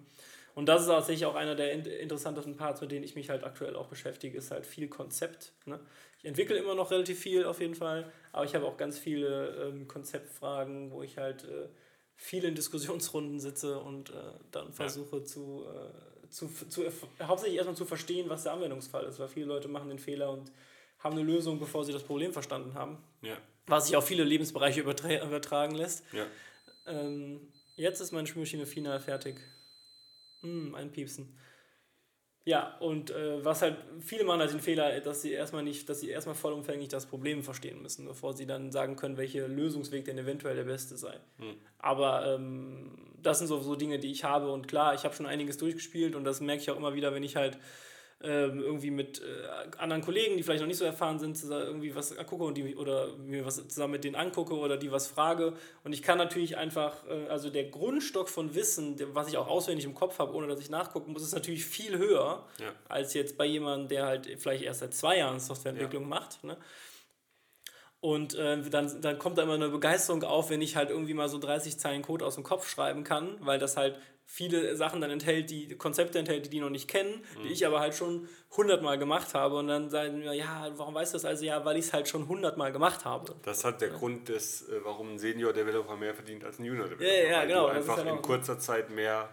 [0.54, 3.76] Und das ist tatsächlich auch einer der interessantesten Parts, mit denen ich mich halt aktuell
[3.76, 5.52] auch beschäftige, ist halt viel Konzept.
[5.66, 5.78] Ne?
[6.18, 9.66] Ich entwickle immer noch relativ viel auf jeden Fall, aber ich habe auch ganz viele
[9.66, 11.66] ähm, Konzeptfragen, wo ich halt äh,
[12.14, 14.14] viel in Diskussionsrunden sitze und äh,
[14.52, 15.24] dann versuche ja.
[15.24, 16.84] zu, äh, zu, zu,
[17.20, 20.52] hauptsächlich erstmal zu verstehen, was der Anwendungsfall ist, weil viele Leute machen den Fehler und
[21.00, 22.98] haben eine Lösung, bevor sie das Problem verstanden haben.
[23.22, 23.36] Ja.
[23.66, 26.04] Was sich auf viele Lebensbereiche übertra übertragen lässt.
[26.12, 26.24] Ja.
[26.86, 27.40] Ähm,
[27.74, 29.40] jetzt ist meine Spülmaschine final fertig.
[30.42, 31.36] Mm, ein Piepsen.
[32.44, 36.00] Ja, und äh, was halt viele machen halt den Fehler, dass sie erstmal nicht, dass
[36.00, 40.16] sie erstmal vollumfänglich das Problem verstehen müssen, bevor sie dann sagen können, welcher Lösungsweg denn
[40.16, 41.14] eventuell der beste sei.
[41.38, 41.56] Hm.
[41.78, 42.90] Aber ähm,
[43.22, 46.14] das sind so, so Dinge, die ich habe und klar, ich habe schon einiges durchgespielt
[46.14, 47.58] und das merke ich auch immer wieder, wenn ich halt
[48.20, 52.16] ähm, irgendwie mit äh, anderen Kollegen, die vielleicht noch nicht so erfahren sind, irgendwie was
[52.26, 55.52] gucke und die oder mir was zusammen mit denen angucke oder die was frage.
[55.84, 59.84] Und ich kann natürlich einfach, äh, also der Grundstock von Wissen, was ich auch auswendig
[59.84, 62.72] im Kopf habe, ohne dass ich nachgucken muss, ist natürlich viel höher ja.
[62.88, 66.08] als jetzt bei jemandem, der halt vielleicht erst seit zwei Jahren Softwareentwicklung ja.
[66.08, 66.42] macht.
[66.42, 66.56] Ne?
[68.00, 71.28] Und äh, dann, dann kommt da immer eine Begeisterung auf, wenn ich halt irgendwie mal
[71.28, 73.98] so 30 Zeilen Code aus dem Kopf schreiben kann, weil das halt
[74.30, 77.42] viele Sachen dann enthält, die Konzepte enthält, die die noch nicht kennen, mhm.
[77.42, 79.56] die ich aber halt schon hundertmal gemacht habe.
[79.56, 81.44] Und dann sagen wir, ja, warum weißt du das also?
[81.44, 83.34] Ja, weil ich es halt schon hundertmal gemacht habe.
[83.42, 83.96] Das hat der ja.
[83.96, 87.04] Grund, des, äh, warum ein Senior-Developer mehr verdient als ein Junior-Developer.
[87.04, 87.68] Ja, ja, genau.
[87.68, 89.30] Du einfach halt in kurzer Zeit mehr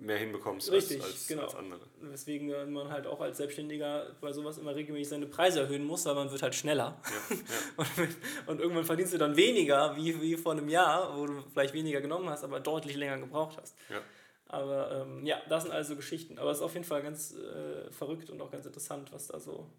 [0.00, 1.42] mehr hinbekommst Richtig, als, als, genau.
[1.42, 1.80] als andere.
[2.00, 6.14] Weswegen man halt auch als Selbstständiger bei sowas immer regelmäßig seine Preise erhöhen muss, weil
[6.14, 7.00] man wird halt schneller.
[7.04, 7.44] Ja, ja.
[8.46, 11.74] und, und, irgendwann verdienst du dann weniger wie, wie vor einem Jahr, wo du vielleicht
[11.74, 13.76] weniger genommen hast, aber deutlich länger gebraucht hast.
[13.88, 14.00] Ja.
[14.46, 16.38] Aber ähm, ja, das sind also Geschichten.
[16.38, 19.38] Aber es ist auf jeden Fall ganz äh, verrückt und auch ganz interessant, was da
[19.38, 19.70] so.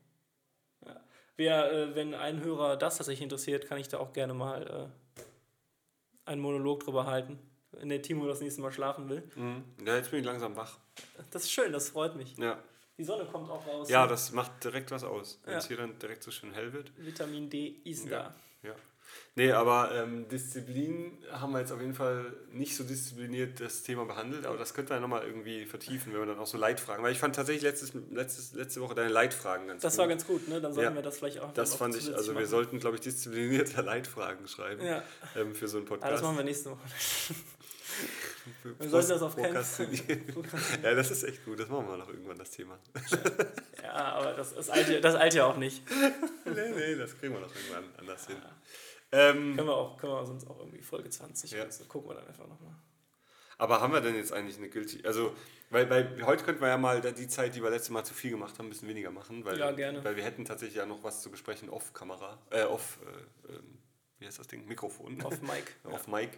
[0.86, 1.02] Ja.
[1.36, 5.22] Wer, äh, wenn ein Hörer das tatsächlich interessiert, kann ich da auch gerne mal äh,
[6.26, 7.40] einen Monolog drüber halten
[7.74, 9.24] wenn der Timo das nächste Mal schlafen will.
[9.36, 9.64] Mhm.
[9.86, 10.78] Ja, jetzt bin ich langsam wach.
[11.32, 12.38] Das ist schön, das freut mich.
[12.38, 12.58] Ja.
[12.98, 13.90] Die Sonne kommt auch raus.
[13.90, 16.92] Ja, das macht direkt was aus, wenn es hier dann direkt so schön hell wird.
[16.98, 18.10] Vitamin D ist ja.
[18.12, 18.36] da.
[18.64, 18.76] Ja.
[19.36, 24.06] Nee, aber ähm, Disziplin haben wir jetzt auf jeden Fall nicht so diszipliniert das Thema
[24.06, 27.04] behandelt, aber das könnte man ja nochmal irgendwie vertiefen, wenn wir dann auch so Leitfragen,
[27.04, 30.00] weil ich fand tatsächlich letztes, letztes, letzte Woche deine Leitfragen ganz Das gut.
[30.00, 30.60] war ganz gut, ne?
[30.60, 33.02] Dann sollten ja, wir das vielleicht auch Das fand ich, also wir sollten, glaube ich,
[33.02, 35.02] disziplinierte Leitfragen schreiben ja.
[35.36, 36.10] ähm, für so einen Podcast.
[36.10, 36.80] Ah, das machen wir nächste Woche.
[38.80, 39.88] Wir sollten das auf keinen Fall.
[40.84, 41.60] ja, das ist echt gut.
[41.60, 42.80] Das machen wir noch irgendwann, das Thema.
[43.84, 45.84] ja, aber das, das, alte, das alte ja auch nicht.
[46.46, 48.38] nee, nee, das kriegen wir noch irgendwann anders hin.
[49.12, 51.70] Ähm, können, wir auch, können wir sonst auch irgendwie Folge 20 ja.
[51.70, 52.76] so gucken wir dann einfach nochmal.
[53.58, 55.36] Aber haben wir denn jetzt eigentlich eine Guilty, also,
[55.70, 58.32] weil, weil heute könnten wir ja mal die Zeit, die wir letztes Mal zu viel
[58.32, 60.04] gemacht haben, ein bisschen weniger machen, weil, ja, gerne.
[60.04, 63.78] weil wir hätten tatsächlich ja noch was zu besprechen off-Kamera, äh, off, äh, ähm,
[64.18, 65.22] wie heißt das Ding, Mikrofon.
[65.22, 65.76] Off Mic.
[65.84, 66.32] off Mic.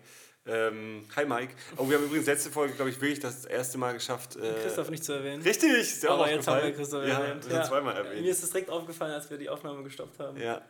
[0.45, 1.53] Ähm, hi Mike.
[1.77, 4.35] Oh, wir haben übrigens letzte Folge, glaube ich, wirklich das erste Mal geschafft.
[4.35, 5.41] Äh, Christoph nicht zu erwähnen.
[5.41, 7.47] Richtig, ist ja Aber jetzt haben wir Christoph ja, erwähnt.
[7.49, 8.21] Ja, zweimal erwähnt.
[8.21, 10.37] Mir ist es direkt aufgefallen, als wir die Aufnahme gestoppt haben.
[10.37, 10.61] Ja.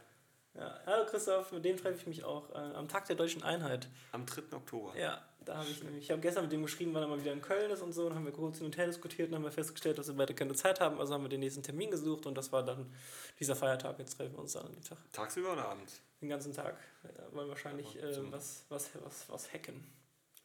[0.54, 0.80] ja.
[0.86, 3.88] Hallo Christoph, mit dem treffe ich mich auch äh, am Tag der Deutschen Einheit.
[4.12, 4.56] Am 3.
[4.56, 4.94] Oktober.
[4.96, 7.34] Ja, da habe ich nämlich, ich habe gestern mit dem geschrieben, wann er mal wieder
[7.34, 9.44] in Köln ist und so, und haben wir kurz hin und her diskutiert und haben
[9.44, 12.26] wir festgestellt, dass wir beide keine Zeit haben, also haben wir den nächsten Termin gesucht
[12.26, 12.92] und das war dann
[13.40, 14.98] dieser Feiertag, jetzt treffen wir uns dann an dem Tag.
[15.12, 16.02] Tagsüber oder abends?
[16.22, 16.78] Den ganzen Tag.
[17.04, 19.84] Ja, wollen wahrscheinlich äh, was, was, was, was hacken.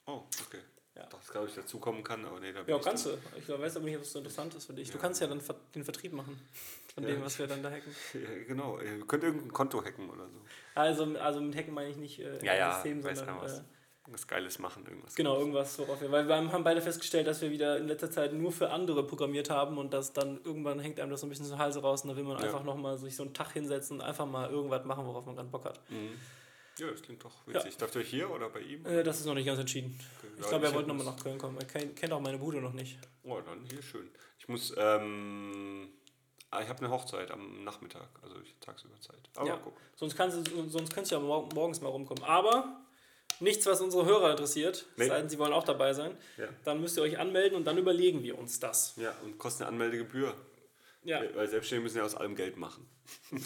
[0.06, 0.60] Oh, okay.
[0.98, 1.06] Ja.
[1.10, 3.10] Das glaube ich dazukommen kann, aber nee, da bin Ja, kannst du.
[3.36, 4.88] Ich weiß aber nicht, ob es so interessant ist für dich.
[4.88, 4.94] Ja.
[4.94, 5.40] Du kannst ja dann
[5.74, 6.40] den Vertrieb machen
[6.92, 7.10] von ja.
[7.10, 7.94] dem, was wir dann da hacken.
[8.14, 8.80] Ja, genau.
[8.80, 10.40] Ihr könnt irgendein Konto hacken oder so.
[10.74, 13.40] Also, also mit Hacken meine ich nicht äh, ja, ja, System, sondern.
[13.40, 13.62] Was.
[14.08, 15.14] Äh, was Geiles machen, irgendwas.
[15.14, 15.42] Genau, Geiles.
[15.42, 16.10] irgendwas, worauf wir.
[16.10, 19.50] Weil wir haben beide festgestellt, dass wir wieder in letzter Zeit nur für andere programmiert
[19.50, 22.10] haben und dass dann irgendwann hängt einem das so ein bisschen so Halse raus und
[22.10, 22.44] da will man ja.
[22.44, 25.48] einfach nochmal sich so einen Tag hinsetzen und einfach mal irgendwas machen, worauf man gerade
[25.48, 25.80] Bock hat.
[25.90, 26.18] Mhm.
[26.78, 27.72] Ja, das klingt doch witzig.
[27.72, 27.78] Ja.
[27.80, 28.86] Darf ihr hier oder bei ihm?
[28.86, 29.98] Äh, das ist noch nicht ganz entschieden.
[30.18, 30.32] Okay.
[30.38, 31.58] Ich glaube, er wollte nochmal nach Köln kommen.
[31.58, 32.98] Er kennt auch meine Bude noch nicht.
[33.24, 34.08] Oh, dann hier schön.
[34.38, 35.88] Ich muss, ähm,
[36.50, 39.28] ah, ich habe eine Hochzeit am Nachmittag, also ich tagsüber Zeit.
[39.34, 39.60] Aber ja.
[39.62, 39.74] guck.
[39.96, 42.22] Sonst, kannst du, sonst könntest du ja morgens mal rumkommen.
[42.22, 42.80] Aber
[43.40, 45.06] nichts, was unsere Hörer interessiert, nee.
[45.06, 46.16] sei denn, sie wollen auch dabei sein.
[46.36, 46.48] Ja.
[46.64, 48.94] Dann müsst ihr euch anmelden und dann überlegen wir uns das.
[48.96, 50.34] Ja, und kostet eine Anmeldegebühr.
[51.04, 51.22] Ja.
[51.34, 52.86] Weil Selbstständige müssen ja aus allem Geld machen.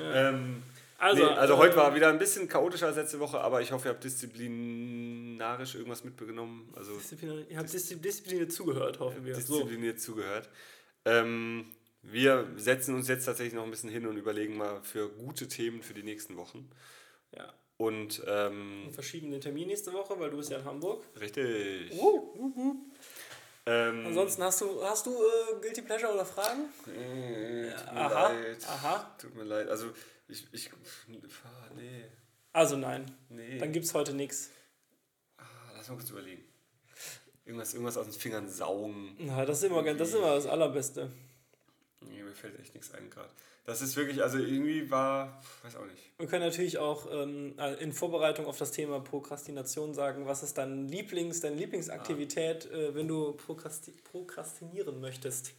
[0.00, 0.30] ja.
[0.30, 0.62] ähm,
[0.98, 3.72] also, nee, also äh, heute war wieder ein bisschen chaotischer als letzte Woche, aber ich
[3.72, 6.72] hoffe, ihr habt disziplinarisch irgendwas mitgenommen.
[6.76, 6.92] Also
[7.48, 9.34] ihr habt diszipliniert zugehört, hoffen wir.
[9.34, 10.12] Diszipliniert so.
[10.12, 10.48] zugehört.
[11.04, 11.66] Ähm,
[12.02, 15.82] wir setzen uns jetzt tatsächlich noch ein bisschen hin und überlegen mal für gute Themen
[15.82, 16.70] für die nächsten Wochen.
[17.36, 17.52] Ja.
[17.82, 21.02] Und ähm, wir verschieben den Termin nächste Woche, weil du bist ja in Hamburg.
[21.18, 21.90] Richtig.
[21.90, 22.76] Uh, uh, uh.
[23.66, 26.66] Ähm, Ansonsten hast du, hast du äh, Guilty Pleasure oder Fragen?
[26.86, 28.68] Äh, tut mir aha, leid.
[28.68, 29.16] Aha.
[29.18, 29.68] Tut mir leid.
[29.68, 29.86] Also
[30.28, 30.70] ich, ich
[31.08, 32.04] nee.
[32.52, 33.04] Also nein.
[33.28, 33.58] Nee.
[33.58, 34.50] Dann gibt es heute nichts.
[35.38, 35.42] Ah,
[35.74, 36.44] lass mal kurz überlegen.
[37.44, 39.16] Irgendwas, irgendwas aus den Fingern saugen.
[39.18, 41.10] Na, das ist immer, das, ist immer das Allerbeste.
[42.00, 43.30] Nee, mir fällt echt nichts ein gerade.
[43.64, 46.10] Das ist wirklich, also irgendwie war, weiß auch nicht.
[46.18, 50.88] Wir können natürlich auch ähm, in Vorbereitung auf das Thema Prokrastination sagen, was ist dein
[50.88, 52.76] Lieblings, deine Lieblingsaktivität, ah.
[52.76, 55.54] äh, wenn du prokrasti prokrastinieren möchtest?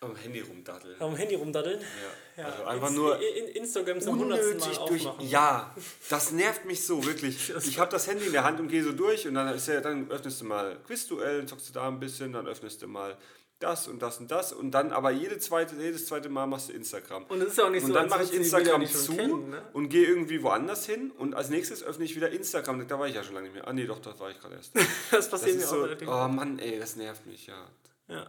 [0.00, 1.00] Am Handy rumdaddeln.
[1.00, 1.80] Am Handy rumdaddeln?
[1.80, 2.42] Ja.
[2.42, 2.48] ja.
[2.50, 3.18] Also einfach nur.
[3.18, 5.26] In, Instagram zum Mal durch, aufmachen.
[5.26, 5.74] Ja,
[6.10, 7.52] das nervt mich so, wirklich.
[7.66, 9.80] Ich habe das Handy in der Hand und gehe so durch und dann, ist ja,
[9.80, 13.16] dann öffnest du mal Quizduell, zockst du da ein bisschen, dann öffnest du mal
[13.58, 16.74] das und das und das und dann aber jede zweite, jedes zweite Mal machst du
[16.74, 17.24] Instagram.
[17.24, 19.62] Und das ist auch nicht und so, dann mache ich Instagram zu kennen, ne?
[19.72, 22.86] und gehe irgendwie woanders hin und als nächstes öffne ich wieder Instagram.
[22.86, 23.66] Da war ich ja schon lange nicht mehr.
[23.66, 24.72] Ah nee, doch, da war ich gerade erst.
[25.10, 26.26] das passiert das mir so, auch.
[26.26, 27.66] Oh Mann, ey, das nervt mich, ja.
[28.08, 28.26] Ja.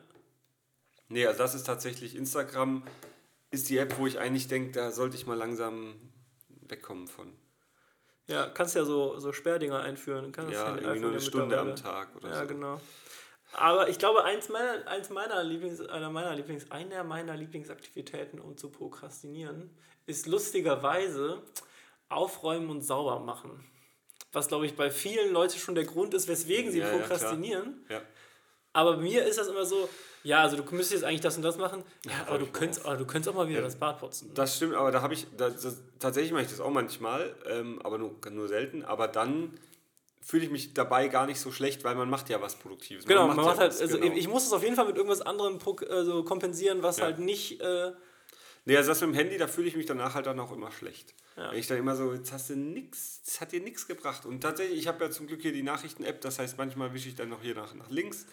[1.09, 2.83] Nee, also das ist tatsächlich Instagram,
[3.51, 5.95] ist die App, wo ich eigentlich denke, da sollte ich mal langsam
[6.67, 7.31] wegkommen von.
[8.27, 10.33] Ja, kannst ja so, so Sperrdinger einführen.
[10.33, 12.39] Kannst ja, irgendwie nur eine Stunde am Tag oder ja, so.
[12.41, 12.81] Ja, genau.
[13.53, 18.57] Aber ich glaube, eins meiner, eins meiner Lieblings, einer meiner Lieblings, einer meiner Lieblingsaktivitäten, um
[18.57, 19.69] zu prokrastinieren,
[20.05, 21.41] ist lustigerweise
[22.09, 23.63] aufräumen und sauber machen.
[24.33, 27.85] Was, glaube ich, bei vielen Leuten schon der Grund ist, weswegen sie ja, prokrastinieren.
[27.89, 28.01] Ja,
[28.77, 29.89] aber bei mir ist das immer so,
[30.21, 32.95] ja, also du müsstest jetzt eigentlich das und das machen, ja, aber, du könntest, aber
[32.95, 34.27] du könntest auch mal wieder das Bad putzen.
[34.27, 34.33] Ne?
[34.35, 37.81] Das stimmt, aber da habe ich, das, das, tatsächlich mache ich das auch manchmal, ähm,
[37.83, 39.57] aber nur, nur selten, aber dann
[40.21, 43.05] fühle ich mich dabei gar nicht so schlecht, weil man macht ja was Produktives.
[43.05, 44.13] Genau, man macht, man macht ja halt, was, also genau.
[44.13, 45.57] ich muss es auf jeden Fall mit irgendwas anderem
[45.89, 47.05] also kompensieren, was ja.
[47.05, 47.59] halt nicht...
[47.61, 47.93] Äh,
[48.65, 50.73] Nee, also das mit dem Handy, da fühle ich mich danach halt dann auch immer
[50.73, 51.13] schlecht.
[51.37, 51.51] Ja.
[51.51, 54.25] Wenn ich dann immer so, jetzt hast du nichts, das hat dir nichts gebracht.
[54.25, 57.15] Und tatsächlich, ich habe ja zum Glück hier die Nachrichten-App, das heißt, manchmal wische ich
[57.15, 58.25] dann noch hier nach, nach links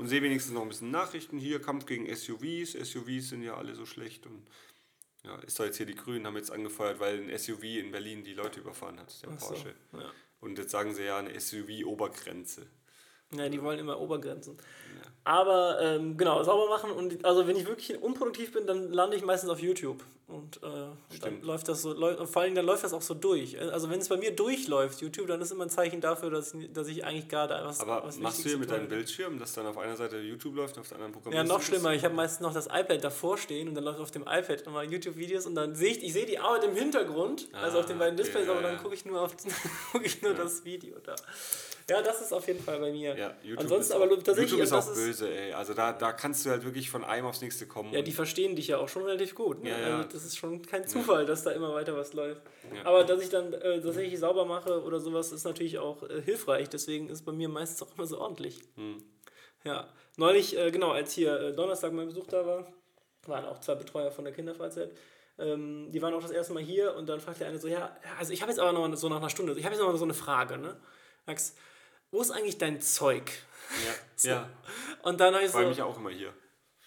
[0.00, 1.36] und sehe wenigstens noch ein bisschen Nachrichten.
[1.36, 2.72] Hier Kampf gegen SUVs.
[2.72, 4.46] SUVs sind ja alle so schlecht und
[5.24, 8.24] ja, ist doch jetzt hier die Grünen haben jetzt angefeuert, weil ein SUV in Berlin
[8.24, 9.74] die Leute überfahren hat, der Ach Porsche.
[9.92, 10.10] So, ja.
[10.40, 12.66] Und jetzt sagen sie ja eine SUV-Obergrenze.
[13.36, 14.56] Ja, die wollen immer Obergrenzen.
[14.56, 15.10] Ja.
[15.24, 19.24] Aber ähm, genau, sauber machen und also wenn ich wirklich unproduktiv bin, dann lande ich
[19.24, 20.02] meistens auf YouTube.
[20.30, 21.94] Und äh, dann läuft das so,
[22.26, 23.60] vor allem dann läuft das auch so durch.
[23.60, 26.72] Also wenn es bei mir durchläuft, YouTube, dann ist immer ein Zeichen dafür, dass ich,
[26.72, 27.80] dass ich eigentlich gerade was.
[27.80, 30.78] Aber was machst du hier mit deinem Bildschirm, dass dann auf einer Seite YouTube läuft,
[30.78, 31.32] auf der anderen Programm?
[31.34, 31.94] Ja, noch schlimmer.
[31.94, 34.84] Ich habe meistens noch das iPad davor stehen und dann läuft auf dem iPad immer
[34.84, 37.98] YouTube-Videos und dann sehe ich, ich sehe die Arbeit im Hintergrund, ah, also auf den
[37.98, 39.34] beiden Displays, okay, aber dann gucke ich nur auf
[39.92, 40.38] guck ich nur ja.
[40.38, 41.16] das Video da.
[41.88, 43.16] Ja, das ist auf jeden Fall bei mir.
[43.16, 44.50] Ja, YouTube Ansonsten aber tatsächlich.
[44.50, 45.52] YouTube ist auch böse, ey.
[45.52, 47.92] Also da, da kannst du halt wirklich von einem aufs nächste kommen.
[47.92, 49.62] Ja, die verstehen dich ja auch schon relativ gut.
[49.62, 49.70] Ne?
[49.70, 49.96] Ja, ja.
[49.96, 51.26] Also das ist schon kein Zufall, ja.
[51.26, 52.42] dass da immer weiter was läuft.
[52.84, 56.68] Aber dass ich dann äh, tatsächlich sauber mache oder sowas, ist natürlich auch äh, hilfreich.
[56.68, 58.60] Deswegen ist bei mir meistens auch immer so ordentlich.
[58.76, 59.02] Hm.
[59.64, 59.88] Ja.
[60.16, 62.66] Neulich, äh, genau, als hier äh, Donnerstag mein Besuch da war,
[63.26, 64.92] waren auch zwei Betreuer von der Kinderfreizeit.
[65.38, 67.96] Ähm, die waren auch das erste Mal hier und dann fragte der eine so, ja,
[68.18, 70.04] also ich habe jetzt aber noch so nach einer Stunde, ich habe jetzt noch so
[70.04, 70.76] eine Frage, ne?
[71.30, 71.54] Max,
[72.10, 73.30] wo ist eigentlich dein Zeug?
[73.84, 74.28] Ja, so.
[74.28, 74.50] ja.
[75.02, 75.58] Und dann habe ich so...
[75.60, 76.34] mich auch immer hier.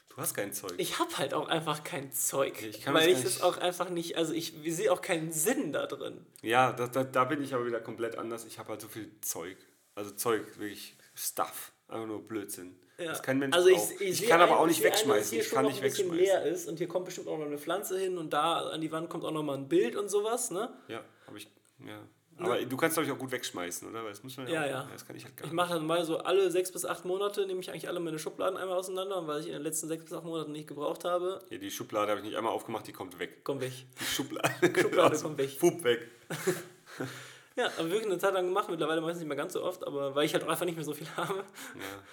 [0.09, 0.73] Du hast kein Zeug.
[0.77, 2.61] Ich habe halt auch einfach kein Zeug.
[2.61, 6.23] Ich weil ich es auch einfach nicht, also ich sehe auch keinen Sinn da drin.
[6.41, 8.45] Ja, da, da, da bin ich aber wieder komplett anders.
[8.45, 9.57] Ich habe halt so viel Zeug.
[9.95, 11.71] Also Zeug, wirklich Stuff.
[11.87, 12.77] Einfach nur Blödsinn.
[12.97, 13.05] Ja.
[13.05, 15.39] Das kein Mensch also ich, ich, ich kann aber auch nicht wegschmeißen.
[15.39, 16.15] ich kann nicht ein wegschmeißen.
[16.15, 18.91] leer ist und hier kommt bestimmt auch noch eine Pflanze hin und da an die
[18.91, 20.71] Wand kommt auch noch mal ein Bild und sowas, ne?
[20.89, 21.47] Ja, habe ich,
[21.79, 21.99] ja.
[22.45, 24.03] Aber du kannst, glaube ich, auch gut wegschmeißen, oder?
[24.03, 24.89] Weil das muss man ja, ja, auch, ja.
[24.91, 25.51] Das kann ich halt gar nicht.
[25.51, 28.19] Ich mache dann mal so alle sechs bis acht Monate, nehme ich eigentlich alle meine
[28.19, 31.39] Schubladen einmal auseinander, weil ich in den letzten sechs bis acht Monaten nicht gebraucht habe.
[31.49, 33.43] Ja, die Schublade habe ich nicht einmal aufgemacht, die kommt weg.
[33.43, 33.73] Kommt weg.
[33.99, 35.59] Die Schublade, Schublade kommt weg.
[35.59, 36.07] Pup weg.
[37.55, 40.15] ja, aber wirklich eine Zeit lang gemacht, mittlerweile meistens nicht mehr ganz so oft, aber
[40.15, 41.35] weil ich halt einfach nicht mehr so viel habe.
[41.35, 42.03] Ja.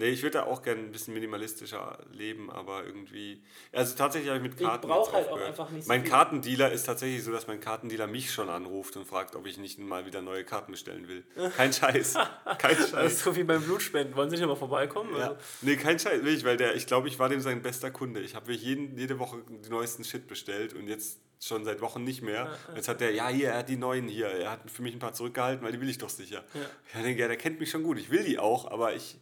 [0.00, 3.42] Nee, ich würde da auch gerne ein bisschen minimalistischer leben, aber irgendwie.
[3.72, 4.86] Also tatsächlich habe ich mit Karten.
[4.86, 6.10] Ich brauche halt auch einfach nicht so Mein viel.
[6.10, 9.80] Kartendealer ist tatsächlich so, dass mein Kartendealer mich schon anruft und fragt, ob ich nicht
[9.80, 11.24] mal wieder neue Karten bestellen will.
[11.56, 12.14] Kein Scheiß.
[12.58, 12.92] Kein Scheiß.
[12.92, 14.14] Das ist so wie beim Blutspenden.
[14.14, 15.16] Wollen Sie nicht mal vorbeikommen?
[15.16, 15.30] Ja.
[15.30, 15.36] Also?
[15.62, 18.20] Nee, kein Scheiß, wirklich, weil der, ich glaube, ich war dem sein bester Kunde.
[18.20, 22.22] Ich habe jeden, jede Woche den neuesten Shit bestellt und jetzt schon seit Wochen nicht
[22.22, 22.44] mehr.
[22.44, 22.74] Ja, ja.
[22.76, 24.28] Jetzt hat der, ja, hier, er hat die neuen hier.
[24.28, 26.44] Er hat für mich ein paar zurückgehalten, weil die will ich doch sicher.
[26.54, 26.60] Ja.
[26.94, 27.98] Ich denke, ja, der kennt mich schon gut.
[27.98, 29.18] Ich will die auch, aber ich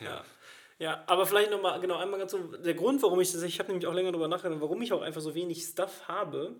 [0.00, 0.24] ja.
[0.78, 3.68] Ja, aber vielleicht nochmal, genau, einmal ganz so, der Grund, warum ich das, ich habe
[3.68, 6.56] nämlich auch länger darüber nachgedacht, warum ich auch einfach so wenig Stuff habe,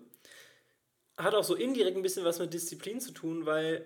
[1.17, 3.85] hat auch so indirekt ein bisschen was mit Disziplin zu tun, weil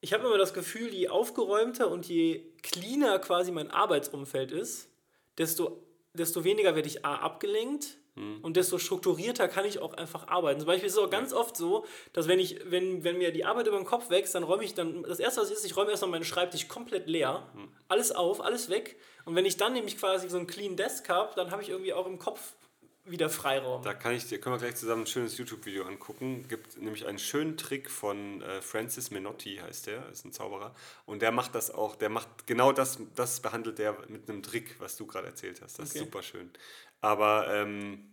[0.00, 4.88] ich habe immer das Gefühl, je aufgeräumter und je cleaner quasi mein Arbeitsumfeld ist,
[5.38, 8.40] desto, desto weniger werde ich A abgelenkt, hm.
[8.42, 10.60] Und desto strukturierter kann ich auch einfach arbeiten.
[10.60, 13.44] Zum Beispiel ist es auch ganz oft so, dass wenn ich, wenn, wenn mir die
[13.44, 15.90] Arbeit über den Kopf wächst, dann räume ich dann, das erste, was ist, ich räume
[15.90, 17.68] erstmal meinen Schreibtisch komplett leer, hm.
[17.88, 18.96] alles auf, alles weg.
[19.24, 21.94] Und wenn ich dann nämlich quasi so einen Clean Desk habe, dann habe ich irgendwie
[21.94, 22.54] auch im Kopf
[23.04, 23.82] wieder Freiraum.
[23.82, 26.46] Da kann ich dir, können wir gleich zusammen ein schönes YouTube-Video angucken.
[26.48, 30.74] Gibt nämlich einen schönen Trick von äh, Francis Menotti, heißt der, ist ein Zauberer.
[31.04, 34.76] Und der macht das auch, der macht genau das, das behandelt der mit einem Trick,
[34.78, 35.78] was du gerade erzählt hast.
[35.78, 35.98] Das okay.
[35.98, 36.50] ist super schön.
[37.00, 38.12] Aber ähm,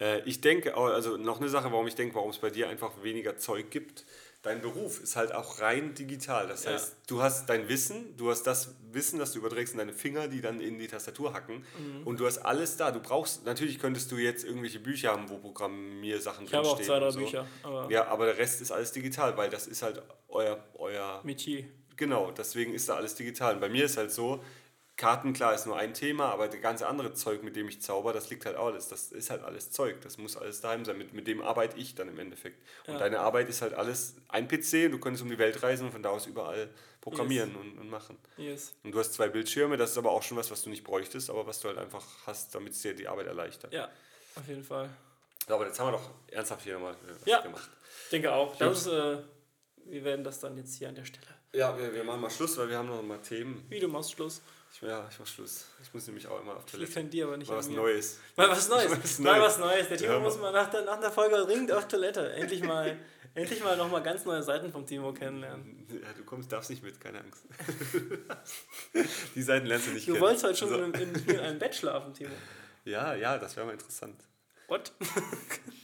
[0.00, 3.02] äh, ich denke, also noch eine Sache, warum ich denke, warum es bei dir einfach
[3.02, 4.06] weniger Zeug gibt.
[4.42, 6.48] Dein Beruf ist halt auch rein digital.
[6.48, 6.70] Das ja.
[6.70, 10.28] heißt, du hast dein Wissen, du hast das Wissen, das du überträgst in deine Finger,
[10.28, 11.64] die dann in die Tastatur hacken.
[11.78, 12.06] Mhm.
[12.06, 12.90] Und du hast alles da.
[12.90, 16.62] Du brauchst, natürlich könntest du jetzt irgendwelche Bücher haben, wo Programmiersachen drinstehen.
[16.62, 17.18] Ich habe auch zwei, drei so.
[17.20, 17.46] Bücher.
[17.62, 21.64] Aber ja, aber der Rest ist alles digital, weil das ist halt euer, euer Metier.
[21.96, 23.54] Genau, deswegen ist da alles digital.
[23.56, 24.42] Und bei mir ist halt so,
[25.00, 28.12] Karten, klar, ist nur ein Thema, aber das ganze andere Zeug, mit dem ich zauber,
[28.12, 28.88] das liegt halt alles.
[28.88, 30.00] Das ist halt alles Zeug.
[30.02, 30.98] Das muss alles daheim sein.
[30.98, 32.62] Mit, mit dem arbeite ich dann im Endeffekt.
[32.86, 32.98] Und Ja.
[33.00, 36.02] deine Arbeit ist halt alles ein PC, du könntest um die Welt reisen und von
[36.02, 36.68] da aus überall
[37.00, 38.18] programmieren und, und machen.
[38.36, 38.74] Yes.
[38.84, 41.30] Und du hast zwei Bildschirme, das ist aber auch schon was, was du nicht bräuchtest,
[41.30, 43.72] aber was du halt einfach hast, damit es dir die Arbeit erleichtert.
[43.72, 43.88] Ja,
[44.36, 44.90] auf jeden Fall.
[45.48, 47.40] So, aber jetzt haben wir doch ernsthaft hier nochmal was Ja.
[47.40, 47.70] gemacht.
[48.04, 48.54] Ich denke auch.
[48.56, 49.16] Das äh,
[49.86, 51.26] wir werden das dann jetzt hier an der Stelle.
[51.54, 53.64] Ja, wir, wir machen mal Schluss, weil wir haben noch mal Themen.
[53.70, 54.42] Wie du machst Schluss.
[54.72, 55.66] Ich, ja, ich mach Schluss.
[55.82, 56.88] Ich muss nämlich auch immer auf Ich Toilette.
[56.92, 57.68] liegt an dir, aber nicht Mal was.
[57.68, 58.18] Neues.
[58.36, 58.90] Mal was Neues.
[59.02, 59.44] Was Mal Neues.
[59.52, 59.88] was Neues.
[59.88, 62.32] Der Timo Ja, muss mal- nach der, nach der Folge dringend auf Toilette.
[62.34, 62.96] Endlich mal,
[63.34, 65.86] endlich mal nochmal ganz neue Seiten vom Timo kennenlernen.
[65.90, 67.44] Ja, du kommst, darfst nicht mit, keine Angst.
[69.34, 70.22] die Seiten lernst du nicht Du kennen.
[70.24, 70.82] wolltest heute schon So.
[70.82, 72.30] in, in, in einem Bett schlafen, Timo.
[72.84, 74.22] Ja, ja, das wäre mal interessant.
[74.68, 74.92] What?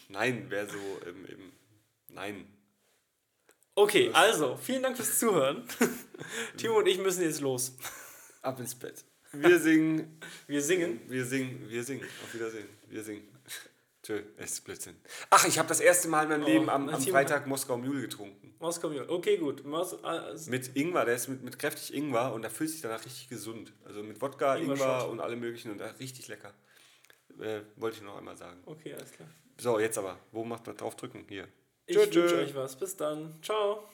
[0.09, 1.53] Nein, wäre so im, im.
[2.09, 2.47] Nein.
[3.75, 5.65] Okay, also, vielen Dank fürs Zuhören.
[6.57, 7.73] Timo und ich müssen jetzt los.
[8.47, 9.05] Ab ins Bett.
[9.33, 10.21] Wir singen.
[10.47, 11.01] Wir singen.
[11.09, 11.69] Wir singen.
[11.69, 12.05] Wir singen.
[12.23, 12.69] Auf Wiedersehen.
[12.89, 13.27] Wir singen.
[14.05, 14.95] Tschö, es ist Blödsinn.
[15.31, 18.03] Ach, ich habe das erste Mal in meinem Oh, Leben am, am Freitag Moskau Mule
[18.03, 18.55] getrunken.
[18.61, 19.09] Moskau Mule.
[19.11, 19.65] Okay, gut.
[19.65, 23.05] Mos äh, Mit Ingwer, der ist mit, mit kräftig Ingwer und da fühlt sich danach
[23.05, 23.73] richtig gesund.
[23.85, 25.11] Also mit Wodka, Ingwer, Ingwer-Shot.
[25.11, 26.55] und alle möglichen und da richtig lecker.
[27.41, 28.63] Äh, wollte ich noch einmal sagen.
[28.65, 29.29] okay, alles klar.
[29.59, 30.21] So, jetzt aber.
[30.31, 31.25] Wo macht man drauf drücken?
[31.29, 31.49] Hier.
[31.87, 32.79] Ich wünsche euch was.
[32.79, 33.35] Bis dann.
[33.43, 33.89] Ciao.